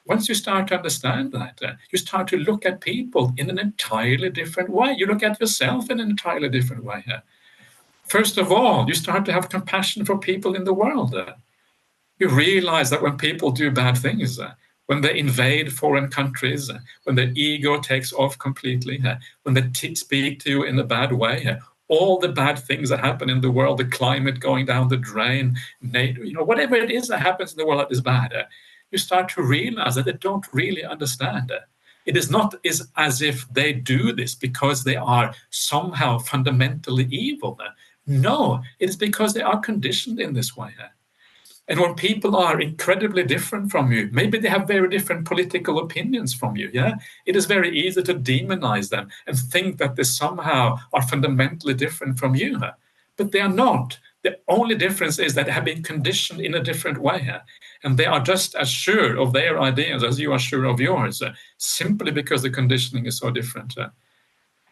once 0.07 0.29
you 0.29 0.35
start 0.35 0.69
to 0.69 0.77
understand 0.77 1.33
that, 1.33 1.61
uh, 1.63 1.73
you 1.91 1.99
start 1.99 2.29
to 2.29 2.37
look 2.37 2.65
at 2.65 2.81
people 2.81 3.33
in 3.39 3.51
an 3.51 3.59
entirely 3.59 4.31
different 4.31 4.71
way. 4.71 4.95
You 4.97 5.07
look 5.07 5.23
at 5.23 5.41
yourself 5.41 5.91
in 5.91 6.01
an 6.01 6.11
entirely 6.11 6.49
different 6.49 6.85
way. 6.85 7.05
Uh, 7.13 7.19
First 8.09 8.39
of 8.39 8.53
all, 8.53 8.87
you 8.87 8.95
start 8.95 9.25
to 9.25 9.33
have 9.33 9.49
compassion 9.49 10.05
for 10.05 10.19
people 10.19 10.55
in 10.55 10.65
the 10.65 10.75
world. 10.75 11.15
You 12.19 12.29
realize 12.29 12.89
that 12.91 13.03
when 13.03 13.17
people 13.19 13.51
do 13.51 13.71
bad 13.71 13.99
things, 13.99 14.39
when 14.87 15.01
they 15.01 15.19
invade 15.19 15.73
foreign 15.73 16.09
countries, 16.09 16.71
when 17.05 17.17
their 17.17 17.33
ego 17.35 17.81
takes 17.81 18.13
off 18.13 18.39
completely, 18.39 19.03
when 19.43 19.55
they 19.55 19.63
t- 19.63 19.95
speak 19.95 20.41
to 20.41 20.51
you 20.51 20.63
in 20.63 20.79
a 20.79 20.85
bad 20.85 21.13
way, 21.13 21.59
all 21.89 22.19
the 22.19 22.29
bad 22.29 22.59
things 22.59 22.89
that 22.91 23.01
happen 23.01 23.29
in 23.29 23.41
the 23.41 23.51
world, 23.51 23.79
the 23.79 23.85
climate 23.85 24.41
going 24.41 24.67
down 24.67 24.89
the 24.89 24.97
drain, 24.97 25.57
NATO, 25.83 26.23
you 26.23 26.33
know, 26.33 26.45
whatever 26.45 26.77
it 26.77 26.91
is 26.91 27.09
that 27.09 27.21
happens 27.21 27.53
in 27.53 27.59
the 27.59 27.67
world 27.67 27.81
that 27.81 27.93
is 27.93 28.01
bad, 28.01 28.33
you 28.91 28.99
start 28.99 29.29
to 29.31 29.43
realize 29.43 29.97
that 29.97 30.05
they 30.05 30.13
don't 30.13 30.47
really 30.53 30.85
understand. 30.85 31.53
It 32.07 32.17
is 32.17 32.31
not 32.31 32.55
as 32.97 33.21
if 33.21 33.49
they 33.53 33.73
do 33.73 34.13
this 34.13 34.37
because 34.37 34.85
they 34.85 34.95
are 34.97 35.35
somehow 35.51 36.19
fundamentally 36.19 37.07
evil. 37.07 37.59
No, 38.07 38.63
it 38.79 38.89
is 38.89 38.97
because 38.97 39.35
they 39.35 39.43
are 39.43 39.59
conditioned 39.59 40.21
in 40.21 40.33
this 40.33 40.57
way. 40.57 40.71
And 41.69 41.81
when 41.81 41.95
people 41.95 42.37
are 42.37 42.61
incredibly 42.61 43.25
different 43.25 43.73
from 43.73 43.91
you, 43.91 44.09
maybe 44.13 44.39
they 44.39 44.49
have 44.49 44.69
very 44.69 44.89
different 44.89 45.27
political 45.27 45.81
opinions 45.81 46.33
from 46.33 46.57
you, 46.57 46.71
yeah? 46.73 46.95
It 47.25 47.35
is 47.35 47.47
very 47.47 47.77
easy 47.77 48.05
to 48.05 48.15
demonize 48.15 48.89
them 48.89 49.09
and 49.27 49.37
think 49.37 49.79
that 49.79 49.97
they 49.97 50.05
somehow 50.05 50.79
are 50.93 51.03
fundamentally 51.03 51.75
different 51.75 52.21
from 52.21 52.37
you. 52.37 52.61
But 53.17 53.33
they 53.33 53.41
are 53.41 53.49
not. 53.49 53.99
The 54.23 54.39
only 54.47 54.77
difference 54.77 55.19
is 55.19 55.35
that 55.35 55.47
they 55.47 55.53
have 55.53 55.65
been 55.65 55.83
conditioned 55.83 56.41
in 56.41 56.55
a 56.55 56.63
different 56.63 56.99
way. 56.99 57.33
And 57.83 57.97
they 57.97 58.07
are 58.07 58.21
just 58.21 58.55
as 58.55 58.69
sure 58.69 59.17
of 59.19 59.33
their 59.33 59.61
ideas 59.61 60.05
as 60.05 60.21
you 60.21 60.33
are 60.33 60.39
sure 60.39 60.67
of 60.67 60.79
yours, 60.79 61.21
simply 61.59 62.13
because 62.13 62.43
the 62.43 62.51
conditioning 62.51 63.07
is 63.07 63.19
so 63.19 63.31
different. 63.31 63.75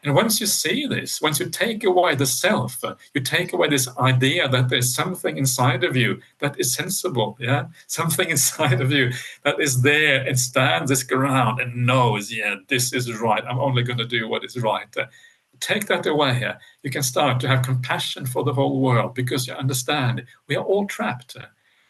And 0.05 0.14
once 0.14 0.38
you 0.38 0.47
see 0.47 0.87
this, 0.87 1.23
once 1.23 1.40
you 1.40 1.49
take 1.49 1.83
away 1.83 2.14
the 2.14 2.27
self, 2.27 2.85
you 3.14 3.23
take 3.23 3.55
away 3.55 3.69
this 3.69 3.88
idea 3.97 4.47
that 4.51 4.69
there's 4.69 4.95
something 4.95 5.38
inside 5.38 5.83
of 5.83 5.97
you 5.97 6.21
that 6.40 6.61
is 6.61 6.75
sensible, 6.75 7.38
yeah, 7.40 7.69
something 7.87 8.29
inside 8.37 8.83
of 8.83 8.93
you 8.93 9.12
that 9.45 9.59
is 9.59 9.81
there 9.81 10.23
and 10.27 10.38
stands 10.38 10.90
its 10.90 11.03
ground 11.03 11.59
and 11.61 11.87
knows, 11.87 12.31
yeah, 12.31 12.57
this 12.69 12.93
is 12.93 13.19
right. 13.19 13.43
I'm 13.49 13.59
only 13.59 13.83
going 13.83 13.99
to 13.99 14.07
do 14.07 14.29
what 14.29 14.45
is 14.45 14.61
right. 14.61 14.95
Take 15.61 15.87
that 15.87 16.05
away. 16.05 16.53
You 16.83 16.90
can 16.90 17.03
start 17.03 17.40
to 17.40 17.49
have 17.49 17.64
compassion 17.64 18.27
for 18.27 18.45
the 18.45 18.53
whole 18.53 18.83
world 18.83 19.14
because 19.14 19.47
you 19.47 19.55
understand 19.55 20.27
we 20.49 20.57
are 20.57 20.64
all 20.64 20.87
trapped. 20.87 21.39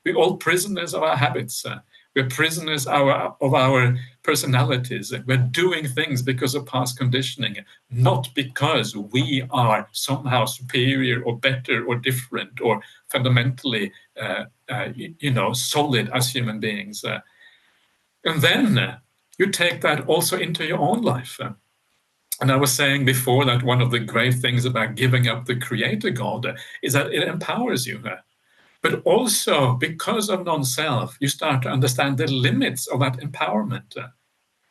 We're 0.05 0.15
all 0.15 0.37
prisoners 0.37 0.95
of 0.95 1.03
our 1.03 1.17
habits. 1.17 1.67
We're 2.15 2.29
prisoners 2.29 2.87
our, 2.87 3.37
of 3.41 3.55
our 3.55 3.99
personalities. 4.23 5.13
We're 5.27 5.37
doing 5.37 5.87
things 5.87 6.23
because 6.23 6.55
of 6.55 6.67
past 6.67 6.97
conditioning, 6.97 7.57
not 7.91 8.29
because 8.35 8.97
we 8.97 9.45
are 9.51 9.89
somehow 9.93 10.45
superior 10.45 11.23
or 11.23 11.37
better 11.39 11.85
or 11.85 11.97
different 11.97 12.61
or 12.61 12.81
fundamentally, 13.09 13.93
uh, 14.21 14.45
uh, 14.69 14.89
you 14.97 15.33
know, 15.33 15.53
solid 15.53 16.09
as 16.15 16.31
human 16.31 16.61
beings. 16.61 17.05
Uh, 17.05 17.21
and 18.25 18.41
then 18.41 18.97
you 19.39 19.51
take 19.51 19.81
that 19.81 20.07
also 20.07 20.39
into 20.39 20.65
your 20.65 20.79
own 20.79 21.03
life. 21.03 21.41
And 22.41 22.51
I 22.51 22.57
was 22.57 22.73
saying 22.73 23.05
before 23.05 23.45
that 23.45 23.63
one 23.63 23.81
of 23.81 23.91
the 23.91 23.99
great 23.99 24.35
things 24.35 24.65
about 24.65 24.97
giving 24.97 25.29
up 25.29 25.47
the 25.47 25.57
creator 25.57 26.11
God 26.11 26.57
is 26.83 26.93
that 26.93 27.13
it 27.13 27.27
empowers 27.27 27.87
you 27.87 28.03
But 28.85 29.01
also, 29.07 29.73
because 29.77 30.29
of 30.29 30.45
non 30.45 30.63
self, 30.63 31.17
you 31.19 31.27
start 31.29 31.63
to 31.63 31.71
understand 31.71 32.19
the 32.19 32.27
limits 32.27 32.87
of 32.87 33.01
that 33.01 33.17
empowerment. 33.17 33.97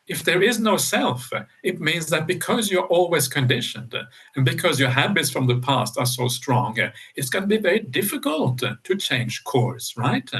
If 0.06 0.22
there 0.22 0.40
is 0.40 0.60
no 0.60 0.76
self, 0.76 1.32
it 1.64 1.80
means 1.80 2.06
that 2.10 2.28
because 2.28 2.70
you're 2.70 2.86
always 2.86 3.26
conditioned 3.26 3.92
and 4.36 4.44
because 4.44 4.78
your 4.78 4.90
habits 4.90 5.30
from 5.30 5.48
the 5.48 5.58
past 5.58 5.98
are 5.98 6.06
so 6.06 6.28
strong, 6.28 6.78
it's 7.16 7.28
going 7.28 7.42
to 7.42 7.48
be 7.48 7.56
very 7.56 7.80
difficult 7.80 8.58
to 8.60 8.96
change 8.96 9.42
course, 9.42 9.96
right? 9.96 10.30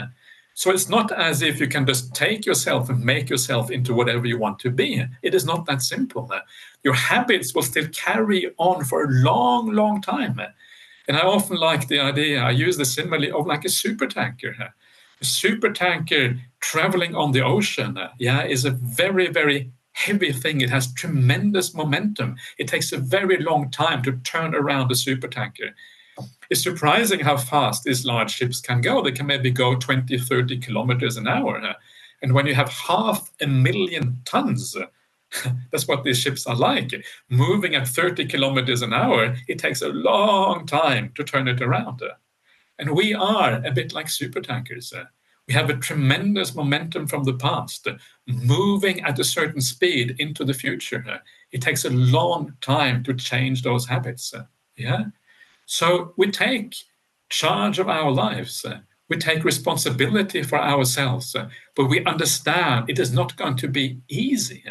So 0.54 0.70
it's 0.70 0.88
not 0.88 1.10
as 1.10 1.42
if 1.42 1.58
you 1.58 1.66
can 1.66 1.84
just 1.84 2.14
take 2.14 2.46
yourself 2.46 2.90
and 2.90 3.04
make 3.04 3.28
yourself 3.28 3.72
into 3.72 3.92
whatever 3.92 4.24
you 4.24 4.38
want 4.38 4.60
to 4.60 4.70
be. 4.70 5.04
It 5.22 5.34
is 5.34 5.44
not 5.44 5.66
that 5.66 5.82
simple. 5.82 6.30
Your 6.84 6.94
habits 6.94 7.52
will 7.56 7.62
still 7.62 7.88
carry 7.88 8.52
on 8.58 8.84
for 8.84 9.02
a 9.02 9.10
long, 9.10 9.72
long 9.72 10.00
time. 10.00 10.40
And 11.06 11.16
I 11.16 11.20
often 11.20 11.58
like 11.58 11.88
the 11.88 12.00
idea, 12.00 12.40
I 12.40 12.50
use 12.50 12.76
the 12.76 12.84
simile 12.84 13.38
of 13.38 13.46
like 13.46 13.64
a 13.64 13.68
super 13.68 14.06
tanker. 14.06 14.54
A 15.20 15.24
super 15.24 15.70
tanker 15.70 16.36
traveling 16.60 17.14
on 17.14 17.32
the 17.32 17.42
ocean, 17.42 17.98
yeah, 18.18 18.44
is 18.44 18.64
a 18.64 18.70
very, 18.70 19.28
very 19.28 19.70
heavy 19.92 20.32
thing. 20.32 20.60
It 20.60 20.70
has 20.70 20.92
tremendous 20.94 21.74
momentum. 21.74 22.36
It 22.58 22.68
takes 22.68 22.92
a 22.92 22.98
very 22.98 23.38
long 23.38 23.70
time 23.70 24.02
to 24.02 24.12
turn 24.24 24.54
around 24.54 24.90
a 24.90 24.96
super 24.96 25.28
tanker. 25.28 25.74
It's 26.50 26.62
surprising 26.62 27.20
how 27.20 27.36
fast 27.36 27.84
these 27.84 28.04
large 28.04 28.32
ships 28.32 28.60
can 28.60 28.80
go. 28.80 29.02
They 29.02 29.12
can 29.12 29.26
maybe 29.26 29.50
go 29.50 29.76
20, 29.76 30.18
30 30.18 30.58
kilometers 30.58 31.16
an 31.16 31.28
hour. 31.28 31.60
And 32.22 32.32
when 32.32 32.46
you 32.46 32.54
have 32.54 32.70
half 32.70 33.30
a 33.40 33.46
million 33.46 34.20
tons, 34.24 34.76
that's 35.70 35.88
what 35.88 36.04
these 36.04 36.18
ships 36.18 36.46
are 36.46 36.56
like. 36.56 36.92
Moving 37.28 37.74
at 37.74 37.88
30 37.88 38.26
kilometers 38.26 38.82
an 38.82 38.92
hour, 38.92 39.36
it 39.48 39.58
takes 39.58 39.82
a 39.82 39.88
long 39.88 40.66
time 40.66 41.12
to 41.14 41.24
turn 41.24 41.48
it 41.48 41.60
around. 41.60 42.02
And 42.78 42.90
we 42.90 43.14
are 43.14 43.62
a 43.64 43.70
bit 43.70 43.92
like 43.92 44.06
supertankers. 44.06 44.92
We 45.46 45.54
have 45.54 45.68
a 45.68 45.76
tremendous 45.76 46.54
momentum 46.54 47.06
from 47.06 47.24
the 47.24 47.34
past, 47.34 47.86
moving 48.26 49.02
at 49.02 49.18
a 49.18 49.24
certain 49.24 49.60
speed 49.60 50.16
into 50.18 50.44
the 50.44 50.54
future. 50.54 51.20
It 51.52 51.60
takes 51.60 51.84
a 51.84 51.90
long 51.90 52.54
time 52.60 53.02
to 53.04 53.14
change 53.14 53.62
those 53.62 53.86
habits. 53.86 54.32
Yeah. 54.76 55.04
So 55.66 56.14
we 56.16 56.30
take 56.30 56.74
charge 57.28 57.78
of 57.78 57.88
our 57.88 58.10
lives. 58.10 58.64
We 59.08 59.18
take 59.18 59.44
responsibility 59.44 60.42
for 60.42 60.58
ourselves, 60.58 61.36
but 61.76 61.86
we 61.86 62.04
understand 62.06 62.88
it 62.88 62.98
is 62.98 63.12
not 63.12 63.36
going 63.36 63.56
to 63.58 63.68
be 63.68 64.00
easy. 64.08 64.64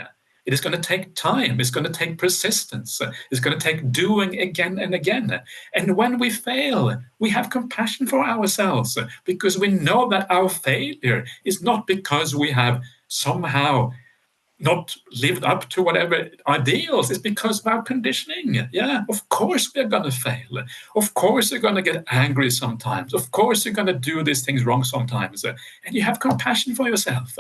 It 0.46 0.54
is 0.54 0.62
going 0.62 0.76
to 0.76 0.82
take 0.82 1.16
time. 1.16 1.60
It's 1.60 1.70
going 1.70 1.86
to 1.86 1.92
take 1.92 2.18
persistence. 2.18 3.02
It's 3.32 3.40
going 3.40 3.58
to 3.58 3.64
take 3.64 3.92
doing 3.92 4.40
again 4.40 4.78
and 4.78 4.94
again. 4.94 5.42
And 5.74 5.96
when 5.96 6.20
we 6.20 6.30
fail, 6.30 6.96
we 7.20 7.30
have 7.30 7.50
compassion 7.50 8.08
for 8.08 8.24
ourselves 8.26 8.98
because 9.24 9.58
we 9.58 9.70
know 9.70 10.10
that 10.10 10.30
our 10.30 10.50
failure 10.50 11.26
is 11.46 11.62
not 11.62 11.88
because 11.88 12.36
we 12.36 12.52
have 12.52 12.82
somehow 13.08 13.92
not 14.64 14.96
lived 15.22 15.44
up 15.44 15.70
to 15.70 15.84
whatever 15.84 16.30
ideals 16.48 17.12
is 17.12 17.20
because 17.20 17.60
of 17.60 17.68
our 17.68 17.82
conditioning. 17.82 18.68
Yeah, 18.72 19.04
of 19.10 19.28
course 19.30 19.72
we're 19.76 19.88
going 19.88 20.04
to 20.04 20.12
fail. 20.12 20.64
Of 20.96 21.14
course 21.14 21.52
you're 21.52 21.60
going 21.60 21.76
to 21.76 21.82
get 21.82 22.06
angry 22.10 22.50
sometimes. 22.50 23.14
Of 23.14 23.30
course 23.32 23.66
you're 23.66 23.74
going 23.74 23.88
to 23.88 23.94
do 23.94 24.24
these 24.24 24.44
things 24.46 24.66
wrong 24.66 24.84
sometimes. 24.84 25.44
And 25.44 25.56
you 25.92 26.02
have 26.02 26.20
compassion 26.20 26.76
for 26.76 26.88
yourself. 26.88 27.38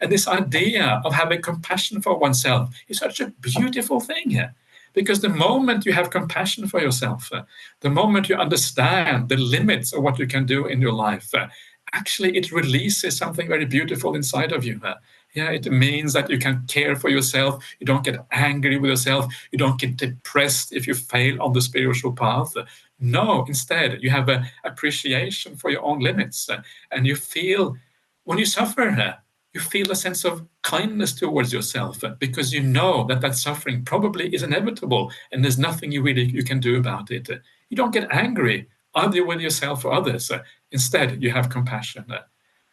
And 0.00 0.12
this 0.12 0.28
idea 0.28 1.00
of 1.04 1.14
having 1.14 1.42
compassion 1.42 2.02
for 2.02 2.18
oneself 2.18 2.74
is 2.88 2.98
such 2.98 3.20
a 3.20 3.32
beautiful 3.40 4.00
thing. 4.00 4.40
Because 4.92 5.20
the 5.20 5.28
moment 5.28 5.84
you 5.84 5.92
have 5.92 6.10
compassion 6.10 6.66
for 6.68 6.80
yourself, 6.80 7.30
the 7.80 7.90
moment 7.90 8.28
you 8.28 8.36
understand 8.36 9.28
the 9.28 9.36
limits 9.36 9.92
of 9.92 10.02
what 10.02 10.18
you 10.18 10.26
can 10.26 10.46
do 10.46 10.66
in 10.66 10.80
your 10.80 10.92
life, 10.92 11.32
actually 11.92 12.36
it 12.36 12.50
releases 12.52 13.16
something 13.16 13.46
very 13.46 13.64
beautiful 13.64 14.14
inside 14.14 14.52
of 14.52 14.64
you. 14.64 14.80
Yeah, 15.36 15.50
it 15.50 15.70
means 15.70 16.14
that 16.14 16.30
you 16.30 16.38
can 16.38 16.64
care 16.66 16.96
for 16.96 17.10
yourself. 17.10 17.62
You 17.78 17.86
don't 17.86 18.02
get 18.04 18.24
angry 18.32 18.78
with 18.78 18.88
yourself. 18.90 19.26
You 19.52 19.58
don't 19.58 19.78
get 19.78 19.98
depressed 19.98 20.72
if 20.72 20.86
you 20.86 20.94
fail 20.94 21.42
on 21.42 21.52
the 21.52 21.60
spiritual 21.60 22.12
path. 22.14 22.54
No, 22.98 23.44
instead, 23.46 24.02
you 24.02 24.08
have 24.10 24.30
an 24.30 24.46
appreciation 24.64 25.54
for 25.56 25.70
your 25.70 25.82
own 25.84 26.00
limits. 26.00 26.48
And 26.90 27.06
you 27.06 27.16
feel, 27.16 27.76
when 28.24 28.38
you 28.38 28.46
suffer, 28.46 29.18
you 29.52 29.60
feel 29.60 29.90
a 29.92 29.96
sense 29.96 30.24
of 30.24 30.46
kindness 30.62 31.12
towards 31.12 31.52
yourself 31.52 32.02
because 32.18 32.52
you 32.54 32.62
know 32.62 33.04
that 33.04 33.20
that 33.20 33.34
suffering 33.36 33.84
probably 33.84 34.34
is 34.34 34.42
inevitable 34.42 35.12
and 35.32 35.44
there's 35.44 35.58
nothing 35.58 35.92
you 35.92 36.02
really 36.02 36.24
you 36.24 36.44
can 36.44 36.60
do 36.60 36.76
about 36.78 37.10
it. 37.10 37.28
You 37.68 37.76
don't 37.76 37.92
get 37.92 38.10
angry 38.10 38.68
either 38.94 39.24
with 39.24 39.40
yourself 39.40 39.84
or 39.84 39.92
others. 39.92 40.30
Instead, 40.72 41.22
you 41.22 41.30
have 41.30 41.50
compassion. 41.50 42.06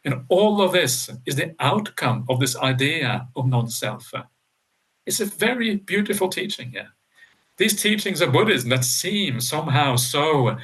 And 0.06 0.26
all 0.30 0.62
of 0.62 0.74
this 0.74 1.10
is 1.26 1.36
the 1.36 1.56
outcome 1.60 2.26
of 2.30 2.40
this 2.40 2.58
idea 2.58 3.28
of 3.36 3.48
non 3.48 3.70
self. 3.70 4.12
It's 5.06 5.20
a 5.20 5.26
very 5.26 5.78
beautiful 5.78 6.30
teaching 6.30 6.72
here. 6.72 6.90
These 7.58 7.82
teachings 7.82 8.22
of 8.22 8.32
Buddhism 8.32 8.70
that 8.70 8.84
seem 8.84 9.40
somehow 9.40 9.96
so 9.96 10.58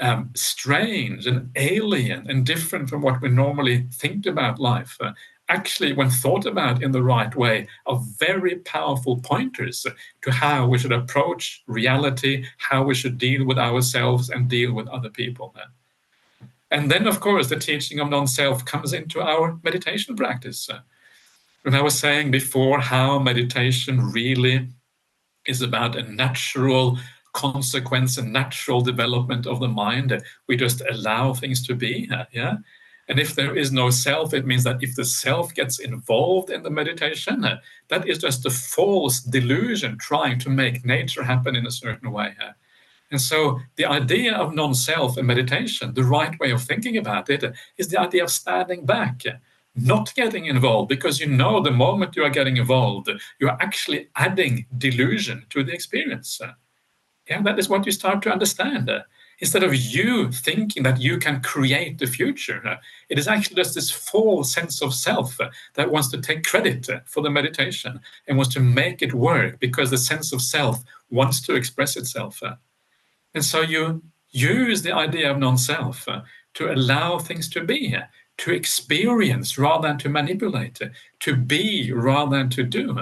um, 0.00 0.30
strange 0.34 1.26
and 1.26 1.50
alien 1.56 2.28
and 2.28 2.44
different 2.44 2.90
from 2.90 3.02
what 3.02 3.20
we 3.20 3.28
normally 3.28 3.86
think 3.92 4.26
about 4.26 4.58
life, 4.58 4.96
uh, 5.00 5.12
actually, 5.48 5.92
when 5.92 6.10
thought 6.10 6.46
about 6.46 6.82
in 6.82 6.90
the 6.90 7.02
right 7.02 7.34
way, 7.36 7.68
are 7.86 8.00
very 8.18 8.56
powerful 8.56 9.20
pointers 9.20 9.86
to 10.22 10.32
how 10.32 10.66
we 10.66 10.78
should 10.78 10.92
approach 10.92 11.62
reality, 11.66 12.44
how 12.58 12.82
we 12.82 12.94
should 12.94 13.18
deal 13.18 13.44
with 13.46 13.58
ourselves 13.58 14.30
and 14.30 14.48
deal 14.48 14.72
with 14.72 14.88
other 14.88 15.10
people. 15.10 15.54
And 16.72 16.90
then, 16.90 17.06
of 17.06 17.20
course, 17.20 17.50
the 17.50 17.58
teaching 17.58 18.00
of 18.00 18.08
non 18.08 18.26
self 18.26 18.64
comes 18.64 18.94
into 18.94 19.20
our 19.20 19.58
meditation 19.62 20.16
practice. 20.16 20.70
And 21.66 21.76
I 21.76 21.82
was 21.82 21.98
saying 21.98 22.30
before 22.30 22.80
how 22.80 23.18
meditation 23.18 24.10
really 24.10 24.68
is 25.46 25.60
about 25.60 25.96
a 25.96 26.10
natural 26.10 26.98
consequence 27.34 28.16
and 28.16 28.32
natural 28.32 28.80
development 28.80 29.46
of 29.46 29.60
the 29.60 29.68
mind. 29.68 30.18
We 30.48 30.56
just 30.56 30.82
allow 30.88 31.34
things 31.34 31.66
to 31.66 31.74
be. 31.74 32.08
Yeah. 32.32 32.56
And 33.08 33.18
if 33.18 33.34
there 33.34 33.54
is 33.54 33.70
no 33.70 33.90
self, 33.90 34.32
it 34.32 34.46
means 34.46 34.64
that 34.64 34.82
if 34.82 34.94
the 34.94 35.04
self 35.04 35.54
gets 35.54 35.78
involved 35.78 36.48
in 36.48 36.62
the 36.62 36.70
meditation, 36.70 37.44
that 37.88 38.08
is 38.08 38.16
just 38.16 38.46
a 38.46 38.50
false 38.50 39.20
delusion 39.20 39.98
trying 39.98 40.38
to 40.38 40.48
make 40.48 40.86
nature 40.86 41.22
happen 41.22 41.54
in 41.54 41.66
a 41.66 41.70
certain 41.70 42.12
way. 42.12 42.34
And 43.12 43.20
so 43.20 43.60
the 43.76 43.84
idea 43.84 44.34
of 44.34 44.54
non 44.54 44.74
self 44.74 45.18
and 45.18 45.26
meditation, 45.26 45.92
the 45.92 46.02
right 46.02 46.36
way 46.40 46.50
of 46.50 46.62
thinking 46.62 46.96
about 46.96 47.28
it, 47.28 47.44
is 47.76 47.88
the 47.88 48.00
idea 48.00 48.24
of 48.24 48.30
standing 48.30 48.86
back, 48.86 49.22
not 49.76 50.14
getting 50.14 50.46
involved, 50.46 50.88
because 50.88 51.20
you 51.20 51.26
know 51.26 51.60
the 51.60 51.70
moment 51.70 52.16
you 52.16 52.24
are 52.24 52.30
getting 52.30 52.56
involved, 52.56 53.10
you 53.38 53.48
are 53.48 53.58
actually 53.60 54.08
adding 54.16 54.64
delusion 54.78 55.44
to 55.50 55.62
the 55.62 55.72
experience. 55.72 56.40
Yeah, 57.28 57.42
that 57.42 57.58
is 57.58 57.68
what 57.68 57.84
you 57.84 57.92
start 57.92 58.22
to 58.22 58.32
understand. 58.32 58.90
Instead 59.40 59.62
of 59.62 59.74
you 59.74 60.32
thinking 60.32 60.82
that 60.84 61.00
you 61.00 61.18
can 61.18 61.42
create 61.42 61.98
the 61.98 62.06
future, 62.06 62.78
it 63.10 63.18
is 63.18 63.28
actually 63.28 63.56
just 63.56 63.74
this 63.74 63.90
false 63.90 64.54
sense 64.54 64.80
of 64.80 64.94
self 64.94 65.38
that 65.74 65.90
wants 65.90 66.08
to 66.12 66.20
take 66.20 66.44
credit 66.44 66.88
for 67.04 67.22
the 67.22 67.30
meditation 67.30 68.00
and 68.26 68.38
wants 68.38 68.54
to 68.54 68.60
make 68.60 69.02
it 69.02 69.12
work 69.12 69.60
because 69.60 69.90
the 69.90 69.98
sense 69.98 70.32
of 70.32 70.40
self 70.40 70.82
wants 71.10 71.42
to 71.42 71.54
express 71.54 71.96
itself. 71.96 72.40
And 73.34 73.44
so 73.44 73.60
you 73.60 74.02
use 74.30 74.82
the 74.82 74.92
idea 74.92 75.30
of 75.30 75.38
non 75.38 75.58
self 75.58 76.08
uh, 76.08 76.22
to 76.54 76.72
allow 76.72 77.18
things 77.18 77.48
to 77.50 77.64
be, 77.64 77.94
uh, 77.94 78.02
to 78.38 78.52
experience 78.52 79.58
rather 79.58 79.88
than 79.88 79.98
to 79.98 80.08
manipulate, 80.08 80.80
uh, 80.82 80.88
to 81.20 81.36
be 81.36 81.92
rather 81.92 82.36
than 82.36 82.50
to 82.50 82.62
do. 82.62 82.98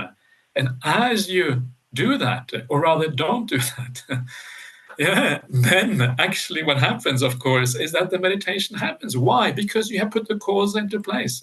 And 0.57 0.71
as 0.85 1.31
you 1.31 1.63
do 1.95 2.19
that, 2.19 2.53
or 2.69 2.81
rather 2.81 3.09
don't 3.09 3.49
do 3.49 3.59
that, 3.77 4.03
yeah, 4.99 5.41
then 5.49 6.15
actually 6.19 6.63
what 6.63 6.79
happens, 6.79 7.23
of 7.23 7.39
course, 7.39 7.75
is 7.75 7.93
that 7.93 8.11
the 8.11 8.19
meditation 8.19 8.77
happens. 8.77 9.17
Why? 9.17 9.51
Because 9.51 9.91
you 9.91 9.99
have 10.01 10.11
put 10.11 10.29
the 10.29 10.39
cause 10.39 10.77
into 10.77 11.01
place. 11.01 11.43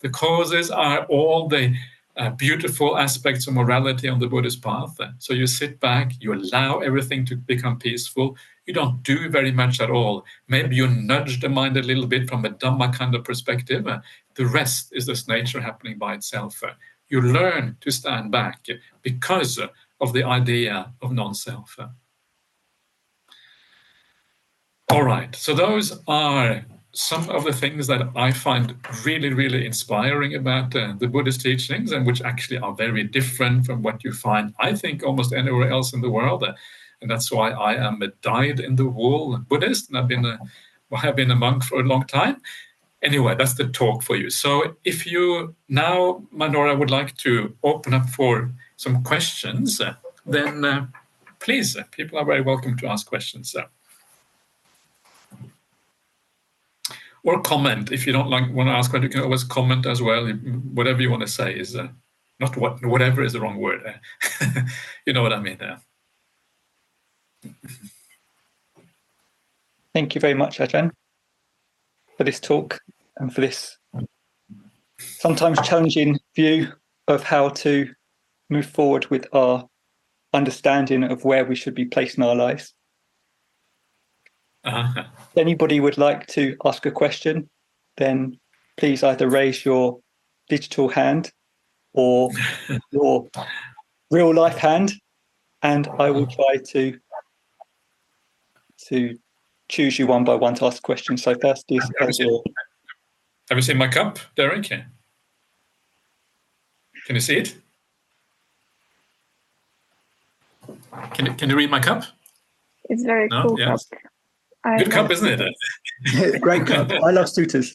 The 0.00 0.08
causes 0.10 0.70
are 0.70 1.04
all 1.06 1.48
the 1.48 1.74
uh, 2.18 2.30
beautiful 2.30 2.98
aspects 2.98 3.46
of 3.46 3.54
morality 3.54 4.08
on 4.08 4.18
the 4.18 4.26
Buddhist 4.26 4.60
path. 4.60 4.98
So 5.18 5.32
you 5.32 5.46
sit 5.46 5.78
back, 5.78 6.12
you 6.20 6.34
allow 6.34 6.80
everything 6.80 7.24
to 7.26 7.36
become 7.36 7.78
peaceful. 7.78 8.36
You 8.66 8.74
don't 8.74 9.02
do 9.04 9.30
very 9.30 9.52
much 9.52 9.80
at 9.80 9.90
all. 9.90 10.24
Maybe 10.48 10.76
you 10.76 10.88
nudge 10.88 11.40
the 11.40 11.48
mind 11.48 11.76
a 11.76 11.82
little 11.82 12.06
bit 12.06 12.28
from 12.28 12.44
a 12.44 12.50
Dhamma 12.50 12.92
kind 12.92 13.14
of 13.14 13.22
perspective. 13.24 13.86
The 14.34 14.46
rest 14.46 14.92
is 14.92 15.06
this 15.06 15.28
nature 15.28 15.60
happening 15.60 15.96
by 15.96 16.14
itself. 16.14 16.60
You 17.08 17.22
learn 17.22 17.76
to 17.80 17.90
stand 17.90 18.32
back 18.32 18.66
because 19.02 19.60
of 20.00 20.12
the 20.12 20.24
idea 20.24 20.92
of 21.00 21.12
non 21.12 21.34
self. 21.34 21.78
All 24.90 25.04
right, 25.04 25.34
so 25.36 25.54
those 25.54 26.00
are 26.08 26.64
some 26.98 27.30
of 27.30 27.44
the 27.44 27.52
things 27.52 27.86
that 27.86 28.02
I 28.16 28.32
find 28.32 28.74
really, 29.04 29.32
really 29.32 29.64
inspiring 29.64 30.34
about 30.34 30.74
uh, 30.74 30.94
the 30.98 31.06
Buddhist 31.06 31.40
teachings, 31.40 31.92
and 31.92 32.04
which 32.04 32.22
actually 32.22 32.58
are 32.58 32.74
very 32.74 33.04
different 33.04 33.66
from 33.66 33.82
what 33.82 34.02
you 34.02 34.12
find, 34.12 34.52
I 34.58 34.74
think, 34.74 35.04
almost 35.04 35.32
anywhere 35.32 35.70
else 35.70 35.92
in 35.92 36.00
the 36.00 36.10
world. 36.10 36.42
Uh, 36.42 36.54
and 37.00 37.08
that's 37.08 37.30
why 37.30 37.52
I 37.52 37.74
am 37.74 38.02
a 38.02 38.08
dyed 38.20 38.58
in 38.58 38.74
the 38.74 38.88
wool 38.88 39.38
Buddhist, 39.48 39.88
and 39.88 39.96
I've 39.96 40.08
been 40.08 40.26
a 40.26 40.40
have 40.96 41.14
been 41.14 41.30
a 41.30 41.36
monk 41.36 41.62
for 41.62 41.78
a 41.78 41.84
long 41.84 42.04
time. 42.04 42.42
Anyway, 43.00 43.36
that's 43.36 43.54
the 43.54 43.68
talk 43.68 44.02
for 44.02 44.16
you. 44.16 44.28
So 44.28 44.74
if 44.84 45.06
you 45.06 45.54
now, 45.68 46.24
Manora, 46.34 46.76
would 46.76 46.90
like 46.90 47.16
to 47.18 47.54
open 47.62 47.94
up 47.94 48.08
for 48.08 48.50
some 48.76 49.04
questions, 49.04 49.80
uh, 49.80 49.94
then 50.26 50.64
uh, 50.64 50.86
please, 51.38 51.76
uh, 51.76 51.84
people 51.92 52.18
are 52.18 52.24
very 52.24 52.40
welcome 52.40 52.76
to 52.78 52.88
ask 52.88 53.06
questions. 53.06 53.54
Or 57.28 57.40
comment 57.42 57.92
if 57.92 58.06
you 58.06 58.12
don't 58.12 58.30
like 58.30 58.46
want 58.52 58.68
to 58.68 58.72
ask 58.72 58.92
you 58.92 59.08
can 59.08 59.22
always 59.22 59.44
comment 59.44 59.84
as 59.86 60.00
well. 60.00 60.28
Whatever 60.78 61.02
you 61.02 61.10
want 61.10 61.22
to 61.22 61.28
say 61.28 61.52
is 61.62 61.76
uh, 61.76 61.88
not 62.40 62.56
what 62.56 62.84
whatever 62.84 63.22
is 63.22 63.32
the 63.32 63.40
wrong 63.40 63.56
word 63.58 63.82
you 65.06 65.12
know 65.12 65.22
what 65.22 65.32
i 65.32 65.40
mean 65.40 65.60
uh. 65.60 65.78
thank 69.94 70.14
you 70.14 70.20
very 70.20 70.34
much 70.34 70.58
Ajahn, 70.58 70.90
for 72.16 72.24
this 72.24 72.40
talk 72.40 72.80
and 73.16 73.34
for 73.34 73.40
this 73.40 73.76
sometimes 74.96 75.60
challenging 75.66 76.18
view 76.34 76.72
of 77.08 77.22
how 77.22 77.48
to 77.48 77.92
move 78.50 78.66
forward 78.66 79.06
with 79.06 79.26
our 79.32 79.66
understanding 80.34 81.04
of 81.04 81.24
where 81.24 81.44
we 81.44 81.54
should 81.54 81.74
be 81.74 81.84
placing 81.84 82.22
our 82.22 82.34
lives 82.34 82.74
uh-huh. 84.64 85.04
If 85.30 85.36
anybody 85.36 85.80
would 85.80 85.98
like 85.98 86.26
to 86.28 86.56
ask 86.64 86.84
a 86.86 86.90
question, 86.90 87.48
then 87.96 88.38
please 88.76 89.02
either 89.02 89.28
raise 89.28 89.64
your 89.64 90.00
digital 90.48 90.88
hand 90.88 91.32
or 91.92 92.30
your 92.90 93.28
real 94.10 94.34
life 94.34 94.56
hand, 94.56 94.92
and 95.62 95.88
I 95.98 96.10
will 96.10 96.26
try 96.26 96.56
to 96.68 96.98
to 98.88 99.18
choose 99.68 99.98
you 99.98 100.06
one 100.06 100.24
by 100.24 100.34
one 100.34 100.54
to 100.56 100.66
ask 100.66 100.82
questions. 100.82 101.22
So 101.22 101.34
first 101.40 101.64
is 101.68 101.90
have, 101.98 102.10
you, 102.18 102.42
have 103.48 103.58
you 103.58 103.62
seen 103.62 103.76
my 103.76 103.88
cup, 103.88 104.18
Derek? 104.36 104.64
Can 104.64 104.84
you 107.08 107.20
see 107.20 107.38
it? 107.38 107.54
Can 111.14 111.26
you, 111.26 111.34
can 111.34 111.50
you 111.50 111.56
read 111.56 111.70
my 111.70 111.80
cup? 111.80 112.04
It's 112.84 113.02
very 113.02 113.28
no? 113.28 113.42
cool 113.42 113.58
yes. 113.58 113.86
cup. 113.86 113.98
I 114.68 114.78
Good 114.78 114.90
cup, 114.90 115.10
isn't 115.10 115.40
it? 115.40 116.40
Great 116.40 116.66
cup. 116.66 116.90
I 116.90 117.10
love 117.10 117.26
suttas. 117.26 117.74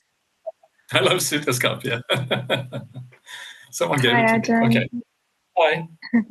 I 0.92 1.00
love 1.00 1.18
suttas 1.18 1.60
cup. 1.60 1.84
Yeah. 1.84 2.02
Someone 3.72 4.00
gave 4.00 4.12
Hi, 4.12 4.36
it 4.36 4.44
to 4.46 4.60
me. 4.60 4.68
Okay. 4.68 4.90
Hi. 5.58 5.88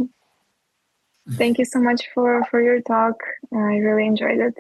Thank 1.32 1.58
you 1.58 1.64
so 1.64 1.80
much 1.80 2.02
for 2.14 2.44
for 2.50 2.60
your 2.60 2.80
talk. 2.80 3.16
I 3.52 3.78
really 3.78 4.06
enjoyed 4.06 4.38
it. 4.38 4.58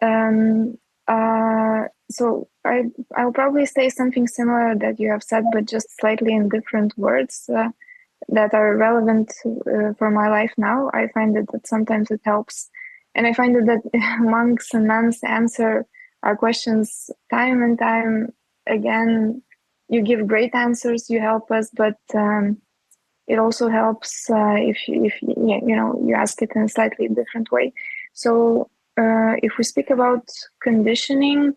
Um, 0.00 0.78
uh, 1.06 1.88
so 2.10 2.48
I 2.64 2.84
I'll 3.16 3.32
probably 3.32 3.66
say 3.66 3.88
something 3.88 4.26
similar 4.26 4.74
that 4.76 4.98
you 5.00 5.10
have 5.10 5.22
said, 5.22 5.44
but 5.52 5.66
just 5.66 5.96
slightly 5.98 6.32
in 6.32 6.48
different 6.48 6.96
words 6.96 7.50
uh, 7.54 7.70
that 8.28 8.54
are 8.54 8.76
relevant 8.76 9.32
uh, 9.46 9.92
for 9.98 10.10
my 10.10 10.28
life 10.28 10.52
now. 10.56 10.90
I 10.94 11.08
find 11.08 11.36
that, 11.36 11.50
that 11.52 11.66
sometimes 11.66 12.10
it 12.10 12.20
helps 12.24 12.70
and 13.18 13.26
I 13.26 13.32
find 13.32 13.54
that 13.68 13.82
monks 14.20 14.72
and 14.72 14.86
nuns 14.86 15.18
answer 15.24 15.84
our 16.22 16.36
questions 16.36 17.10
time 17.30 17.62
and 17.62 17.78
time 17.78 18.32
again. 18.66 19.42
You 19.88 20.02
give 20.02 20.26
great 20.26 20.54
answers, 20.54 21.10
you 21.10 21.20
help 21.20 21.50
us, 21.50 21.68
but 21.74 21.98
um, 22.14 22.58
it 23.26 23.38
also 23.38 23.68
helps 23.68 24.30
uh, 24.30 24.56
if 24.58 24.78
if 24.86 25.14
you 25.22 25.76
know 25.76 26.00
you 26.06 26.14
ask 26.14 26.40
it 26.42 26.52
in 26.54 26.62
a 26.62 26.68
slightly 26.68 27.08
different 27.08 27.50
way. 27.50 27.72
So 28.12 28.70
uh, 28.96 29.34
if 29.42 29.58
we 29.58 29.64
speak 29.64 29.90
about 29.90 30.28
conditioning, 30.62 31.54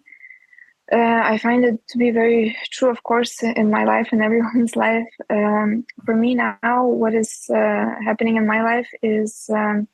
uh, 0.92 1.22
I 1.34 1.38
find 1.38 1.64
it 1.64 1.80
to 1.90 1.98
be 1.98 2.10
very 2.10 2.58
true, 2.72 2.90
of 2.90 3.04
course, 3.04 3.44
in 3.44 3.70
my 3.70 3.84
life 3.84 4.10
and 4.12 4.24
everyone's 4.24 4.76
life. 4.88 5.12
Um, 5.30 5.86
for 6.06 6.16
me 6.16 6.34
now, 6.36 6.88
what 6.88 7.14
is 7.14 7.46
uh, 7.50 7.90
happening 8.04 8.38
in 8.38 8.48
my 8.48 8.64
life 8.64 8.90
is 9.04 9.50
um, 9.54 9.88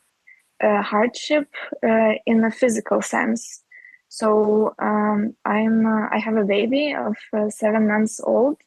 uh, 0.64 0.82
hardship 0.82 1.47
uh, 1.84 2.14
in 2.26 2.43
a 2.43 2.51
physical 2.51 3.01
sense. 3.01 3.64
So 4.10 4.74
um, 4.80 5.36
I'm 5.45 5.86
uh, 5.86 6.08
I 6.12 6.18
have 6.20 6.38
a 6.38 6.45
baby 6.45 6.93
of 6.93 7.16
uh, 7.34 7.49
seven 7.49 7.88
months 7.88 8.22
old, 8.24 8.58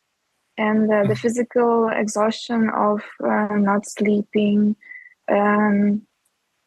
and 0.59 0.85
uh, 0.85 1.03
the 1.03 1.09
mm-hmm. 1.09 1.15
physical 1.15 1.89
exhaustion 1.89 2.69
of 2.71 3.03
uh, 3.25 3.57
not 3.57 3.87
sleeping. 3.87 4.77
Um, 5.29 6.03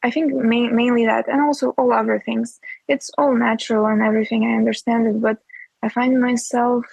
I 0.02 0.12
think 0.12 0.34
ma- 0.34 0.74
mainly 0.74 1.06
that, 1.06 1.28
and 1.28 1.42
also 1.42 1.70
all 1.78 1.94
other 1.94 2.20
things. 2.20 2.60
It's 2.88 3.12
all 3.18 3.36
natural 3.36 3.86
and 3.86 4.02
everything. 4.02 4.44
I 4.46 4.58
understand 4.58 5.08
it, 5.08 5.22
but 5.22 5.38
I 5.84 5.90
find 5.90 6.20
myself 6.20 6.86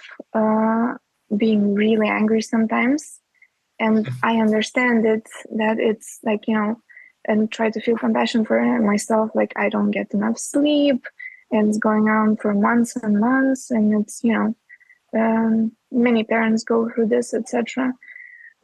being 1.35 1.73
really 1.73 2.07
angry 2.07 2.41
sometimes, 2.41 3.19
and 3.79 4.05
mm-hmm. 4.05 4.15
I 4.23 4.39
understand 4.39 5.05
it 5.05 5.27
that 5.55 5.79
it's 5.79 6.19
like 6.23 6.47
you 6.47 6.55
know 6.55 6.81
and 7.27 7.51
try 7.51 7.69
to 7.69 7.81
feel 7.81 7.97
compassion 7.97 8.45
for 8.45 8.59
myself 8.79 9.31
like 9.35 9.53
i 9.55 9.69
don't 9.69 9.91
get 9.91 10.13
enough 10.13 10.37
sleep 10.37 11.05
and 11.51 11.69
it's 11.69 11.77
going 11.77 12.09
on 12.09 12.35
for 12.37 12.53
months 12.53 12.95
and 12.95 13.19
months 13.19 13.71
and 13.71 14.01
it's 14.01 14.23
you 14.23 14.33
know 14.33 14.55
um, 15.13 15.71
many 15.91 16.23
parents 16.23 16.63
go 16.63 16.89
through 16.89 17.07
this 17.07 17.33
etc 17.33 17.93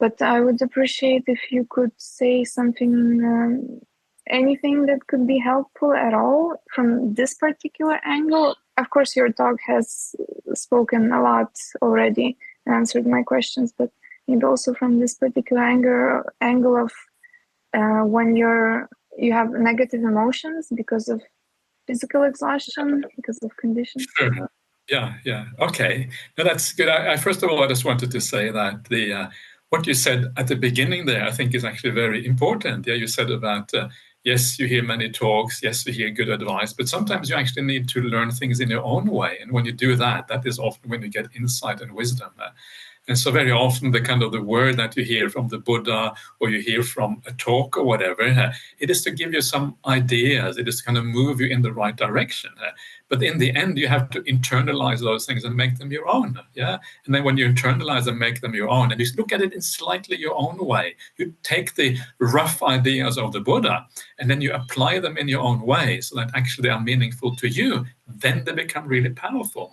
but 0.00 0.20
i 0.22 0.40
would 0.40 0.60
appreciate 0.62 1.24
if 1.26 1.52
you 1.52 1.66
could 1.68 1.92
say 1.96 2.44
something 2.44 3.22
um, 3.24 3.80
anything 4.30 4.86
that 4.86 5.06
could 5.06 5.26
be 5.26 5.38
helpful 5.38 5.92
at 5.92 6.14
all 6.14 6.62
from 6.74 7.14
this 7.14 7.34
particular 7.34 8.00
angle. 8.04 8.56
Of 8.76 8.90
course 8.90 9.16
your 9.16 9.32
talk 9.32 9.56
has 9.66 10.14
spoken 10.54 11.12
a 11.12 11.22
lot 11.22 11.52
already 11.82 12.36
answered 12.66 13.06
my 13.06 13.22
questions 13.22 13.72
but 13.76 13.90
maybe 14.26 14.44
also 14.44 14.74
from 14.74 15.00
this 15.00 15.14
particular 15.14 15.62
angle 15.62 16.22
angle 16.40 16.76
of 16.76 16.92
uh, 17.74 18.02
when 18.02 18.36
you're 18.36 18.88
you 19.16 19.32
have 19.32 19.50
negative 19.50 20.02
emotions 20.02 20.68
because 20.74 21.08
of 21.08 21.20
physical 21.86 22.22
exhaustion 22.22 23.04
because 23.16 23.38
of 23.42 23.56
conditions? 23.56 24.06
Sure. 24.16 24.48
yeah 24.88 25.14
yeah. 25.24 25.46
Okay. 25.60 26.08
No 26.36 26.44
that's 26.44 26.72
good. 26.72 26.88
I, 26.88 27.12
I, 27.12 27.16
first 27.16 27.42
of 27.42 27.50
all 27.50 27.62
i 27.62 27.66
just 27.66 27.84
wanted 27.84 28.10
to 28.10 28.20
say 28.20 28.50
that 28.50 28.84
the 28.84 29.12
uh, 29.12 29.28
what 29.70 29.86
you 29.86 29.94
said 29.94 30.32
at 30.36 30.46
the 30.46 30.56
beginning 30.56 31.04
there 31.06 31.24
i 31.24 31.30
think 31.30 31.54
is 31.54 31.64
actually 31.64 31.90
very 31.90 32.24
important. 32.26 32.86
Yeah 32.86 32.94
you 32.94 33.06
said 33.06 33.30
about 33.30 33.72
uh, 33.74 33.88
yes 34.24 34.58
you 34.58 34.66
hear 34.66 34.82
many 34.82 35.10
talks 35.10 35.62
yes 35.62 35.86
you 35.86 35.92
hear 35.92 36.10
good 36.10 36.28
advice 36.28 36.72
but 36.72 36.88
sometimes 36.88 37.28
you 37.28 37.36
actually 37.36 37.62
need 37.62 37.88
to 37.88 38.00
learn 38.00 38.30
things 38.30 38.60
in 38.60 38.68
your 38.70 38.84
own 38.84 39.06
way. 39.06 39.38
And 39.40 39.52
when 39.52 39.64
you 39.64 39.72
do 39.72 39.96
that 39.96 40.28
that 40.28 40.46
is 40.46 40.58
often 40.58 40.90
when 40.90 41.02
you 41.02 41.08
get 41.08 41.26
insight 41.34 41.80
and 41.80 41.92
wisdom. 41.92 42.30
Uh, 42.38 42.50
and 43.08 43.18
so 43.18 43.30
very 43.30 43.50
often 43.50 43.90
the 43.90 44.02
kind 44.02 44.22
of 44.22 44.32
the 44.32 44.42
word 44.42 44.76
that 44.76 44.94
you 44.94 45.02
hear 45.02 45.30
from 45.30 45.48
the 45.48 45.58
Buddha 45.58 46.12
or 46.40 46.50
you 46.50 46.60
hear 46.60 46.82
from 46.82 47.22
a 47.26 47.32
talk 47.32 47.78
or 47.78 47.84
whatever, 47.84 48.22
uh, 48.22 48.52
it 48.78 48.90
is 48.90 49.02
to 49.02 49.10
give 49.10 49.32
you 49.32 49.40
some 49.40 49.76
ideas. 49.86 50.58
It 50.58 50.68
is 50.68 50.78
to 50.78 50.84
kind 50.84 50.98
of 50.98 51.06
move 51.06 51.40
you 51.40 51.46
in 51.48 51.62
the 51.62 51.72
right 51.72 51.96
direction. 51.96 52.50
Uh, 52.62 52.72
but 53.08 53.22
in 53.22 53.38
the 53.38 53.54
end, 53.56 53.78
you 53.78 53.88
have 53.88 54.10
to 54.10 54.20
internalize 54.24 55.00
those 55.00 55.24
things 55.24 55.44
and 55.44 55.56
make 55.56 55.78
them 55.78 55.90
your 55.90 56.06
own. 56.06 56.38
Yeah. 56.54 56.76
And 57.06 57.14
then 57.14 57.24
when 57.24 57.38
you 57.38 57.48
internalize 57.48 58.06
and 58.06 58.18
make 58.18 58.42
them 58.42 58.54
your 58.54 58.68
own, 58.68 58.92
and 58.92 59.00
you 59.00 59.06
look 59.16 59.32
at 59.32 59.40
it 59.40 59.54
in 59.54 59.62
slightly 59.62 60.18
your 60.18 60.34
own 60.36 60.58
way, 60.58 60.94
you 61.16 61.32
take 61.42 61.74
the 61.76 61.96
rough 62.18 62.62
ideas 62.62 63.16
of 63.16 63.32
the 63.32 63.40
Buddha 63.40 63.86
and 64.18 64.28
then 64.28 64.42
you 64.42 64.52
apply 64.52 64.98
them 64.98 65.16
in 65.16 65.28
your 65.28 65.40
own 65.40 65.62
way 65.62 66.02
so 66.02 66.14
that 66.16 66.30
actually 66.34 66.68
they 66.68 66.74
are 66.74 66.80
meaningful 66.80 67.34
to 67.36 67.48
you, 67.48 67.86
then 68.06 68.44
they 68.44 68.52
become 68.52 68.86
really 68.86 69.10
powerful. 69.10 69.72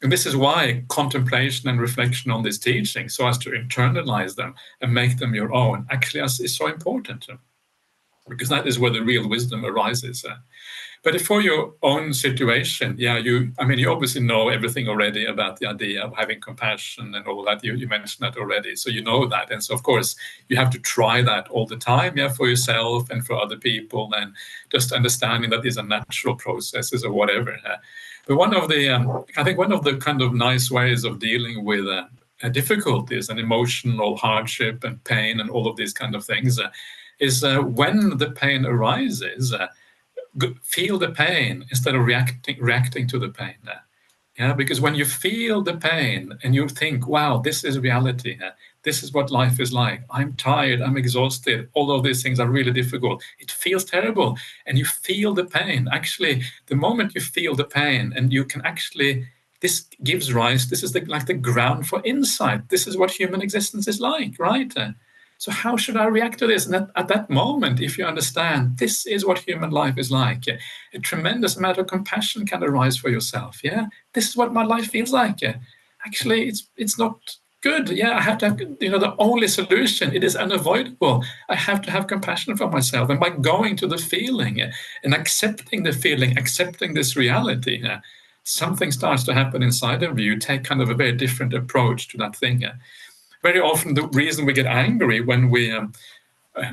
Uh, 0.00 0.04
and 0.04 0.12
this 0.12 0.26
is 0.26 0.36
why 0.36 0.84
contemplation 0.88 1.68
and 1.68 1.80
reflection 1.80 2.30
on 2.30 2.42
this 2.42 2.58
teaching, 2.58 3.08
so 3.08 3.26
as 3.26 3.38
to 3.38 3.50
internalize 3.50 4.34
them 4.34 4.54
and 4.80 4.92
make 4.92 5.18
them 5.18 5.34
your 5.34 5.52
own, 5.52 5.86
actually 5.90 6.20
is 6.22 6.56
so 6.56 6.66
important. 6.66 7.26
Because 8.28 8.48
that 8.48 8.66
is 8.66 8.78
where 8.78 8.92
the 8.92 9.00
real 9.00 9.28
wisdom 9.28 9.64
arises. 9.64 10.24
But 11.04 11.20
for 11.20 11.40
your 11.40 11.74
own 11.82 12.12
situation, 12.12 12.96
yeah, 12.98 13.18
you, 13.18 13.52
I 13.58 13.64
mean, 13.64 13.78
you 13.78 13.90
obviously 13.90 14.20
know 14.20 14.48
everything 14.48 14.88
already 14.88 15.26
about 15.26 15.58
the 15.58 15.66
idea 15.66 16.02
of 16.02 16.16
having 16.16 16.40
compassion 16.40 17.14
and 17.14 17.26
all 17.26 17.44
that. 17.44 17.62
You, 17.62 17.74
you 17.74 17.86
mentioned 17.86 18.26
that 18.26 18.38
already. 18.38 18.74
So 18.76 18.90
you 18.90 19.02
know 19.02 19.26
that. 19.26 19.50
And 19.50 19.62
so, 19.62 19.74
of 19.74 19.82
course, 19.82 20.16
you 20.48 20.56
have 20.56 20.70
to 20.70 20.78
try 20.78 21.22
that 21.22 21.48
all 21.48 21.66
the 21.66 21.76
time, 21.76 22.16
yeah, 22.16 22.28
for 22.28 22.48
yourself 22.48 23.10
and 23.10 23.24
for 23.24 23.34
other 23.34 23.56
people, 23.56 24.10
and 24.14 24.34
just 24.70 24.92
understanding 24.92 25.50
that 25.50 25.62
these 25.62 25.78
are 25.78 25.84
natural 25.86 26.34
processes 26.34 27.04
or 27.04 27.12
whatever. 27.12 27.56
But 28.26 28.36
one 28.36 28.54
of 28.54 28.68
the, 28.68 28.90
um, 28.90 29.24
I 29.36 29.44
think, 29.44 29.56
one 29.56 29.72
of 29.72 29.84
the 29.84 29.96
kind 29.96 30.20
of 30.20 30.34
nice 30.34 30.70
ways 30.70 31.04
of 31.04 31.18
dealing 31.18 31.64
with 31.64 31.86
uh, 31.86 32.04
difficulties 32.50 33.28
and 33.28 33.40
emotional 33.40 34.16
hardship 34.16 34.84
and 34.84 35.02
pain 35.04 35.40
and 35.40 35.48
all 35.48 35.66
of 35.66 35.76
these 35.76 35.92
kind 35.92 36.14
of 36.14 36.24
things 36.24 36.58
uh, 36.60 36.68
is 37.20 37.42
uh, 37.42 37.60
when 37.60 38.18
the 38.18 38.30
pain 38.30 38.66
arises, 38.66 39.52
uh, 39.52 39.66
feel 40.62 40.98
the 40.98 41.10
pain 41.10 41.64
instead 41.70 41.94
of 41.94 42.04
reacting 42.04 42.56
reacting 42.60 43.06
to 43.08 43.18
the 43.18 43.28
pain. 43.28 43.56
Yeah, 44.38 44.52
because 44.52 44.80
when 44.80 44.94
you 44.94 45.04
feel 45.04 45.62
the 45.62 45.76
pain 45.76 46.32
and 46.44 46.54
you 46.54 46.68
think, 46.68 47.08
wow, 47.08 47.38
this 47.38 47.64
is 47.64 47.80
reality, 47.80 48.38
this 48.84 49.02
is 49.02 49.12
what 49.12 49.32
life 49.32 49.58
is 49.58 49.72
like. 49.72 50.02
I'm 50.10 50.34
tired, 50.34 50.80
I'm 50.80 50.96
exhausted, 50.96 51.68
all 51.74 51.90
of 51.90 52.04
these 52.04 52.22
things 52.22 52.38
are 52.38 52.48
really 52.48 52.70
difficult. 52.70 53.20
It 53.40 53.50
feels 53.50 53.84
terrible. 53.84 54.38
And 54.66 54.78
you 54.78 54.84
feel 54.84 55.34
the 55.34 55.44
pain. 55.44 55.88
Actually, 55.90 56.42
the 56.66 56.76
moment 56.76 57.16
you 57.16 57.20
feel 57.20 57.56
the 57.56 57.64
pain 57.64 58.12
and 58.14 58.32
you 58.32 58.44
can 58.44 58.64
actually 58.64 59.26
this 59.60 59.86
gives 60.04 60.32
rise 60.32 60.68
this 60.68 60.82
is 60.82 60.92
the, 60.92 61.00
like 61.06 61.26
the 61.26 61.34
ground 61.34 61.86
for 61.86 62.00
insight 62.04 62.68
this 62.68 62.86
is 62.86 62.96
what 62.96 63.10
human 63.10 63.42
existence 63.42 63.88
is 63.88 64.00
like 64.00 64.34
right 64.38 64.72
so 65.38 65.52
how 65.52 65.76
should 65.76 65.96
i 65.96 66.04
react 66.04 66.38
to 66.40 66.46
this? 66.46 66.66
And 66.66 66.74
at, 66.74 66.90
at 66.96 67.08
that 67.08 67.30
moment 67.30 67.80
if 67.80 67.96
you 67.96 68.04
understand 68.04 68.76
this 68.78 69.06
is 69.06 69.24
what 69.24 69.38
human 69.38 69.70
life 69.70 69.96
is 69.96 70.10
like. 70.10 70.44
A 70.48 70.98
tremendous 70.98 71.56
amount 71.56 71.78
of 71.78 71.86
compassion 71.86 72.44
can 72.44 72.62
arise 72.62 72.96
for 72.96 73.08
yourself 73.08 73.62
yeah? 73.62 73.86
This 74.12 74.28
is 74.28 74.36
what 74.36 74.52
my 74.52 74.64
life 74.64 74.90
feels 74.90 75.12
like. 75.12 75.40
Actually 76.04 76.48
it's 76.48 76.68
it's 76.76 76.98
not 76.98 77.18
good 77.62 77.88
yeah? 77.88 78.16
I 78.16 78.20
have 78.20 78.38
to 78.38 78.48
have 78.48 78.60
you 78.80 78.90
know 78.90 78.98
the 78.98 79.14
only 79.18 79.48
solution. 79.48 80.14
It 80.14 80.24
is 80.24 80.34
unavoidable. 80.34 81.24
I 81.48 81.54
have 81.54 81.82
to 81.82 81.90
have 81.90 82.08
compassion 82.08 82.56
for 82.56 82.68
myself. 82.68 83.08
And 83.08 83.20
by 83.20 83.30
going 83.30 83.76
to 83.76 83.86
the 83.86 83.98
feeling? 83.98 84.60
And 85.04 85.14
accepting 85.14 85.84
the 85.84 85.92
feeling 85.92 86.36
accepting 86.36 86.94
this 86.94 87.16
reality 87.16 87.82
something 88.48 88.90
starts 88.90 89.24
to 89.24 89.34
happen 89.34 89.62
inside 89.62 90.02
of 90.02 90.18
you. 90.18 90.32
You 90.32 90.38
take 90.38 90.64
kind 90.64 90.80
of 90.80 90.88
a 90.88 90.94
very 90.94 91.12
different 91.12 91.52
approach 91.52 92.08
to 92.08 92.16
that 92.16 92.34
thing. 92.34 92.64
Very 93.42 93.60
often, 93.60 93.94
the 93.94 94.08
reason 94.08 94.46
we 94.46 94.52
get 94.52 94.66
angry 94.66 95.20
when 95.20 95.50
we 95.50 95.70
um, 95.70 95.92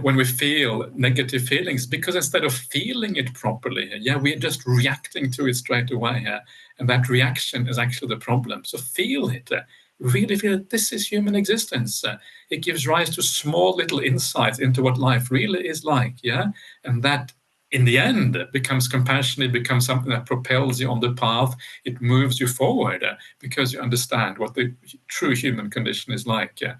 when 0.01 0.15
we 0.15 0.25
feel 0.25 0.89
negative 0.95 1.43
feelings 1.43 1.85
because 1.85 2.15
instead 2.15 2.43
of 2.43 2.53
feeling 2.53 3.15
it 3.15 3.33
properly, 3.33 3.91
yeah, 3.99 4.15
we're 4.17 4.39
just 4.39 4.65
reacting 4.65 5.31
to 5.31 5.47
it 5.47 5.55
straight 5.55 5.91
away. 5.91 6.21
Yeah? 6.23 6.39
And 6.79 6.89
that 6.89 7.09
reaction 7.09 7.67
is 7.67 7.77
actually 7.77 8.09
the 8.09 8.17
problem. 8.17 8.65
So 8.65 8.77
feel 8.77 9.29
it. 9.29 9.51
Uh, 9.51 9.61
really 9.99 10.35
feel 10.35 10.57
that 10.57 10.69
this 10.69 10.91
is 10.91 11.07
human 11.07 11.35
existence. 11.35 12.03
Uh, 12.03 12.17
it 12.49 12.63
gives 12.63 12.87
rise 12.87 13.09
to 13.15 13.21
small 13.21 13.75
little 13.75 13.99
insights 13.99 14.59
into 14.59 14.81
what 14.81 14.97
life 14.97 15.31
really 15.31 15.67
is 15.67 15.85
like. 15.85 16.15
Yeah. 16.21 16.47
And 16.83 17.01
that 17.03 17.31
in 17.71 17.85
the 17.85 17.97
end 17.97 18.35
it 18.35 18.51
becomes 18.51 18.87
compassion 18.87 19.43
it 19.43 19.51
becomes 19.51 19.85
something 19.85 20.09
that 20.09 20.25
propels 20.25 20.79
you 20.79 20.89
on 20.89 20.99
the 20.99 21.13
path 21.13 21.55
it 21.83 21.99
moves 22.01 22.39
you 22.39 22.47
forward 22.47 23.03
uh, 23.03 23.15
because 23.39 23.73
you 23.73 23.79
understand 23.79 24.37
what 24.37 24.53
the 24.53 24.73
true 25.07 25.35
human 25.35 25.69
condition 25.69 26.13
is 26.13 26.27
like 26.27 26.61
uh, 26.65 26.73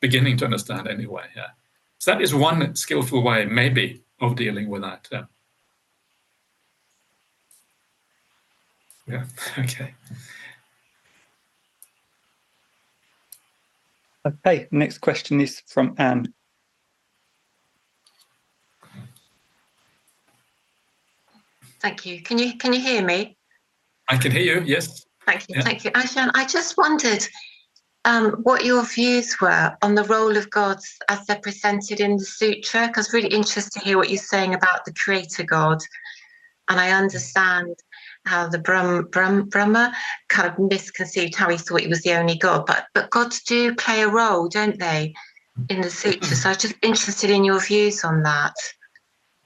beginning 0.00 0.36
to 0.36 0.44
understand 0.44 0.88
anyway 0.88 1.24
yeah. 1.36 1.48
So 1.98 2.10
that 2.10 2.20
is 2.20 2.34
one 2.34 2.74
skillful 2.74 3.22
way 3.22 3.46
maybe 3.46 4.02
of 4.20 4.36
dealing 4.36 4.68
with 4.68 4.82
that 4.82 5.08
yeah. 5.12 5.24
Yeah 9.06 9.24
okay. 9.58 9.94
Okay 14.26 14.68
next 14.70 14.98
question 14.98 15.40
is 15.40 15.62
from 15.66 15.94
anne 15.98 16.32
Thank 21.82 22.06
you. 22.06 22.22
Can 22.22 22.38
you 22.38 22.56
can 22.56 22.72
you 22.72 22.80
hear 22.80 23.04
me? 23.04 23.36
I 24.08 24.16
can 24.16 24.30
hear 24.30 24.60
you. 24.60 24.62
Yes. 24.64 25.04
Thank 25.26 25.48
you. 25.48 25.56
Yeah. 25.56 25.62
Thank 25.62 25.84
you, 25.84 25.90
Ajahn. 25.90 26.30
I 26.34 26.46
just 26.46 26.76
wondered 26.76 27.26
um, 28.04 28.32
what 28.44 28.64
your 28.64 28.84
views 28.84 29.36
were 29.40 29.76
on 29.82 29.96
the 29.96 30.04
role 30.04 30.36
of 30.36 30.48
gods 30.50 30.96
as 31.08 31.26
they're 31.26 31.40
presented 31.40 31.98
in 31.98 32.16
the 32.16 32.24
sutta. 32.24 32.86
Because 32.86 33.12
really 33.12 33.34
interested 33.34 33.72
to 33.72 33.84
hear 33.84 33.96
what 33.96 34.10
you're 34.10 34.18
saying 34.18 34.54
about 34.54 34.84
the 34.84 34.94
creator 34.94 35.42
god, 35.42 35.82
and 36.68 36.78
I 36.78 36.92
understand 36.92 37.74
how 38.26 38.48
the 38.48 38.60
Brahm, 38.60 39.08
Brahm, 39.10 39.48
Brahma 39.48 39.92
kind 40.28 40.52
of 40.52 40.58
misconceived 40.60 41.34
how 41.34 41.48
he 41.50 41.56
thought 41.56 41.80
he 41.80 41.88
was 41.88 42.02
the 42.02 42.14
only 42.14 42.36
god. 42.36 42.64
But 42.64 42.86
but 42.94 43.10
gods 43.10 43.42
do 43.42 43.74
play 43.74 44.02
a 44.02 44.08
role, 44.08 44.48
don't 44.48 44.78
they, 44.78 45.14
in 45.68 45.80
the 45.80 45.88
sutta? 45.88 46.26
So 46.26 46.48
I 46.48 46.52
was 46.52 46.58
just 46.58 46.76
interested 46.82 47.30
in 47.30 47.42
your 47.42 47.60
views 47.60 48.04
on 48.04 48.22
that. 48.22 48.54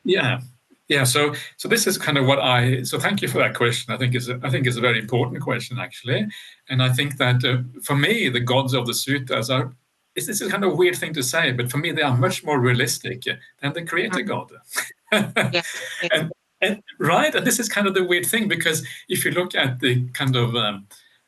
Yeah, 0.04 0.40
yeah, 0.88 1.04
so 1.04 1.34
so 1.56 1.68
this 1.68 1.86
is 1.86 1.98
kind 1.98 2.16
of 2.16 2.26
what 2.26 2.38
I. 2.38 2.82
So 2.82 2.98
thank 2.98 3.20
you 3.20 3.28
for 3.28 3.38
that 3.38 3.54
question. 3.54 3.92
I 3.92 3.96
think 3.96 4.14
is 4.14 4.30
I 4.30 4.50
think 4.50 4.66
is 4.66 4.76
a 4.76 4.80
very 4.80 4.98
important 4.98 5.42
question 5.42 5.78
actually, 5.78 6.26
and 6.68 6.82
I 6.82 6.92
think 6.92 7.16
that 7.18 7.44
uh, 7.44 7.62
for 7.82 7.96
me 7.96 8.28
the 8.28 8.40
gods 8.40 8.74
of 8.74 8.86
the 8.86 8.92
suttas 8.92 9.50
are. 9.50 9.74
This 10.14 10.30
is 10.30 10.40
a 10.40 10.48
kind 10.48 10.64
of 10.64 10.78
weird 10.78 10.96
thing 10.96 11.12
to 11.12 11.22
say, 11.22 11.52
but 11.52 11.70
for 11.70 11.76
me 11.76 11.92
they 11.92 12.00
are 12.00 12.16
much 12.16 12.42
more 12.42 12.58
realistic 12.58 13.24
than 13.60 13.72
the 13.74 13.84
creator 13.84 14.20
mm-hmm. 14.20 14.28
god. 14.28 15.52
yeah. 15.52 15.62
and, 16.10 16.32
and, 16.62 16.82
right, 16.98 17.34
and 17.34 17.46
this 17.46 17.60
is 17.60 17.68
kind 17.68 17.86
of 17.86 17.92
the 17.92 18.02
weird 18.02 18.24
thing 18.24 18.48
because 18.48 18.86
if 19.10 19.26
you 19.26 19.30
look 19.32 19.54
at 19.54 19.78
the 19.80 20.08
kind 20.14 20.34
of 20.34 20.56
um, 20.56 20.86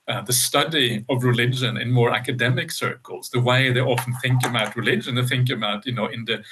uh, 0.08 0.22
the 0.22 0.32
study 0.32 1.04
of 1.10 1.22
religion 1.22 1.76
in 1.76 1.90
more 1.90 2.14
academic 2.14 2.70
circles, 2.70 3.28
the 3.28 3.40
way 3.40 3.70
they 3.70 3.80
often 3.80 4.14
think 4.22 4.42
about 4.46 4.74
religion, 4.74 5.14
they 5.14 5.26
think 5.26 5.50
about, 5.50 5.84
you 5.84 5.92
know, 5.92 6.06
in 6.06 6.24
the 6.24 6.42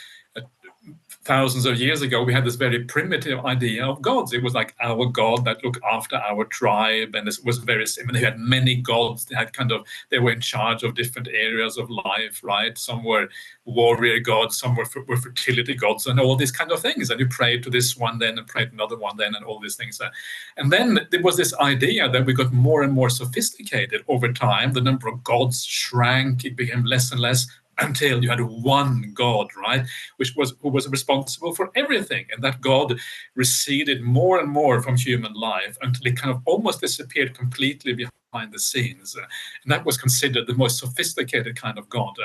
thousands 1.27 1.66
of 1.66 1.79
years 1.79 2.03
ago, 2.03 2.22
we 2.22 2.33
had 2.33 2.45
this 2.45 2.55
very 2.55 2.85
primitive 2.85 3.45
idea 3.45 3.85
of 3.85 4.01
gods. 4.01 4.33
It 4.33 4.43
was 4.43 4.55
like 4.55 4.74
our 4.81 5.07
god 5.07 5.45
that 5.45 5.62
looked 5.64 5.81
after 5.85 6.16
our 6.16 6.45
tribe, 6.45 7.16
and 7.16 7.27
this 7.27 7.41
was 7.41 7.59
very 7.59 7.87
similar. 7.87 8.18
They 8.18 8.24
had 8.24 8.39
many 8.39 8.77
gods. 8.77 9.24
They 9.24 9.35
had 9.35 9.53
kind 9.53 9.72
of 9.72 9.87
they 10.11 10.20
were 10.20 10.31
in 10.31 10.41
charge 10.41 10.85
of 10.85 10.95
different 10.95 11.29
areas 11.29 11.77
of 11.79 11.91
life, 11.91 12.41
right? 12.45 12.79
Some 12.79 13.03
were 13.03 13.29
warrior 13.64 14.20
gods, 14.20 14.57
some 14.57 14.77
were, 14.77 14.87
were 15.09 15.16
fertility 15.16 15.74
gods, 15.74 16.07
and 16.07 16.20
all 16.20 16.37
these 16.37 16.53
kind 16.53 16.70
of 16.70 16.81
things. 16.81 17.11
And 17.11 17.18
you 17.18 17.27
prayed 17.27 17.64
to 17.64 17.70
this 17.70 17.97
one 17.97 18.18
then, 18.18 18.39
and 18.39 18.47
prayed 18.47 18.70
to 18.70 18.74
another 18.74 18.97
one 18.97 19.16
then, 19.16 19.35
and 19.35 19.45
all 19.45 19.59
these 19.59 19.77
things. 19.77 20.01
Uh, 20.01 20.11
and 20.57 20.72
then 20.72 21.09
there 21.11 21.22
was 21.22 21.37
this 21.37 21.53
idea 21.55 22.09
that 22.09 22.24
we 22.24 22.35
got 22.35 22.53
more 22.53 22.85
and 22.85 22.93
more 22.93 23.11
sophisticated 23.11 24.05
over 24.07 24.33
time. 24.33 24.72
The 24.72 24.81
number 24.81 25.09
of 25.09 25.24
gods 25.24 25.64
shrank; 25.64 26.45
it 26.45 26.57
became 26.57 26.85
less 26.85 27.11
and 27.11 27.20
less 27.20 27.49
until 27.79 28.22
you 28.22 28.31
had 28.31 28.41
one 28.41 29.12
God, 29.14 29.49
right, 29.57 29.87
which 30.16 30.35
was 30.37 30.55
who 30.61 30.68
was 30.68 30.89
responsible 30.89 31.55
for 31.55 31.70
everything, 31.74 32.27
and 32.33 32.43
that 32.43 32.61
God 32.61 32.99
receded 33.35 34.03
more 34.03 34.41
and 34.41 34.49
more 34.49 34.83
from 34.83 34.97
human 34.97 35.35
life 35.35 35.77
until 35.83 36.07
it 36.07 36.16
kind 36.16 36.35
of 36.35 36.43
almost 36.45 36.81
disappeared 36.81 37.37
completely 37.37 37.93
behind 37.93 38.53
the 38.53 38.59
scenes, 38.59 39.16
and 39.16 39.72
that 39.72 39.85
was 39.85 39.97
considered 39.99 40.47
the 40.47 40.55
most 40.55 40.79
sophisticated 40.79 41.57
kind 41.57 41.79
of 41.79 41.89
God. 41.89 42.16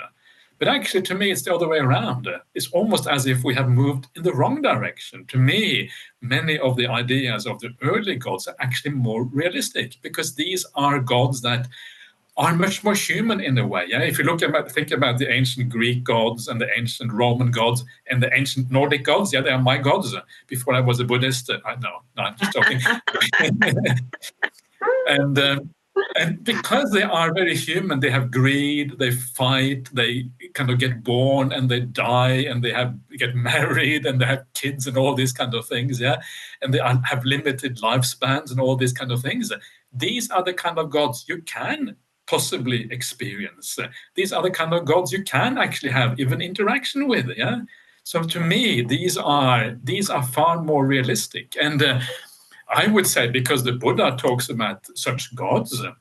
But 0.60 0.68
actually, 0.68 1.02
to 1.04 1.16
me, 1.16 1.32
it's 1.32 1.41
the 1.41 1.56
other 1.56 1.68
way 1.68 1.80
around. 1.80 2.30
It's 2.54 2.70
almost 2.70 3.08
as 3.08 3.26
if 3.26 3.43
we 3.43 3.56
have 3.56 3.68
moved 3.68 4.10
in 4.16 4.22
the 4.22 4.34
wrong 4.34 4.62
direction. 4.62 5.26
To 5.30 5.38
me, 5.39 5.89
many 6.22 6.60
of 6.60 6.76
the 6.76 6.86
ideas 6.86 7.47
of 7.47 7.60
the 7.60 7.72
early 7.82 8.16
gods 8.16 8.47
are 8.47 8.56
actually 8.60 8.91
more 8.91 9.24
realistic 9.24 9.97
because 10.04 10.36
these 10.36 10.64
are 10.76 10.99
gods 10.99 11.41
that 11.41 11.68
are 12.38 12.56
much 12.56 12.84
more 12.84 12.96
human 12.96 13.42
in 13.42 13.58
a 13.58 13.68
way. 13.68 13.86
Yeah, 13.88 14.02
if 14.02 14.18
you 14.18 14.24
look 14.24 14.42
about 14.42 14.72
think 14.72 14.92
about 14.92 15.18
the 15.18 15.30
ancient 15.30 15.70
Greek 15.70 16.04
gods 16.04 16.48
and 16.48 16.62
the 16.62 16.70
ancient 16.78 17.12
Roman 17.12 17.52
gods 17.52 17.84
and 18.10 18.24
the 18.24 18.34
ancient 18.34 18.72
Nordic 18.72 19.04
gods, 19.04 19.34
yeah, 19.34 19.42
they 19.42 19.52
are 19.52 19.62
my 19.62 19.78
gods. 19.78 20.16
Before 20.48 20.74
I 20.74 20.80
was 20.80 21.00
a 21.00 21.04
Buddhist, 21.04 21.52
I 21.66 21.76
know, 21.76 22.04
no, 22.16 22.24
I'm 22.24 22.36
just 22.38 22.54
talking. 22.54 22.80
and 25.08 25.38
um, 25.38 25.70
and 26.16 26.42
because 26.44 26.92
they 26.92 27.04
are 27.04 27.34
very 27.34 27.56
human, 27.56 28.00
they 28.00 28.10
have 28.10 28.32
greed, 28.32 28.98
they 28.98 29.12
fight, 29.12 29.90
they 29.94 30.30
kind 30.54 30.70
of 30.70 30.80
get 30.80 31.04
born 31.04 31.52
and 31.52 31.70
they 31.70 31.82
die, 31.82 32.46
and 32.50 32.64
they 32.64 32.72
have 32.72 32.98
get 33.18 33.36
married 33.36 34.06
and 34.06 34.22
they 34.22 34.26
have 34.26 34.46
kids 34.54 34.88
and 34.88 34.98
all 34.98 35.16
these 35.16 35.34
kind 35.34 35.54
of 35.54 35.68
things. 35.68 36.00
Yeah, 36.00 36.22
and 36.62 36.74
they 36.74 36.80
are, 36.80 37.00
have 37.04 37.26
limited 37.26 37.78
lifespans 37.80 38.52
and 38.52 38.60
all 38.62 38.78
these 38.78 38.94
kind 38.94 39.12
of 39.12 39.22
things. 39.22 39.52
These 39.94 40.32
are 40.32 40.44
the 40.44 40.54
kind 40.54 40.80
of 40.80 40.90
gods 40.90 41.26
you 41.28 41.42
can 41.42 41.98
possibly 42.32 42.88
experience. 42.92 43.78
These 44.16 44.32
are 44.32 44.42
the 44.42 44.58
kind 44.60 44.74
of 44.74 44.86
gods 44.86 45.12
you 45.12 45.24
can 45.24 45.58
actually 45.58 45.92
have 45.92 46.18
even 46.18 46.42
interaction 46.42 47.08
with. 47.08 47.28
Yeah. 47.38 47.58
So 48.04 48.24
to 48.24 48.40
me, 48.40 48.82
these 48.82 49.18
are 49.18 49.78
these 49.84 50.10
are 50.10 50.24
far 50.24 50.64
more 50.64 50.86
realistic, 50.96 51.48
and 51.62 51.84
uh, 51.84 52.00
I 52.84 52.88
would 52.88 53.06
say 53.06 53.28
because 53.28 53.64
the 53.64 53.74
Buddha 53.84 54.16
talks 54.18 54.50
about 54.50 54.80
such 54.96 55.36
gods. 55.36 55.72
Uh, 55.84 55.92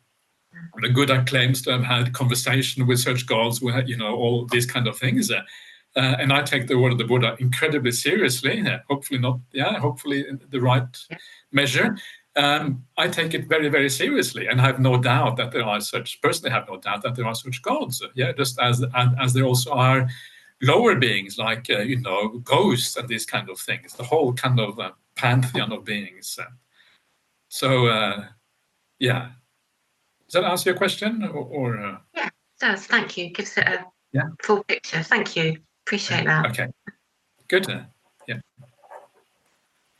the 0.83 0.91
Buddha 0.91 1.25
claims 1.27 1.63
to 1.63 1.73
have 1.73 1.85
had 1.85 2.13
conversation 2.13 2.87
with 2.87 3.01
such 3.01 3.27
gods, 3.27 3.61
with 3.61 3.89
you 3.89 3.97
know 3.97 4.15
all 4.23 4.47
these 4.47 4.67
kind 4.75 4.87
of 4.89 4.97
things, 4.99 5.31
uh, 5.31 5.43
uh, 5.97 6.17
and 6.21 6.33
I 6.33 6.43
take 6.43 6.67
the 6.69 6.79
word 6.79 6.93
of 6.93 6.99
the 6.99 7.11
Buddha 7.13 7.37
incredibly 7.39 7.93
seriously. 7.93 8.65
hopefully 8.89 9.21
not, 9.21 9.41
yeah, 9.53 9.79
hopefully 9.79 10.21
in 10.29 10.41
the 10.51 10.61
right 10.61 10.93
measure 11.53 11.97
um, 12.37 12.85
I 12.97 13.09
take 13.09 13.35
it 13.35 13.49
very, 13.49 13.69
very 13.69 13.91
seriously, 13.91 14.47
and 14.47 14.61
I 14.61 14.67
have 14.67 14.79
no 14.79 14.97
doubt 14.97 15.37
that 15.37 15.51
there 15.51 15.65
are 15.65 15.81
such. 15.81 16.21
Personally, 16.23 16.51
have 16.53 16.69
no 16.69 16.77
doubt 16.77 17.03
that 17.03 17.17
there 17.17 17.27
are 17.27 17.35
such 17.35 17.61
gods. 17.63 18.03
Yeah, 18.15 18.33
just 18.33 18.59
as 18.61 18.85
as 18.95 19.33
there 19.33 19.45
also 19.45 19.73
are 19.73 20.09
lower 20.63 20.95
beings 20.95 21.39
like 21.39 21.69
uh, 21.71 21.79
you 21.79 22.01
know 22.01 22.39
ghosts 22.39 22.97
and 22.97 23.09
these 23.09 23.27
kind 23.27 23.51
of 23.51 23.59
things. 23.59 23.95
The 23.95 24.05
whole 24.05 24.33
kind 24.33 24.61
of 24.61 24.79
uh, 24.79 24.93
pantheon 25.17 25.73
of 25.73 25.85
beings. 25.85 26.39
So, 27.49 27.87
uh, 27.87 28.27
yeah, 29.01 29.31
does 30.29 30.35
that 30.35 30.45
answer 30.45 30.71
your 30.71 30.79
question? 30.79 31.25
Or, 31.25 31.45
or 31.45 31.79
uh? 31.79 31.99
yeah, 32.15 32.27
it 32.27 32.33
does. 32.61 32.87
Thank 32.87 33.17
you. 33.17 33.31
Gives 33.31 33.59
it 33.59 33.67
a 33.67 33.85
yeah. 34.13 34.29
full 34.43 34.63
picture. 34.65 35.03
Thank 35.03 35.35
you. 35.35 35.59
Appreciate 35.85 36.27
that. 36.27 36.47
Okay, 36.47 36.69
good. 37.49 37.67
Yeah. 38.29 38.39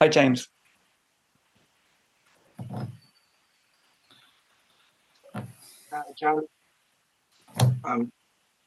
Hi, 0.01 0.09
James. 0.09 0.49
Uh, 5.93 6.03
John. 6.19 6.43
Um, 7.85 8.13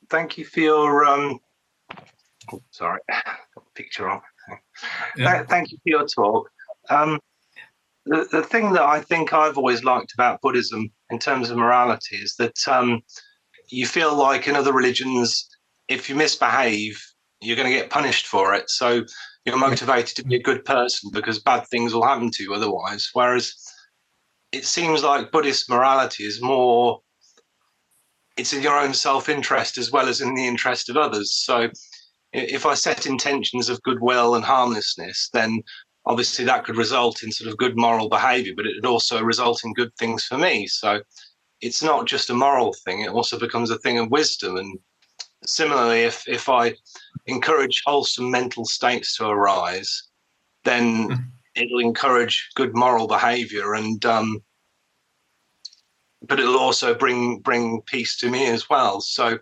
thank 0.09 0.37
you 0.37 0.45
for 0.45 0.59
your. 0.61 1.05
Um, 1.05 1.39
oh, 2.53 2.61
sorry, 2.71 3.01
picture 3.75 4.09
on. 4.09 4.21
Yeah. 5.17 5.37
Th- 5.37 5.47
Thank 5.47 5.71
you 5.71 5.77
for 5.77 5.89
your 5.89 6.07
talk. 6.07 6.49
Um, 6.89 7.19
the, 8.05 8.27
the 8.31 8.43
thing 8.43 8.73
that 8.73 8.83
I 8.83 9.01
think 9.01 9.33
I've 9.33 9.57
always 9.57 9.83
liked 9.83 10.13
about 10.13 10.41
Buddhism 10.41 10.91
in 11.09 11.19
terms 11.19 11.49
of 11.49 11.57
morality 11.57 12.17
is 12.17 12.35
that 12.37 12.57
um, 12.67 13.01
you 13.69 13.85
feel 13.87 14.15
like 14.15 14.47
in 14.47 14.55
other 14.55 14.73
religions, 14.73 15.47
if 15.87 16.09
you 16.09 16.15
misbehave, 16.15 17.01
you're 17.41 17.55
going 17.55 17.71
to 17.71 17.77
get 17.77 17.89
punished 17.89 18.27
for 18.27 18.53
it. 18.53 18.69
So 18.69 19.03
you're 19.45 19.57
motivated 19.57 20.15
to 20.17 20.25
be 20.25 20.35
a 20.35 20.41
good 20.41 20.65
person 20.65 21.11
because 21.13 21.39
bad 21.39 21.67
things 21.67 21.93
will 21.93 22.05
happen 22.05 22.31
to 22.31 22.43
you 22.43 22.53
otherwise. 22.53 23.09
Whereas 23.13 23.53
it 24.53 24.65
seems 24.65 25.03
like 25.03 25.31
Buddhist 25.31 25.69
morality 25.69 26.23
is 26.23 26.41
more, 26.41 27.01
it's 28.37 28.53
in 28.53 28.61
your 28.61 28.79
own 28.79 28.93
self 28.93 29.27
interest 29.27 29.77
as 29.77 29.91
well 29.91 30.07
as 30.07 30.21
in 30.21 30.35
the 30.35 30.47
interest 30.47 30.89
of 30.89 30.95
others. 30.95 31.35
So 31.35 31.69
if 32.31 32.65
I 32.65 32.75
set 32.75 33.07
intentions 33.07 33.67
of 33.67 33.81
goodwill 33.81 34.35
and 34.35 34.45
harmlessness, 34.45 35.29
then 35.33 35.61
obviously 36.05 36.45
that 36.45 36.65
could 36.65 36.77
result 36.77 37.23
in 37.23 37.31
sort 37.31 37.49
of 37.49 37.57
good 37.57 37.75
moral 37.75 38.09
behavior, 38.09 38.53
but 38.55 38.67
it 38.67 38.75
would 38.75 38.89
also 38.89 39.23
result 39.23 39.61
in 39.65 39.73
good 39.73 39.91
things 39.97 40.23
for 40.25 40.37
me. 40.37 40.67
So 40.67 41.01
it's 41.61 41.81
not 41.81 42.05
just 42.05 42.29
a 42.29 42.35
moral 42.35 42.73
thing, 42.85 43.01
it 43.01 43.09
also 43.09 43.39
becomes 43.39 43.71
a 43.71 43.79
thing 43.79 43.97
of 43.97 44.11
wisdom. 44.11 44.57
And 44.57 44.77
similarly, 45.45 46.01
if, 46.01 46.27
if 46.27 46.47
I 46.47 46.75
encourage 47.25 47.81
wholesome 47.85 48.29
mental 48.29 48.65
states 48.65 49.17
to 49.17 49.25
arise, 49.25 50.09
then 50.63 51.09
mm. 51.09 51.23
It'll 51.55 51.79
encourage 51.79 52.49
good 52.55 52.75
moral 52.75 53.07
behavior 53.07 53.73
and 53.73 54.03
um, 54.05 54.41
but 56.27 56.39
it'll 56.39 56.57
also 56.57 56.93
bring 56.93 57.39
bring 57.39 57.81
peace 57.85 58.17
to 58.17 58.29
me 58.29 58.47
as 58.47 58.69
well. 58.69 59.01
So 59.01 59.37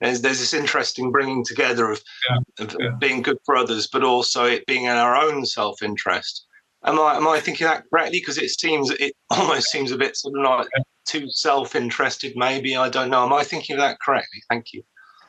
there's 0.00 0.20
there's 0.20 0.40
this 0.40 0.54
interesting 0.54 1.12
bringing 1.12 1.44
together 1.44 1.90
of, 1.90 2.02
Yeah, 2.28 2.64
of 2.64 2.76
yeah. 2.78 2.90
being 2.98 3.22
good 3.22 3.38
for 3.44 3.56
others, 3.56 3.86
but 3.86 4.02
also 4.02 4.44
it 4.44 4.66
being 4.66 4.84
in 4.84 4.90
our 4.90 5.16
own 5.16 5.46
self 5.46 5.82
interest. 5.82 6.46
Am 6.84 6.98
I 6.98 7.16
am 7.16 7.26
I 7.26 7.40
thinking 7.40 7.66
that 7.66 7.84
correctly? 7.90 8.18
Because 8.20 8.38
it 8.38 8.50
seems 8.50 8.90
it 8.90 9.14
almost 9.30 9.70
seems 9.70 9.92
a 9.92 9.98
bit 9.98 10.16
sort 10.16 10.38
of 10.38 10.44
like 10.44 10.68
too 11.06 11.26
self 11.30 11.74
interested. 11.74 12.32
Maybe 12.36 12.76
I 12.76 12.88
don't 12.88 13.10
know. 13.10 13.24
Am 13.24 13.32
I 13.32 13.44
thinking 13.44 13.76
of 13.76 13.80
that 13.80 13.98
correctly? 14.00 14.42
Thank 14.50 14.72
you. 14.72 14.82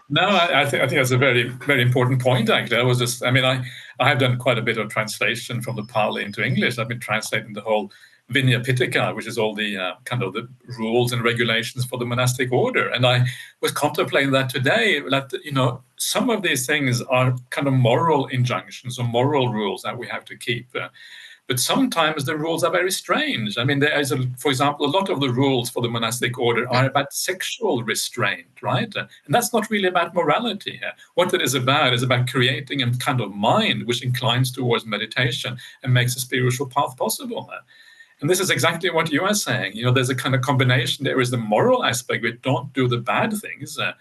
No, 0.09 0.21
I, 0.21 0.61
I 0.61 0.65
think 0.65 0.83
I 0.83 0.87
think 0.87 0.99
that's 0.99 1.11
a 1.11 1.17
very 1.17 1.49
very 1.49 1.81
important 1.81 2.21
point. 2.21 2.49
Actually, 2.49 2.77
I 2.77 2.83
was 2.83 2.99
just 2.99 3.23
I 3.23 3.31
mean 3.31 3.45
I 3.45 3.65
I 3.99 4.07
have 4.07 4.19
done 4.19 4.37
quite 4.37 4.57
a 4.57 4.61
bit 4.61 4.77
of 4.77 4.89
translation 4.89 5.61
from 5.61 5.75
the 5.75 5.83
Pali 5.83 6.23
into 6.23 6.43
English. 6.43 6.77
I've 6.77 6.87
been 6.87 6.99
translating 6.99 7.53
the 7.53 7.61
whole 7.61 7.91
Vinaya 8.31 8.63
Pitaka, 8.63 9.15
which 9.15 9.27
is 9.27 9.37
all 9.37 9.53
the 9.53 9.77
uh, 9.77 9.93
kind 10.05 10.23
of 10.23 10.33
the 10.33 10.47
rules 10.79 11.11
and 11.11 11.23
regulations 11.23 11.85
for 11.85 11.97
the 11.97 12.05
monastic 12.05 12.51
order. 12.51 12.89
And 12.89 13.05
I 13.05 13.25
was 13.61 13.71
contemplating 13.71 14.31
that 14.31 14.49
today. 14.49 14.99
That 15.09 15.31
you 15.43 15.51
know 15.51 15.81
some 15.97 16.29
of 16.29 16.41
these 16.43 16.65
things 16.67 17.01
are 17.03 17.35
kind 17.49 17.67
of 17.67 17.73
moral 17.73 18.27
injunctions 18.27 18.99
or 18.99 19.07
moral 19.07 19.49
rules 19.49 19.81
that 19.83 19.97
we 19.97 20.07
have 20.07 20.25
to 20.25 20.37
keep. 20.37 20.67
Uh, 20.75 20.89
but 21.47 21.59
sometimes 21.59 22.25
the 22.25 22.35
rules 22.35 22.63
are 22.63 22.71
very 22.71 22.91
strange. 22.91 23.57
I 23.57 23.63
mean, 23.63 23.79
there 23.79 23.99
is, 23.99 24.11
a, 24.11 24.17
for 24.37 24.49
example, 24.49 24.87
a 24.87 24.89
lot 24.89 25.09
of 25.09 25.19
the 25.19 25.29
rules 25.29 25.69
for 25.69 25.81
the 25.81 25.89
monastic 25.89 26.39
order 26.39 26.67
are 26.73 26.87
about 26.87 27.13
sexual 27.13 27.83
restraint, 27.83 28.47
right? 28.61 28.91
And 28.95 29.07
that's 29.29 29.53
not 29.53 29.69
really 29.69 29.87
about 29.87 30.15
morality 30.15 30.77
here. 30.77 30.93
What 31.13 31.33
it 31.35 31.43
is 31.43 31.53
about 31.53 31.93
is 31.93 32.01
about 32.01 32.27
creating 32.27 32.81
a 32.81 32.91
kind 32.97 33.21
of 33.21 33.35
mind 33.35 33.85
which 33.85 34.03
inclines 34.03 34.51
towards 34.51 34.87
meditation 34.87 35.57
and 35.83 35.93
makes 35.93 36.15
a 36.15 36.19
spiritual 36.19 36.67
path 36.67 36.97
possible. 36.97 37.51
And 38.21 38.29
this 38.29 38.39
is 38.39 38.49
exactly 38.49 38.89
what 38.89 39.11
you 39.11 39.21
are 39.21 39.35
saying. 39.35 39.75
You 39.75 39.85
know, 39.85 39.91
there's 39.91 40.09
a 40.09 40.15
kind 40.15 40.33
of 40.33 40.41
combination. 40.41 41.03
There 41.03 41.21
is 41.21 41.29
the 41.29 41.37
moral 41.37 41.83
aspect, 41.83 42.23
we 42.23 42.31
don't 42.31 42.73
do 42.73 42.87
the 42.87 42.97
bad 42.97 43.33
things. 43.33 43.77
uh, 43.77 43.93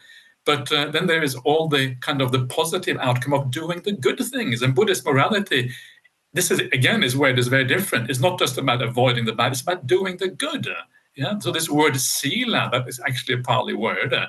but 0.44 0.70
uh, 0.72 0.90
then 0.90 1.06
there 1.06 1.22
is 1.22 1.34
all 1.36 1.68
the 1.68 1.94
kind 1.96 2.20
of 2.20 2.30
the 2.30 2.46
positive 2.46 2.98
outcome 2.98 3.32
of 3.32 3.50
doing 3.50 3.80
the 3.80 3.92
good 3.92 4.18
things. 4.18 4.62
And 4.62 4.74
Buddhist 4.74 5.04
morality 5.04 5.70
this 6.34 6.50
is 6.50 6.60
again 6.60 7.02
is 7.02 7.16
where 7.16 7.30
it 7.30 7.38
is 7.38 7.48
very 7.48 7.64
different. 7.64 8.10
It's 8.10 8.20
not 8.20 8.38
just 8.38 8.58
about 8.58 8.82
avoiding 8.82 9.24
the 9.24 9.32
bad; 9.32 9.52
it's 9.52 9.62
about 9.62 9.86
doing 9.86 10.16
the 10.18 10.28
good. 10.28 10.68
Yeah. 11.16 11.38
So 11.38 11.52
this 11.52 11.70
word 11.70 11.96
"sila," 11.96 12.68
that 12.72 12.88
is 12.88 13.00
actually 13.06 13.36
a 13.36 13.42
Pali 13.42 13.74
word, 13.74 14.12
uh, 14.12 14.26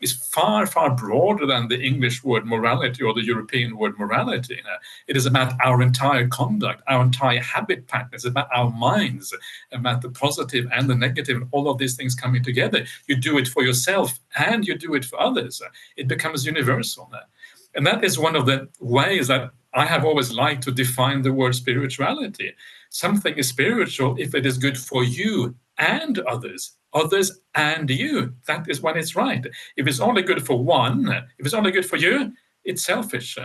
is 0.00 0.12
far 0.12 0.64
far 0.66 0.94
broader 0.94 1.46
than 1.46 1.66
the 1.66 1.80
English 1.80 2.22
word 2.22 2.46
morality 2.46 3.02
or 3.02 3.12
the 3.12 3.24
European 3.24 3.76
word 3.76 3.98
morality. 3.98 4.60
uh. 4.72 4.78
It 5.08 5.16
is 5.16 5.26
about 5.26 5.52
our 5.64 5.82
entire 5.82 6.28
conduct, 6.28 6.82
our 6.86 7.02
entire 7.02 7.40
habit 7.40 7.88
patterns, 7.88 8.24
about 8.24 8.48
our 8.54 8.70
minds, 8.70 9.34
about 9.72 10.02
the 10.02 10.10
positive 10.10 10.66
and 10.72 10.88
the 10.88 10.94
negative, 10.94 11.36
and 11.38 11.48
all 11.50 11.68
of 11.68 11.78
these 11.78 11.96
things 11.96 12.14
coming 12.14 12.44
together. 12.44 12.86
You 13.08 13.16
do 13.16 13.36
it 13.38 13.48
for 13.48 13.64
yourself 13.64 14.20
and 14.36 14.64
you 14.66 14.78
do 14.78 14.94
it 14.94 15.04
for 15.04 15.20
others. 15.20 15.60
It 15.96 16.06
becomes 16.06 16.46
universal. 16.46 17.10
uh. 17.12 17.26
And 17.74 17.86
that 17.86 18.04
is 18.04 18.18
one 18.18 18.36
of 18.36 18.46
the 18.46 18.68
ways 18.80 19.26
that 19.28 19.50
I 19.78 19.84
have 19.86 20.04
always 20.04 20.32
liked 20.32 20.64
to 20.64 20.72
define 20.72 21.22
the 21.22 21.32
word 21.32 21.54
spirituality. 21.54 22.52
Something 22.90 23.34
is 23.38 23.48
spiritual 23.48 24.16
if 24.18 24.34
it 24.34 24.44
is 24.44 24.58
good 24.58 24.76
for 24.76 25.04
you 25.04 25.54
and 25.78 26.18
others, 26.34 26.72
others 26.92 27.40
and 27.54 27.88
you. 27.88 28.34
That 28.48 28.68
is 28.68 28.80
when 28.80 28.96
it's 28.96 29.14
right. 29.14 29.46
If 29.76 29.86
it's 29.86 30.00
only 30.00 30.22
good 30.22 30.44
for 30.44 30.58
one, 30.58 31.08
if 31.38 31.46
it's 31.46 31.54
only 31.54 31.70
good 31.70 31.86
for 31.86 31.96
you, 31.96 32.32
it's 32.64 32.82
selfish. 32.82 33.38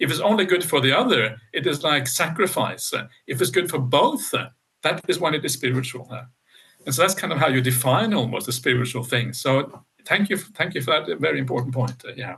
If 0.00 0.10
it's 0.10 0.18
only 0.30 0.44
good 0.44 0.64
for 0.64 0.80
the 0.80 0.92
other, 0.92 1.36
it 1.52 1.68
is 1.68 1.84
like 1.84 2.08
sacrifice. 2.08 2.92
If 3.28 3.40
it's 3.40 3.52
good 3.52 3.70
for 3.70 3.78
both, 3.78 4.34
that 4.82 5.04
is 5.06 5.20
when 5.20 5.34
it 5.34 5.44
is 5.44 5.52
spiritual. 5.52 6.10
And 6.84 6.92
so 6.92 7.02
that's 7.02 7.14
kind 7.14 7.32
of 7.32 7.38
how 7.38 7.48
you 7.48 7.60
define 7.60 8.12
almost 8.12 8.48
a 8.48 8.52
spiritual 8.52 9.04
thing. 9.04 9.32
So 9.32 9.84
thank 10.04 10.30
you, 10.30 10.36
thank 10.36 10.74
you 10.74 10.82
for 10.82 10.90
that 10.90 11.20
very 11.20 11.38
important 11.38 11.72
point. 11.74 12.02
Yeah. 12.16 12.36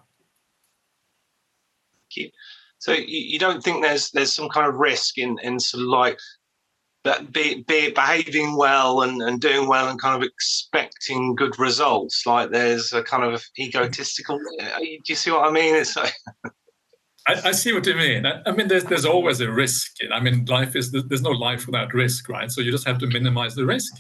So 2.79 2.93
you, 2.93 3.05
you 3.07 3.39
don't 3.39 3.63
think 3.63 3.83
there's 3.83 4.11
there's 4.11 4.33
some 4.33 4.49
kind 4.49 4.67
of 4.67 4.75
risk 4.75 5.19
in 5.19 5.39
in 5.43 5.59
sort 5.61 5.83
of 5.83 5.89
like 5.89 6.19
that 7.05 7.33
be, 7.33 7.65
be 7.67 7.91
behaving 7.91 8.57
well 8.57 9.03
and, 9.03 9.23
and 9.23 9.41
doing 9.41 9.69
well 9.69 9.89
and 9.89 10.01
kind 10.01 10.21
of 10.21 10.29
expecting 10.29 11.35
good 11.35 11.59
results 11.59 12.27
like 12.27 12.51
there's 12.51 12.93
a 12.93 13.03
kind 13.03 13.23
of 13.23 13.43
egotistical 13.59 14.39
uh, 14.61 14.79
do 14.79 14.99
you 15.07 15.15
see 15.15 15.31
what 15.31 15.49
i 15.49 15.51
mean 15.51 15.77
it's 15.77 15.97
like 15.97 16.13
I, 17.29 17.49
I 17.49 17.53
see 17.53 17.75
what 17.75 17.87
you 17.87 17.95
mean. 17.95 18.25
I, 18.25 18.41
I 18.47 18.53
mean, 18.53 18.69
there's 18.69 18.85
there's 18.85 19.05
always 19.05 19.41
a 19.41 19.51
risk. 19.51 19.97
I 20.13 20.19
mean, 20.19 20.47
life 20.47 20.75
is 20.75 20.91
there's 20.91 21.21
no 21.21 21.31
life 21.31 21.67
without 21.67 21.93
risk, 21.93 22.27
right? 22.31 22.51
So 22.51 22.63
you 22.63 22.73
just 22.73 22.87
have 22.87 22.99
to 23.01 23.07
minimize 23.07 23.55
the 23.55 23.67
risk. 23.67 23.99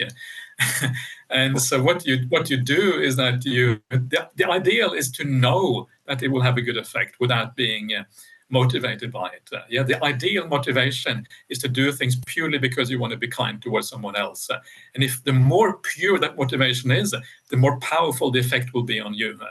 and 1.31 1.61
so 1.61 1.83
what 1.83 2.07
you 2.07 2.25
what 2.31 2.49
you 2.49 2.57
do 2.57 2.99
is 2.99 3.17
that 3.17 3.45
you 3.45 3.81
the, 3.91 4.29
the 4.37 4.49
ideal 4.49 4.95
is 4.95 5.11
to 5.13 5.25
know 5.25 5.89
that 6.07 6.23
it 6.23 6.29
will 6.29 6.41
have 6.41 6.57
a 6.57 6.63
good 6.63 6.79
effect 6.79 7.17
without 7.21 7.55
being 7.55 7.93
uh, 7.95 8.05
motivated 8.51 9.13
by 9.13 9.29
it. 9.29 9.49
Uh, 9.53 9.63
yeah, 9.69 9.83
the 9.83 10.03
ideal 10.05 10.47
motivation 10.47 11.27
is 11.49 11.59
to 11.59 11.69
do 11.69 11.93
things 11.93 12.17
purely 12.27 12.59
because 12.59 12.91
you 12.91 12.99
want 12.99 13.13
to 13.13 13.19
be 13.19 13.29
kind 13.29 13.61
towards 13.61 13.89
someone 13.89 14.17
else. 14.17 14.49
Uh, 14.51 14.59
and 14.95 15.05
if 15.05 15.23
the 15.25 15.33
more 15.33 15.79
pure 15.79 16.19
that 16.19 16.37
motivation 16.37 16.91
is, 16.91 17.13
uh, 17.13 17.21
the 17.51 17.57
more 17.57 17.79
powerful 17.81 18.31
the 18.31 18.41
effect 18.41 18.73
will 18.73 18.85
be 18.85 19.01
on 19.01 19.15
you. 19.15 19.39
Uh, 19.41 19.47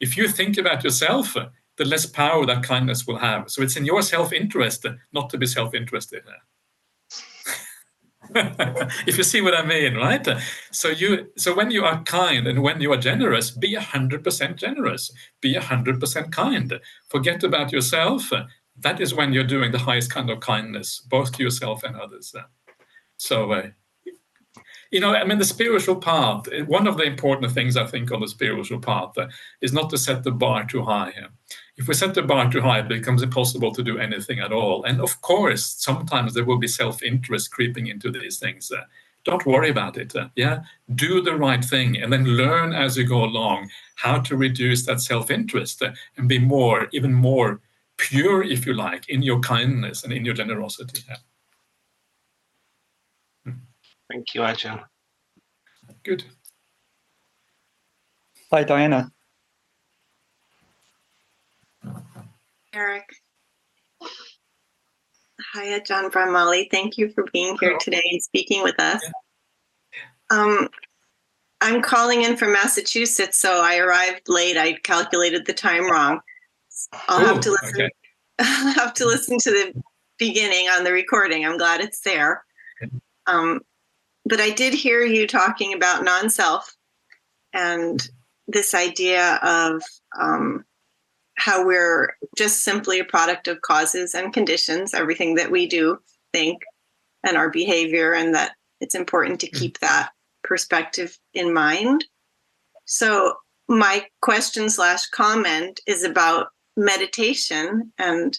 if 0.00 0.16
you 0.16 0.28
think 0.28 0.58
about 0.58 0.84
yourself, 0.84 1.36
uh, 1.36 1.48
the 1.76 1.84
less 1.84 2.06
power 2.06 2.44
that 2.46 2.62
kindness 2.62 3.06
will 3.06 3.18
have. 3.18 3.50
So 3.50 3.62
it's 3.62 3.76
in 3.76 3.84
your 3.84 4.02
self-interest 4.02 4.86
uh, 4.86 4.94
not 5.12 5.30
to 5.30 5.38
be 5.38 5.46
self-interested. 5.46 6.22
uh. 6.26 6.32
if 9.06 9.16
you 9.16 9.24
see 9.24 9.40
what 9.40 9.54
I 9.54 9.64
mean, 9.64 9.94
right? 9.94 10.26
So 10.70 10.88
you, 10.88 11.30
so 11.36 11.54
when 11.54 11.70
you 11.70 11.84
are 11.84 12.02
kind 12.04 12.46
and 12.46 12.62
when 12.62 12.80
you 12.80 12.92
are 12.92 12.96
generous, 12.96 13.50
be 13.50 13.74
hundred 13.74 14.24
percent 14.24 14.56
generous. 14.56 15.10
Be 15.40 15.54
hundred 15.54 16.00
percent 16.00 16.32
kind. 16.32 16.80
Forget 17.08 17.42
about 17.42 17.72
yourself. 17.72 18.30
That 18.80 19.00
is 19.00 19.14
when 19.14 19.32
you're 19.32 19.44
doing 19.44 19.72
the 19.72 19.78
highest 19.78 20.10
kind 20.10 20.30
of 20.30 20.40
kindness, 20.40 21.00
both 21.00 21.32
to 21.36 21.42
yourself 21.42 21.82
and 21.82 21.96
others. 21.96 22.34
So, 23.16 23.52
uh, 23.52 23.68
you 24.90 25.00
know, 25.00 25.14
I 25.14 25.24
mean, 25.24 25.38
the 25.38 25.44
spiritual 25.44 25.96
path. 25.96 26.48
uh, 26.48 26.64
One 26.64 26.86
of 26.86 26.96
the 26.96 27.04
important 27.04 27.52
things 27.52 27.76
I 27.76 27.86
think 27.86 28.10
on 28.12 28.20
the 28.20 28.28
spiritual 28.28 28.80
path 28.80 29.16
uh, 29.18 29.28
is 29.60 29.72
not 29.72 29.90
to 29.90 29.98
set 29.98 30.24
the 30.24 30.30
bar 30.30 30.64
too 30.66 30.82
high. 30.82 31.12
If 31.76 31.88
we 31.88 31.94
set 31.94 32.14
the 32.14 32.22
bar 32.22 32.50
too 32.50 32.60
high, 32.60 32.80
it 32.80 32.88
becomes 32.88 33.22
impossible 33.22 33.72
to 33.74 33.82
do 33.82 33.98
anything 33.98 34.40
at 34.40 34.52
all. 34.52 34.84
And 34.84 35.00
of 35.00 35.20
course, 35.20 35.64
sometimes 35.78 36.34
there 36.34 36.44
will 36.44 36.58
be 36.58 36.68
self-interest 36.68 37.50
creeping 37.50 37.86
into 37.86 38.10
these 38.10 38.38
things. 38.38 38.70
uh, 38.72 38.82
don't 39.24 39.44
worry 39.46 39.68
about 39.70 39.98
it. 39.98 40.14
yeah, 40.36 40.60
do 40.94 41.20
the 41.20 41.36
right 41.36 41.62
thing, 41.64 42.00
and 42.00 42.10
then 42.12 42.24
learn 42.24 42.72
as 42.72 42.96
you 42.96 43.04
go 43.04 43.24
along 43.24 43.68
how 43.96 44.18
to 44.20 44.36
reduce 44.36 44.86
that 44.86 45.00
self-interest 45.00 45.82
uh, 45.82 45.90
and 46.16 46.28
be 46.28 46.38
more, 46.38 46.88
even 46.92 47.12
more 47.12 47.60
pure, 47.98 48.42
if 48.42 48.64
you 48.64 48.72
like, 48.72 49.08
in 49.08 49.22
your 49.22 49.40
kindness 49.40 50.04
and 50.04 50.12
in 50.12 50.24
your 50.24 50.34
generosity. 50.34 51.02
yeah. 51.08 51.16
Thank 54.10 54.34
you 54.34 54.40
ajahn 54.42 54.82
Good. 56.04 56.24
Hi, 58.50 58.64
Diana. 58.64 59.10
Eric. 62.74 63.04
Hiya, 65.54 65.80
Ajahn 65.80 66.10
Brahmali. 66.10 66.70
Thank 66.70 66.96
you 66.96 67.10
for 67.10 67.24
being 67.32 67.56
here 67.60 67.70
Hello. 67.70 67.78
today 67.80 68.02
and 68.10 68.22
speaking 68.22 68.62
with 68.62 68.78
us. 68.80 69.02
Um, 70.30 70.68
I'm 71.60 71.82
calling 71.82 72.22
in 72.22 72.36
from 72.36 72.52
Massachusetts, 72.52 73.38
so 73.38 73.60
I 73.62 73.78
arrived 73.78 74.28
late. 74.28 74.56
I 74.56 74.74
calculated 74.74 75.46
the 75.46 75.52
time 75.52 75.90
wrong. 75.90 76.20
I'll 77.08 77.24
have 77.24 77.40
to 77.40 77.50
listen. 77.50 77.82
okay. 77.82 77.90
I'll 78.38 78.74
have 78.74 78.94
to 78.94 79.06
listen 79.06 79.38
to 79.38 79.50
the 79.50 79.82
beginning 80.18 80.68
on 80.68 80.84
the 80.84 80.92
recording. 80.92 81.44
I'm 81.44 81.58
glad 81.58 81.80
it's 81.80 82.00
there. 82.00 82.44
Um, 83.26 83.60
but 84.28 84.40
I 84.40 84.50
did 84.50 84.74
hear 84.74 85.02
you 85.02 85.26
talking 85.26 85.72
about 85.72 86.04
non-self 86.04 86.76
and 87.54 88.06
this 88.46 88.74
idea 88.74 89.36
of 89.42 89.82
um, 90.20 90.64
how 91.36 91.64
we're 91.64 92.14
just 92.36 92.62
simply 92.62 92.98
a 92.98 93.04
product 93.04 93.48
of 93.48 93.62
causes 93.62 94.14
and 94.14 94.32
conditions, 94.32 94.92
everything 94.92 95.36
that 95.36 95.50
we 95.50 95.66
do, 95.66 95.98
think, 96.32 96.62
and 97.24 97.36
our 97.36 97.48
behavior, 97.50 98.12
and 98.12 98.34
that 98.34 98.52
it's 98.80 98.94
important 98.94 99.40
to 99.40 99.50
keep 99.50 99.78
that 99.78 100.10
perspective 100.44 101.18
in 101.32 101.54
mind. 101.54 102.04
So 102.84 103.34
my 103.68 104.06
question 104.20 104.68
slash 104.68 105.06
comment 105.06 105.80
is 105.86 106.04
about 106.04 106.48
meditation 106.76 107.92
and 107.98 108.38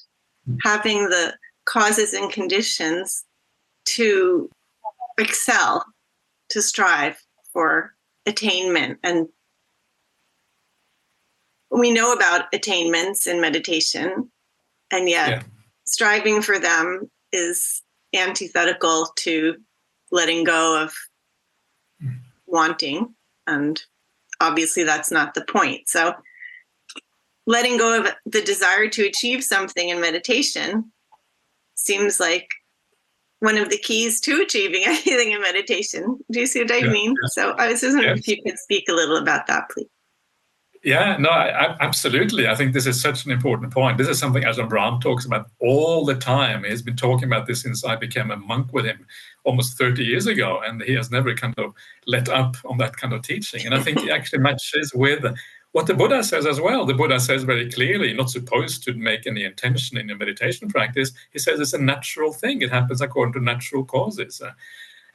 having 0.64 1.10
the 1.10 1.36
causes 1.66 2.14
and 2.14 2.32
conditions 2.32 3.24
to 3.86 4.50
excel, 5.20 5.86
to 6.50 6.62
strive 6.62 7.18
for 7.54 7.96
attainment. 8.26 9.00
And 9.04 9.28
we 11.72 11.92
know 11.92 12.14
about 12.14 12.54
attainments 12.54 13.28
in 13.28 13.40
meditation, 13.42 14.32
and 14.92 15.08
yet 15.10 15.30
Yeah. 15.30 15.44
striving 15.86 16.42
for 16.42 16.60
them 16.60 17.12
is 17.32 17.84
antithetical 18.16 19.08
to 19.18 19.58
letting 20.12 20.44
go 20.44 20.82
of 20.82 20.96
wanting. 22.48 23.16
And 23.46 23.82
obviously, 24.40 24.84
that's 24.84 25.12
not 25.12 25.34
the 25.36 25.46
point. 25.46 25.88
So, 25.88 26.16
letting 27.46 27.78
go 27.78 28.00
of 28.00 28.12
the 28.26 28.42
desire 28.42 28.88
to 28.90 29.06
achieve 29.06 29.44
something 29.44 29.90
in 29.90 30.00
meditation 30.02 30.92
seems 31.76 32.20
like 32.20 32.48
one 33.40 33.58
of 33.58 33.70
the 33.70 33.78
keys 33.78 34.20
to 34.22 34.42
achieving 34.42 34.84
anything 34.86 35.32
in 35.32 35.42
meditation. 35.42 36.20
Do 36.32 36.40
you 36.42 36.46
see 36.48 36.62
what 36.62 36.72
I 36.72 36.78
Yeah, 36.78 36.90
mean? 36.92 37.16
So 37.28 37.52
I 37.58 37.70
was 37.70 37.82
just 37.82 37.96
wondering 37.96 38.18
Yes. 38.18 38.28
if 38.28 38.38
you 38.38 38.44
could 38.44 38.60
speak 38.60 38.86
a 38.90 38.94
little 38.94 39.18
about 39.18 39.48
that, 39.48 39.70
please. 39.70 39.88
Yeah, 40.82 41.18
no, 41.18 41.30
I, 41.30 41.50
I- 41.74 41.78
absolutely. 41.82 42.48
I 42.48 42.56
think 42.56 42.72
this 42.74 42.86
is 42.88 43.02
such 43.02 43.26
an 43.26 43.32
important 43.32 43.74
point. 43.74 43.98
This 43.98 44.08
is 44.08 44.18
something 44.18 44.44
Ajahn 44.44 44.70
Brahm 44.70 45.02
talks 45.02 45.26
about 45.26 45.48
all 45.60 46.06
the 46.06 46.16
time. 46.16 46.64
He's 46.64 46.82
been 46.82 46.96
talking 46.96 47.26
about 47.26 47.48
this 47.48 47.62
since 47.64 47.84
I 47.84 47.98
became 47.98 48.32
a 48.32 48.38
monk 48.38 48.72
with 48.72 48.86
him 48.86 49.06
almost 49.44 49.78
30 49.78 50.06
years 50.06 50.26
ago, 50.28 50.62
and 50.66 50.82
he 50.82 50.94
has 50.94 51.12
never 51.12 51.34
kind 51.34 51.54
of 51.58 51.74
let 52.08 52.30
up 52.30 52.56
on 52.64 52.78
that 52.78 52.96
kind 52.96 53.12
of 53.14 53.24
teaching. 53.24 53.66
And 53.66 53.76
I 53.76 53.82
think 53.82 53.98
it 54.04 54.10
actually 54.10 54.40
matches 54.40 54.94
with 54.94 55.26
what 55.72 55.86
the 55.86 55.94
Buddha 55.94 56.24
says 56.24 56.46
as 56.46 56.60
well. 56.60 56.86
The 56.86 56.94
Buddha 56.94 57.20
says 57.20 57.44
very 57.44 57.72
clearly, 57.72 58.14
not 58.14 58.30
supposed 58.30 58.84
to 58.84 58.94
make 58.94 59.28
any 59.28 59.44
intention 59.44 59.98
in 59.98 60.08
your 60.08 60.18
meditation 60.18 60.68
practice. 60.68 61.12
He 61.32 61.40
says 61.40 61.60
it's 61.60 61.74
a 61.74 61.78
natural 61.78 62.34
thing. 62.34 62.62
It 62.62 62.72
happens 62.72 63.02
according 63.02 63.34
to 63.34 63.40
natural 63.40 63.86
causes. 63.86 64.42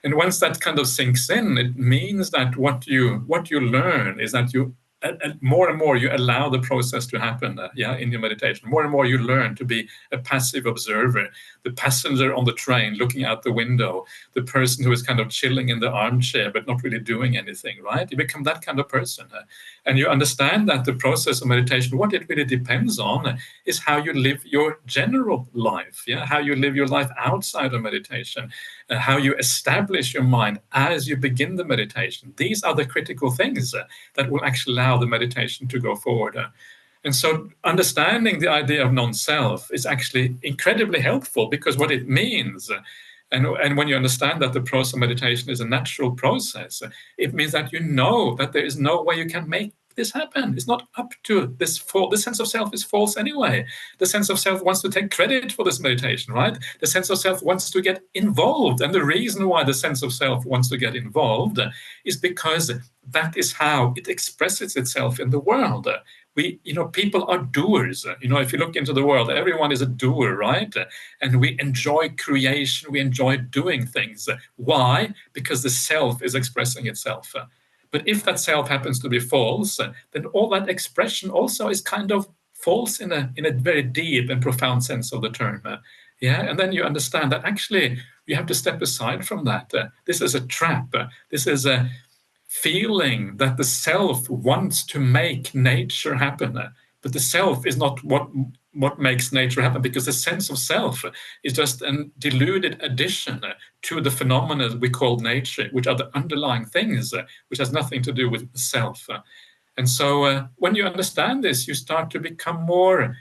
And 0.04 0.14
once 0.14 0.38
that 0.40 0.60
kind 0.60 0.78
of 0.78 0.86
sinks 0.86 1.28
in, 1.30 1.58
it 1.58 1.76
means 1.76 2.30
that 2.30 2.56
what 2.56 2.86
you 2.86 3.24
what 3.26 3.50
you 3.50 3.60
learn 3.60 4.20
is 4.20 4.32
that 4.32 4.52
you 4.54 4.74
and 5.04 5.40
more 5.42 5.68
and 5.68 5.78
more 5.78 5.96
you 5.96 6.10
allow 6.10 6.48
the 6.48 6.60
process 6.60 7.06
to 7.06 7.18
happen 7.18 7.58
uh, 7.58 7.68
yeah 7.74 7.96
in 7.96 8.10
your 8.10 8.20
meditation. 8.20 8.68
More 8.68 8.82
and 8.82 8.90
more 8.90 9.06
you 9.06 9.18
learn 9.18 9.54
to 9.56 9.64
be 9.64 9.88
a 10.12 10.18
passive 10.18 10.66
observer. 10.66 11.28
The 11.62 11.72
passenger 11.72 12.34
on 12.34 12.44
the 12.44 12.52
train 12.52 12.94
looking 12.94 13.24
out 13.24 13.42
the 13.42 13.52
window 13.52 14.04
the 14.32 14.42
person 14.42 14.84
who 14.84 14.92
is 14.92 15.02
kind 15.02 15.20
of 15.20 15.28
chilling 15.28 15.68
in 15.68 15.80
the 15.80 15.90
armchair 15.90 16.50
but 16.50 16.66
not 16.66 16.82
really 16.82 17.00
doing 17.00 17.36
anything 17.36 17.82
right? 17.82 18.10
You 18.10 18.16
become 18.16 18.42
that 18.44 18.64
kind 18.64 18.80
of 18.80 18.88
person 18.88 19.26
uh, 19.34 19.42
and 19.86 19.98
you 19.98 20.08
understand 20.08 20.68
that 20.68 20.84
the 20.84 20.94
process 20.94 21.40
of 21.40 21.48
meditation 21.48 21.98
what 21.98 22.14
it 22.14 22.28
really 22.28 22.44
depends 22.44 22.98
on 22.98 23.38
is 23.66 23.78
how 23.78 23.98
you 23.98 24.12
live 24.12 24.44
your 24.44 24.80
general 24.86 25.48
life 25.52 26.04
yeah? 26.06 26.24
How 26.26 26.38
you 26.38 26.56
live 26.56 26.74
your 26.76 26.88
life 26.88 27.10
outside 27.18 27.74
of 27.74 27.82
meditation 27.82 28.50
uh, 28.90 28.98
how 28.98 29.16
you 29.16 29.34
establish 29.36 30.12
your 30.12 30.22
mind 30.22 30.60
as 30.72 31.08
you 31.08 31.16
begin 31.16 31.56
the 31.56 31.64
meditation. 31.64 32.34
These 32.36 32.62
are 32.62 32.74
the 32.74 32.84
critical 32.84 33.30
things 33.30 33.74
uh, 33.74 33.84
that 34.14 34.30
will 34.30 34.44
actually 34.44 34.74
allow 34.74 34.93
the 34.98 35.06
meditation 35.06 35.68
to 35.68 35.78
go 35.78 35.94
forward. 35.94 36.36
And 37.04 37.14
so, 37.14 37.50
understanding 37.64 38.38
the 38.38 38.48
idea 38.48 38.84
of 38.84 38.92
non 38.92 39.12
self 39.12 39.70
is 39.72 39.84
actually 39.84 40.36
incredibly 40.42 41.00
helpful 41.00 41.48
because 41.48 41.76
what 41.76 41.90
it 41.90 42.08
means, 42.08 42.70
and, 43.30 43.46
and 43.46 43.76
when 43.76 43.88
you 43.88 43.96
understand 43.96 44.40
that 44.40 44.54
the 44.54 44.62
process 44.62 44.94
of 44.94 45.00
meditation 45.00 45.50
is 45.50 45.60
a 45.60 45.66
natural 45.66 46.12
process, 46.12 46.82
it 47.18 47.34
means 47.34 47.52
that 47.52 47.72
you 47.72 47.80
know 47.80 48.34
that 48.36 48.52
there 48.52 48.64
is 48.64 48.78
no 48.78 49.02
way 49.02 49.16
you 49.16 49.26
can 49.26 49.48
make 49.48 49.74
this 49.96 50.12
happen. 50.12 50.54
It's 50.54 50.66
not 50.66 50.88
up 50.96 51.12
to 51.24 51.54
this 51.58 51.78
fall. 51.78 52.08
The 52.08 52.18
sense 52.18 52.40
of 52.40 52.48
self 52.48 52.72
is 52.74 52.84
false 52.84 53.16
anyway. 53.16 53.66
The 53.98 54.06
sense 54.06 54.28
of 54.30 54.38
self 54.38 54.62
wants 54.62 54.82
to 54.82 54.90
take 54.90 55.10
credit 55.10 55.52
for 55.52 55.64
this 55.64 55.80
meditation, 55.80 56.34
right? 56.34 56.56
The 56.80 56.86
sense 56.86 57.10
of 57.10 57.18
self 57.18 57.42
wants 57.42 57.70
to 57.70 57.80
get 57.80 58.02
involved. 58.14 58.80
And 58.80 58.94
the 58.94 59.04
reason 59.04 59.48
why 59.48 59.64
the 59.64 59.74
sense 59.74 60.02
of 60.02 60.12
self 60.12 60.44
wants 60.44 60.68
to 60.68 60.76
get 60.76 60.96
involved 60.96 61.60
is 62.04 62.16
because 62.16 62.70
that 63.10 63.36
is 63.36 63.52
how 63.52 63.94
it 63.96 64.08
expresses 64.08 64.76
itself 64.76 65.20
in 65.20 65.30
the 65.30 65.40
world. 65.40 65.88
We, 66.36 66.58
you 66.64 66.74
know, 66.74 66.86
people 66.86 67.24
are 67.30 67.38
doers. 67.38 68.06
You 68.20 68.28
know, 68.28 68.38
if 68.38 68.52
you 68.52 68.58
look 68.58 68.76
into 68.76 68.92
the 68.92 69.04
world, 69.04 69.30
everyone 69.30 69.70
is 69.70 69.82
a 69.82 69.86
doer, 69.86 70.36
right? 70.36 70.74
And 71.20 71.40
we 71.40 71.56
enjoy 71.60 72.10
creation, 72.18 72.90
we 72.90 73.00
enjoy 73.00 73.36
doing 73.36 73.86
things. 73.86 74.28
Why? 74.56 75.14
Because 75.32 75.62
the 75.62 75.70
self 75.70 76.22
is 76.22 76.34
expressing 76.34 76.86
itself. 76.86 77.34
But 77.94 78.08
if 78.08 78.24
that 78.24 78.40
self 78.40 78.68
happens 78.68 78.98
to 78.98 79.08
be 79.08 79.20
false, 79.20 79.78
then 80.10 80.26
all 80.32 80.48
that 80.48 80.68
expression 80.68 81.30
also 81.30 81.68
is 81.68 81.80
kind 81.80 82.10
of 82.10 82.26
false 82.52 82.98
in 82.98 83.12
a 83.12 83.32
in 83.36 83.46
a 83.46 83.52
very 83.52 83.84
deep 83.84 84.30
and 84.30 84.42
profound 84.42 84.82
sense 84.82 85.12
of 85.12 85.22
the 85.22 85.30
term. 85.30 85.62
Yeah, 86.20 86.40
and 86.40 86.58
then 86.58 86.72
you 86.72 86.82
understand 86.82 87.30
that 87.30 87.44
actually 87.44 87.98
you 88.26 88.34
have 88.34 88.46
to 88.46 88.54
step 88.62 88.82
aside 88.82 89.24
from 89.24 89.44
that. 89.44 89.72
this 90.06 90.20
is 90.20 90.34
a 90.34 90.44
trap. 90.48 90.92
this 91.30 91.46
is 91.46 91.66
a 91.66 91.88
feeling 92.48 93.36
that 93.36 93.56
the 93.56 93.70
self 93.86 94.28
wants 94.28 94.84
to 94.86 94.98
make 94.98 95.54
nature 95.54 96.16
happen, 96.16 96.58
but 97.04 97.12
the 97.12 97.20
self 97.20 97.66
is 97.66 97.76
not 97.76 98.02
what 98.02 98.28
what 98.72 98.98
makes 98.98 99.30
nature 99.30 99.62
happen 99.62 99.82
because 99.82 100.06
the 100.06 100.12
sense 100.12 100.50
of 100.50 100.58
self 100.58 101.04
is 101.44 101.52
just 101.52 101.82
a 101.82 102.10
deluded 102.18 102.82
addition 102.82 103.40
to 103.82 104.00
the 104.00 104.10
phenomena 104.10 104.74
we 104.76 104.88
call 104.88 105.18
nature, 105.18 105.68
which 105.70 105.86
are 105.86 105.94
the 105.94 106.10
underlying 106.16 106.64
things, 106.64 107.14
which 107.48 107.60
has 107.60 107.72
nothing 107.72 108.02
to 108.02 108.12
do 108.12 108.28
with 108.28 108.50
the 108.52 108.58
self. 108.58 109.06
And 109.76 109.88
so, 109.88 110.24
uh, 110.24 110.46
when 110.56 110.74
you 110.74 110.84
understand 110.86 111.44
this, 111.44 111.68
you 111.68 111.74
start 111.74 112.10
to 112.10 112.18
become 112.18 112.62
more 112.62 113.16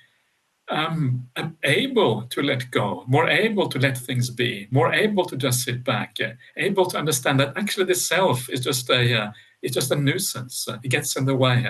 um, 0.69 1.27
able 1.63 2.23
to 2.23 2.41
let 2.41 2.71
go, 2.71 3.03
more 3.07 3.27
able 3.27 3.67
to 3.67 3.79
let 3.79 3.97
things 3.97 4.29
be, 4.29 4.67
more 4.71 4.93
able 4.93 5.25
to 5.25 5.35
just 5.35 5.63
sit 5.63 5.83
back, 5.83 6.17
uh, 6.23 6.31
able 6.55 6.85
to 6.85 6.97
understand 6.97 7.39
that 7.41 7.57
actually 7.57 7.85
the 7.85 7.95
self 7.95 8.49
is 8.49 8.61
just 8.61 8.89
a 8.89 9.23
uh, 9.23 9.31
it's 9.61 9.75
just 9.75 9.91
a 9.91 9.95
nuisance. 9.95 10.67
it 10.83 10.89
gets 10.89 11.17
in 11.17 11.25
the 11.25 11.35
way. 11.35 11.67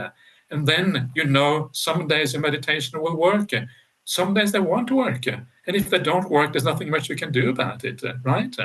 And 0.54 0.66
then 0.68 1.12
you 1.16 1.26
know 1.26 1.70
some 1.74 2.08
days 2.08 2.34
your 2.34 2.41
meditation 2.41 3.01
will 3.01 3.18
work, 3.18 3.49
some 4.06 4.34
days 4.34 4.51
they 4.51 4.60
won't 4.60 4.91
work, 4.91 5.26
and 5.28 5.76
if 5.82 5.89
they 5.89 5.99
don't 5.99 6.30
work, 6.30 6.51
there's 6.51 6.72
nothing 6.72 6.89
much 6.89 7.10
you 7.10 7.16
can 7.16 7.32
do 7.32 7.49
about 7.49 7.84
it, 7.84 8.01
right? 8.24 8.56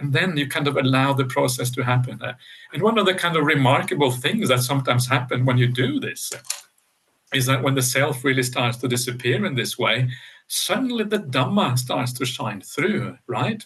and 0.00 0.12
then 0.12 0.36
you 0.36 0.48
kind 0.48 0.66
of 0.66 0.76
allow 0.76 1.12
the 1.12 1.26
process 1.26 1.70
to 1.70 1.84
happen. 1.84 2.20
And 2.72 2.82
one 2.82 2.98
of 2.98 3.06
the 3.06 3.14
kind 3.14 3.36
of 3.36 3.44
remarkable 3.44 4.10
things 4.10 4.48
that 4.48 4.60
sometimes 4.60 5.06
happen 5.06 5.44
when 5.44 5.58
you 5.58 5.68
do 5.68 6.00
this 6.00 6.32
is 7.34 7.46
that 7.46 7.62
when 7.62 7.74
the 7.74 7.82
self 7.82 8.24
really 8.24 8.42
starts 8.42 8.78
to 8.78 8.88
disappear 8.88 9.44
in 9.44 9.54
this 9.54 9.78
way, 9.78 10.08
suddenly 10.48 11.04
the 11.04 11.18
Dhamma 11.18 11.78
starts 11.78 12.12
to 12.14 12.24
shine 12.24 12.60
through, 12.60 13.18
right? 13.26 13.62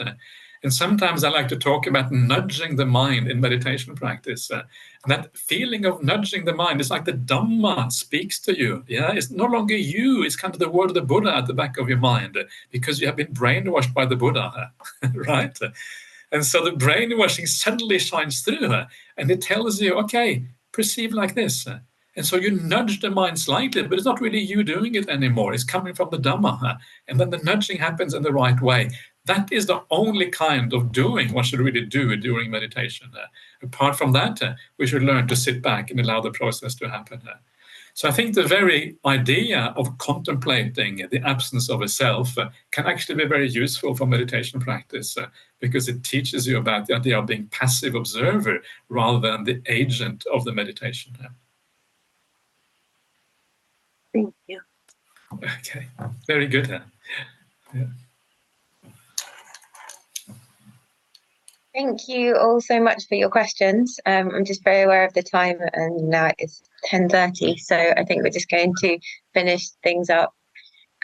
And 0.64 0.72
sometimes 0.72 1.24
I 1.24 1.28
like 1.28 1.48
to 1.48 1.56
talk 1.56 1.86
about 1.86 2.10
nudging 2.10 2.76
the 2.76 2.86
mind 2.86 3.30
in 3.30 3.38
meditation 3.38 3.94
practice. 3.94 4.50
Uh, 4.50 4.62
and 5.04 5.12
that 5.12 5.36
feeling 5.36 5.84
of 5.84 6.02
nudging 6.02 6.46
the 6.46 6.54
mind 6.54 6.80
is 6.80 6.90
like 6.90 7.04
the 7.04 7.12
Dhamma 7.12 7.92
speaks 7.92 8.40
to 8.40 8.58
you. 8.58 8.82
Yeah, 8.88 9.12
it's 9.12 9.30
no 9.30 9.44
longer 9.44 9.76
you, 9.76 10.22
it's 10.24 10.36
kind 10.36 10.54
of 10.54 10.58
the 10.58 10.70
word 10.70 10.88
of 10.88 10.94
the 10.94 11.02
Buddha 11.02 11.36
at 11.36 11.46
the 11.46 11.52
back 11.52 11.76
of 11.76 11.90
your 11.90 11.98
mind 11.98 12.38
because 12.70 12.98
you 12.98 13.06
have 13.06 13.16
been 13.16 13.34
brainwashed 13.34 13.92
by 13.92 14.06
the 14.06 14.16
Buddha, 14.16 14.72
right? 15.14 15.56
And 16.32 16.46
so 16.46 16.64
the 16.64 16.72
brainwashing 16.72 17.44
suddenly 17.44 17.98
shines 17.98 18.40
through 18.40 18.72
and 19.18 19.30
it 19.30 19.42
tells 19.42 19.82
you, 19.82 19.92
okay, 19.96 20.46
perceive 20.72 21.12
like 21.12 21.34
this. 21.34 21.68
And 22.16 22.24
so 22.24 22.36
you 22.36 22.52
nudge 22.52 23.00
the 23.00 23.10
mind 23.10 23.38
slightly, 23.38 23.82
but 23.82 23.94
it's 23.94 24.04
not 24.04 24.20
really 24.20 24.38
you 24.38 24.62
doing 24.62 24.94
it 24.94 25.08
anymore. 25.08 25.52
It's 25.52 25.64
coming 25.64 25.94
from 25.94 26.10
the 26.10 26.18
Dhamma. 26.18 26.78
And 27.08 27.18
then 27.18 27.30
the 27.30 27.38
nudging 27.38 27.78
happens 27.78 28.14
in 28.14 28.22
the 28.22 28.32
right 28.32 28.60
way. 28.60 28.90
That 29.26 29.50
is 29.52 29.66
the 29.66 29.82
only 29.90 30.30
kind 30.30 30.72
of 30.72 30.92
doing 30.92 31.32
one 31.32 31.44
should 31.44 31.60
really 31.60 31.86
do 31.86 32.14
during 32.16 32.50
meditation. 32.50 33.10
Apart 33.62 33.96
from 33.96 34.12
that, 34.12 34.40
we 34.78 34.86
should 34.86 35.02
learn 35.02 35.26
to 35.28 35.36
sit 35.36 35.62
back 35.62 35.90
and 35.90 35.98
allow 35.98 36.20
the 36.20 36.30
process 36.30 36.74
to 36.76 36.88
happen. 36.88 37.22
So 37.94 38.08
I 38.08 38.12
think 38.12 38.34
the 38.34 38.42
very 38.42 38.96
idea 39.06 39.72
of 39.76 39.98
contemplating 39.98 41.06
the 41.10 41.22
absence 41.24 41.70
of 41.70 41.80
a 41.80 41.88
self 41.88 42.36
can 42.72 42.86
actually 42.86 43.14
be 43.14 43.24
very 43.24 43.48
useful 43.48 43.94
for 43.94 44.04
meditation 44.04 44.60
practice 44.60 45.16
because 45.60 45.88
it 45.88 46.02
teaches 46.02 46.46
you 46.46 46.58
about 46.58 46.86
the 46.86 46.94
idea 46.94 47.18
of 47.18 47.26
being 47.26 47.46
passive 47.48 47.94
observer 47.94 48.60
rather 48.88 49.20
than 49.20 49.44
the 49.44 49.62
agent 49.66 50.24
of 50.32 50.44
the 50.44 50.52
meditation. 50.52 51.16
Thank 54.14 54.34
you. 54.46 54.60
Okay, 55.42 55.88
very 56.26 56.46
good. 56.46 56.80
Yeah. 57.74 57.86
Thank 61.74 62.06
you 62.06 62.36
all 62.36 62.60
so 62.60 62.80
much 62.80 63.08
for 63.08 63.16
your 63.16 63.30
questions. 63.30 63.98
Um, 64.06 64.30
I'm 64.32 64.44
just 64.44 64.62
very 64.62 64.82
aware 64.82 65.04
of 65.04 65.12
the 65.12 65.24
time 65.24 65.58
and 65.72 66.08
now 66.08 66.30
it's 66.38 66.62
10.30, 66.88 67.58
so 67.58 67.76
I 67.76 68.04
think 68.04 68.22
we're 68.22 68.30
just 68.30 68.48
going 68.48 68.72
to 68.76 68.96
finish 69.34 69.70
things 69.82 70.08
up. 70.08 70.32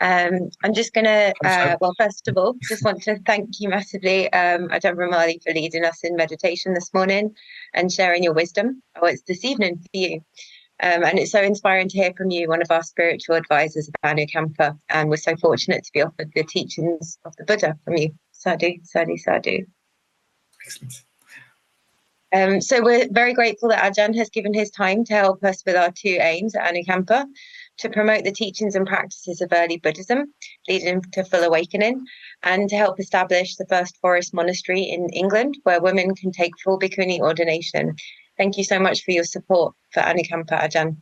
Um, 0.00 0.48
I'm 0.62 0.72
just 0.72 0.94
going 0.94 1.06
to, 1.06 1.34
uh, 1.44 1.76
well, 1.80 1.92
first 1.98 2.28
of 2.28 2.38
all, 2.38 2.54
just 2.62 2.84
want 2.84 3.02
to 3.02 3.18
thank 3.26 3.58
you 3.58 3.68
massively, 3.68 4.32
um, 4.32 4.68
Ajahn 4.68 4.94
Brahmali, 4.94 5.42
for 5.42 5.52
leading 5.52 5.84
us 5.84 6.04
in 6.04 6.14
meditation 6.14 6.72
this 6.72 6.94
morning 6.94 7.34
and 7.74 7.92
sharing 7.92 8.22
your 8.22 8.32
wisdom. 8.32 8.80
Oh, 9.02 9.06
it's 9.06 9.22
this 9.22 9.44
evening 9.44 9.78
for 9.78 9.88
you. 9.92 10.20
Um, 10.82 11.04
and 11.04 11.18
it's 11.18 11.32
so 11.32 11.42
inspiring 11.42 11.88
to 11.88 11.98
hear 11.98 12.12
from 12.16 12.30
you, 12.30 12.48
one 12.48 12.62
of 12.62 12.70
our 12.70 12.82
spiritual 12.82 13.36
advisors 13.36 13.88
of 13.88 13.94
Anukampa. 14.04 14.78
And 14.88 15.10
we're 15.10 15.16
so 15.16 15.36
fortunate 15.36 15.84
to 15.84 15.92
be 15.92 16.02
offered 16.02 16.30
the 16.34 16.44
teachings 16.44 17.18
of 17.24 17.36
the 17.36 17.44
Buddha 17.44 17.76
from 17.84 17.96
you. 17.96 18.14
Sadhu, 18.32 18.78
sadhu, 18.84 19.16
sadhu. 19.18 19.66
Excellent. 20.64 21.02
Um, 22.32 22.60
so 22.60 22.80
we're 22.80 23.08
very 23.10 23.34
grateful 23.34 23.68
that 23.70 23.92
Ajahn 23.92 24.14
has 24.16 24.30
given 24.30 24.54
his 24.54 24.70
time 24.70 25.04
to 25.04 25.14
help 25.14 25.42
us 25.42 25.62
with 25.66 25.74
our 25.74 25.90
two 25.90 26.16
aims 26.20 26.54
at 26.54 26.72
Anukampa, 26.72 27.26
to 27.78 27.88
promote 27.88 28.24
the 28.24 28.30
teachings 28.30 28.76
and 28.76 28.86
practices 28.86 29.40
of 29.40 29.52
early 29.52 29.78
Buddhism, 29.78 30.32
leading 30.68 31.02
to 31.12 31.24
full 31.24 31.42
awakening, 31.42 32.04
and 32.44 32.68
to 32.68 32.76
help 32.76 33.00
establish 33.00 33.56
the 33.56 33.66
first 33.66 33.96
forest 34.00 34.32
monastery 34.32 34.82
in 34.82 35.08
England 35.10 35.58
where 35.64 35.80
women 35.80 36.14
can 36.14 36.30
take 36.30 36.52
full 36.62 36.78
bhikkhuni 36.78 37.18
ordination. 37.18 37.96
Thank 38.40 38.56
you 38.56 38.64
so 38.64 38.80
much 38.80 39.04
for 39.04 39.10
your 39.10 39.24
support 39.24 39.74
for 39.92 40.00
Anukampa 40.00 40.62
Ajahn. 40.62 40.96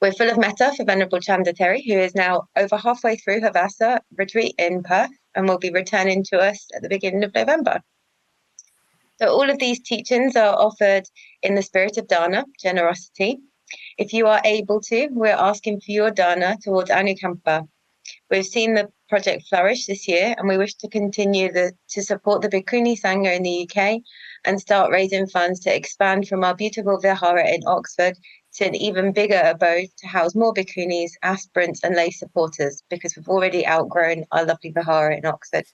We're 0.00 0.10
full 0.10 0.28
of 0.28 0.38
metta 0.38 0.72
for 0.76 0.84
Venerable 0.84 1.20
Chanda 1.20 1.52
Theri, 1.52 1.86
who 1.86 1.96
is 1.96 2.16
now 2.16 2.48
over 2.56 2.76
halfway 2.76 3.14
through 3.14 3.42
her 3.42 3.52
Vassa 3.52 4.00
retreat 4.18 4.56
in 4.58 4.82
Perth 4.82 5.12
and 5.36 5.48
will 5.48 5.58
be 5.58 5.70
returning 5.70 6.24
to 6.24 6.38
us 6.38 6.66
at 6.74 6.82
the 6.82 6.88
beginning 6.88 7.22
of 7.22 7.32
November. 7.32 7.80
So 9.20 9.28
all 9.28 9.48
of 9.48 9.60
these 9.60 9.80
teachings 9.82 10.34
are 10.34 10.58
offered 10.58 11.04
in 11.44 11.54
the 11.54 11.62
spirit 11.62 11.96
of 11.96 12.08
dana, 12.08 12.44
generosity. 12.60 13.38
If 13.96 14.12
you 14.12 14.26
are 14.26 14.40
able 14.44 14.80
to, 14.80 15.10
we're 15.12 15.28
asking 15.28 15.80
for 15.80 15.92
your 15.92 16.10
dana 16.10 16.56
towards 16.60 16.90
Anukampa. 16.90 17.68
We've 18.28 18.44
seen 18.44 18.74
the 18.74 18.88
project 19.08 19.44
flourish 19.48 19.86
this 19.86 20.08
year, 20.08 20.34
and 20.36 20.48
we 20.48 20.58
wish 20.58 20.74
to 20.74 20.88
continue 20.88 21.52
the, 21.52 21.72
to 21.90 22.02
support 22.02 22.42
the 22.42 22.48
Bhikkhuni 22.48 23.00
Sangha 23.00 23.36
in 23.36 23.44
the 23.44 23.70
UK 23.70 24.00
and 24.44 24.60
start 24.60 24.90
raising 24.90 25.26
funds 25.26 25.60
to 25.60 25.74
expand 25.74 26.28
from 26.28 26.44
our 26.44 26.54
beautiful 26.54 26.98
Vihara 26.98 27.48
in 27.48 27.60
Oxford 27.66 28.16
to 28.54 28.64
an 28.66 28.74
even 28.74 29.12
bigger 29.12 29.40
abode 29.44 29.88
to 29.98 30.06
house 30.06 30.34
more 30.34 30.52
Bhikkhunis, 30.52 31.12
aspirants, 31.22 31.84
and 31.84 31.94
lay 31.94 32.10
supporters 32.10 32.82
because 32.90 33.14
we've 33.16 33.28
already 33.28 33.66
outgrown 33.66 34.24
our 34.32 34.44
lovely 34.44 34.70
Vihara 34.70 35.16
in 35.16 35.26
Oxford. 35.26 35.66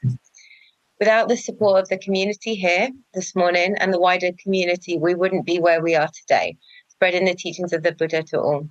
Without 0.98 1.28
the 1.28 1.36
support 1.36 1.82
of 1.82 1.88
the 1.88 1.98
community 1.98 2.54
here 2.54 2.88
this 3.12 3.36
morning 3.36 3.76
and 3.78 3.92
the 3.92 4.00
wider 4.00 4.30
community, 4.42 4.98
we 4.98 5.14
wouldn't 5.14 5.44
be 5.44 5.58
where 5.58 5.82
we 5.82 5.94
are 5.94 6.08
today, 6.08 6.56
spreading 6.88 7.26
the 7.26 7.34
teachings 7.34 7.72
of 7.72 7.82
the 7.82 7.92
Buddha 7.92 8.22
to 8.22 8.40
all. 8.40 8.68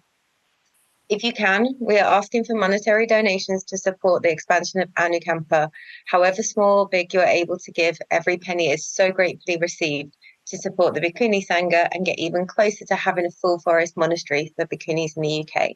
If 1.08 1.24
you 1.24 1.34
can, 1.34 1.76
we 1.80 1.99
are 1.99 2.14
asking 2.14 2.45
for 2.45 2.56
monetary 2.56 3.06
donations 3.06 3.64
to 3.66 3.78
support 3.78 4.24
the 4.24 4.32
expansion 4.32 4.82
of 4.82 4.89
Anukampa. 4.95 5.70
However 6.08 6.41
small 6.41 6.80
or 6.80 6.89
big 6.89 7.14
you 7.14 7.20
are 7.20 7.28
able 7.28 7.60
to 7.60 7.72
give, 7.72 7.99
every 8.10 8.39
penny 8.39 8.72
is 8.72 8.88
so 8.88 9.12
gratefully 9.12 9.58
received 9.62 10.16
to 10.47 10.58
support 10.58 10.95
the 10.95 11.01
Bhikkhuni 11.01 11.45
Sangha 11.45 11.89
and 11.91 12.06
get 12.06 12.18
even 12.18 12.47
closer 12.47 12.86
to 12.86 12.95
having 12.95 13.28
a 13.28 13.32
full 13.32 13.60
forest 13.60 13.95
monastery 13.95 14.51
for 14.56 14.66
Bhikkhunis 14.66 15.16
in 15.16 15.22
the 15.22 15.47
UK. 15.47 15.72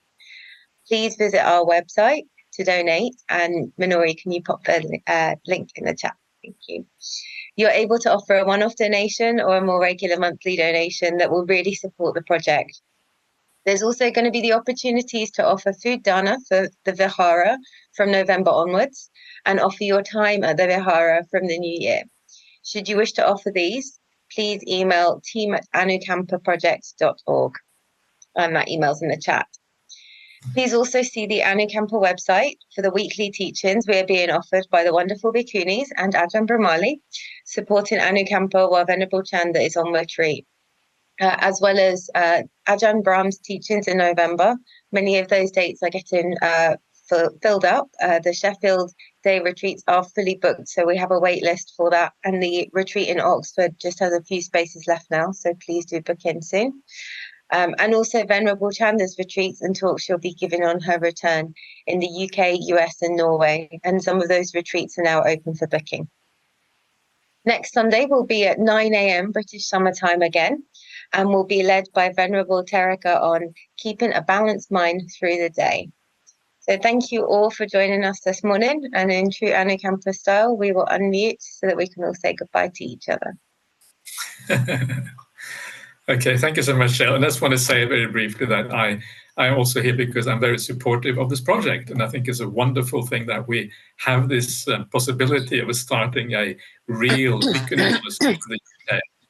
Please 0.88 1.16
visit 1.16 1.46
our 1.46 1.64
website 1.64 2.24
to 2.54 2.64
donate, 2.64 3.16
and 3.30 3.72
Minori, 3.80 4.20
can 4.20 4.32
you 4.32 4.42
pop 4.42 4.64
the 4.64 5.00
uh, 5.06 5.36
link 5.46 5.70
in 5.76 5.86
the 5.86 5.94
chat? 5.96 6.16
Thank 6.44 6.56
you. 6.68 6.86
You're 7.56 7.70
able 7.70 8.00
to 8.00 8.12
offer 8.12 8.38
a 8.38 8.46
one 8.46 8.64
off 8.64 8.76
donation 8.76 9.40
or 9.40 9.58
a 9.58 9.62
more 9.62 9.80
regular 9.80 10.18
monthly 10.18 10.56
donation 10.56 11.18
that 11.18 11.30
will 11.30 11.46
really 11.46 11.76
support 11.76 12.16
the 12.16 12.24
project. 12.24 12.82
There's 13.70 13.84
also 13.84 14.10
going 14.10 14.26
to 14.26 14.32
be 14.32 14.42
the 14.42 14.54
opportunities 14.54 15.30
to 15.34 15.46
offer 15.46 15.74
food 15.74 16.02
dana 16.02 16.40
for 16.48 16.70
the 16.86 16.92
Vihara 16.92 17.60
from 17.96 18.10
November 18.10 18.50
onwards 18.50 19.12
and 19.46 19.60
offer 19.60 19.84
your 19.84 20.02
time 20.02 20.44
at 20.44 20.58
the 20.58 20.66
Vihara 20.66 21.24
from 21.30 21.46
the 21.46 21.60
new 21.60 21.80
year. 21.80 22.02
Should 22.66 22.90
you 22.90 22.98
wish 22.98 23.12
to 23.12 23.28
offer 23.28 23.52
these, 23.54 24.00
please 24.34 24.64
email 24.68 25.22
team 25.24 25.54
at 25.54 25.68
anukampaproject.org. 25.76 27.54
And 28.36 28.56
that 28.56 28.70
email's 28.70 29.04
in 29.04 29.10
the 29.10 29.22
chat. 29.22 29.46
Please 30.56 30.74
also 30.74 31.04
see 31.04 31.28
the 31.28 31.42
Anukampa 31.42 31.92
website 31.92 32.58
for 32.74 32.82
the 32.82 32.90
weekly 32.90 33.30
teachings 33.30 33.86
we 33.88 34.00
are 34.00 34.08
being 34.08 34.32
offered 34.32 34.66
by 34.72 34.84
the 34.84 34.94
wonderful 34.94 35.32
Bhikkhunis 35.32 35.90
and 35.96 36.16
Ajahn 36.16 36.48
Brahmali, 36.48 37.02
supporting 37.46 38.00
Anukampa 38.00 38.72
while 38.72 38.86
Venerable 38.86 39.22
Chanda 39.22 39.62
is 39.62 39.78
on 39.78 39.94
retreat. 39.94 40.48
Uh, 41.20 41.36
as 41.40 41.60
well 41.62 41.78
as 41.78 42.10
uh, 42.16 42.44
Ajahn 42.70 43.04
Brahm's 43.04 43.40
teachings 43.40 43.90
in 43.90 43.98
November. 43.98 44.56
Many 44.94 45.18
of 45.20 45.28
those 45.28 45.52
dates 45.52 45.84
are 45.84 45.90
getting 45.90 46.34
uh, 46.42 46.78
f- 47.12 47.34
filled 47.42 47.66
up. 47.66 47.90
Uh, 48.02 48.20
the 48.20 48.34
Sheffield 48.34 48.94
Day 49.24 49.42
retreats 49.42 49.84
are 49.88 50.06
fully 50.06 50.36
booked, 50.36 50.70
so 50.70 50.86
we 50.86 50.96
have 50.96 51.12
a 51.12 51.20
wait 51.20 51.44
list 51.44 51.74
for 51.76 51.90
that. 51.90 52.14
And 52.24 52.42
the 52.42 52.70
retreat 52.72 53.10
in 53.10 53.20
Oxford 53.20 53.76
just 53.82 54.00
has 54.00 54.14
a 54.14 54.24
few 54.24 54.42
spaces 54.42 54.86
left 54.88 55.12
now, 55.12 55.32
so 55.32 55.54
please 55.66 55.86
do 55.86 56.00
book 56.02 56.24
in 56.24 56.42
soon. 56.42 56.82
Um, 57.52 57.76
and 57.80 57.96
also 57.96 58.26
Venerable 58.26 58.70
Chanda's 58.70 59.18
retreats 59.18 59.62
and 59.62 59.76
talks 59.76 60.04
she'll 60.04 60.20
be 60.20 60.34
giving 60.34 60.64
on 60.64 60.80
her 60.82 61.00
return 61.00 61.54
in 61.88 62.00
the 62.00 62.08
UK, 62.08 62.60
US, 62.78 63.02
and 63.02 63.18
Norway. 63.18 63.80
And 63.84 64.02
some 64.02 64.22
of 64.22 64.30
those 64.30 64.54
retreats 64.54 64.98
are 64.98 65.04
now 65.04 65.24
open 65.24 65.56
for 65.56 65.68
booking. 65.68 66.08
Next 67.46 67.74
Sunday 67.74 68.06
will 68.06 68.26
be 68.26 68.46
at 68.46 68.60
9 68.60 68.94
a.m. 68.94 69.32
British 69.32 69.68
Summer 69.68 69.94
Time 69.94 70.22
again, 70.22 70.64
and 71.14 71.30
will 71.30 71.46
be 71.46 71.64
led 71.64 71.86
by 71.94 72.12
Venerable 72.12 72.64
Terika 72.64 73.20
on 73.22 73.54
keeping 73.78 74.14
a 74.14 74.22
balanced 74.22 74.72
mind 74.72 75.10
through 75.18 75.38
the 75.38 75.50
day. 75.50 75.90
So 76.60 76.78
thank 76.78 77.12
you 77.12 77.26
all 77.26 77.50
for 77.50 77.66
joining 77.66 78.04
us 78.04 78.20
this 78.22 78.44
morning. 78.44 78.90
And 78.94 79.12
in 79.12 79.32
true 79.32 79.50
Anukampa 79.50 80.14
style, 80.14 80.56
we 80.56 80.72
will 80.72 80.86
unmute 80.86 81.38
so 81.40 81.68
that 81.68 81.78
we 81.78 81.88
can 81.88 82.04
all 82.04 82.14
say 82.14 82.34
goodbye 82.34 82.72
to 82.76 82.84
each 82.84 83.08
other. 83.10 83.36
Okay, 86.10 86.38
thank 86.38 86.58
you 86.58 86.64
so 86.64 86.76
much, 86.76 86.94
Shell. 86.94 87.14
And 87.14 87.24
I 87.24 87.28
just 87.28 87.40
want 87.40 87.52
to 87.52 87.58
say 87.60 87.86
very 87.86 88.08
briefly 88.08 88.48
that 88.48 88.74
I 88.74 89.00
I'm 89.38 89.54
also 89.54 89.80
here 89.80 89.94
because 89.94 90.28
I'm 90.28 90.40
very 90.40 90.58
supportive 90.58 91.20
of 91.20 91.30
this 91.30 91.40
project, 91.40 91.92
and 91.92 92.02
I 92.02 92.08
think 92.08 92.28
it's 92.28 92.40
a 92.40 92.50
wonderful 92.50 93.06
thing 93.06 93.28
that 93.28 93.48
we 93.48 93.72
have 93.98 94.28
this 94.28 94.68
uh, 94.68 94.86
possibility 94.92 95.60
of 95.60 95.74
starting 95.76 96.34
a 96.34 96.58
real 96.88 97.40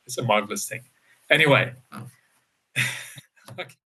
It's 0.05 0.17
a 0.17 0.23
marvelous 0.23 0.69
thing. 0.69 0.81
Anyway. 1.29 1.73
Oh. 1.91 2.07
okay. 3.59 3.75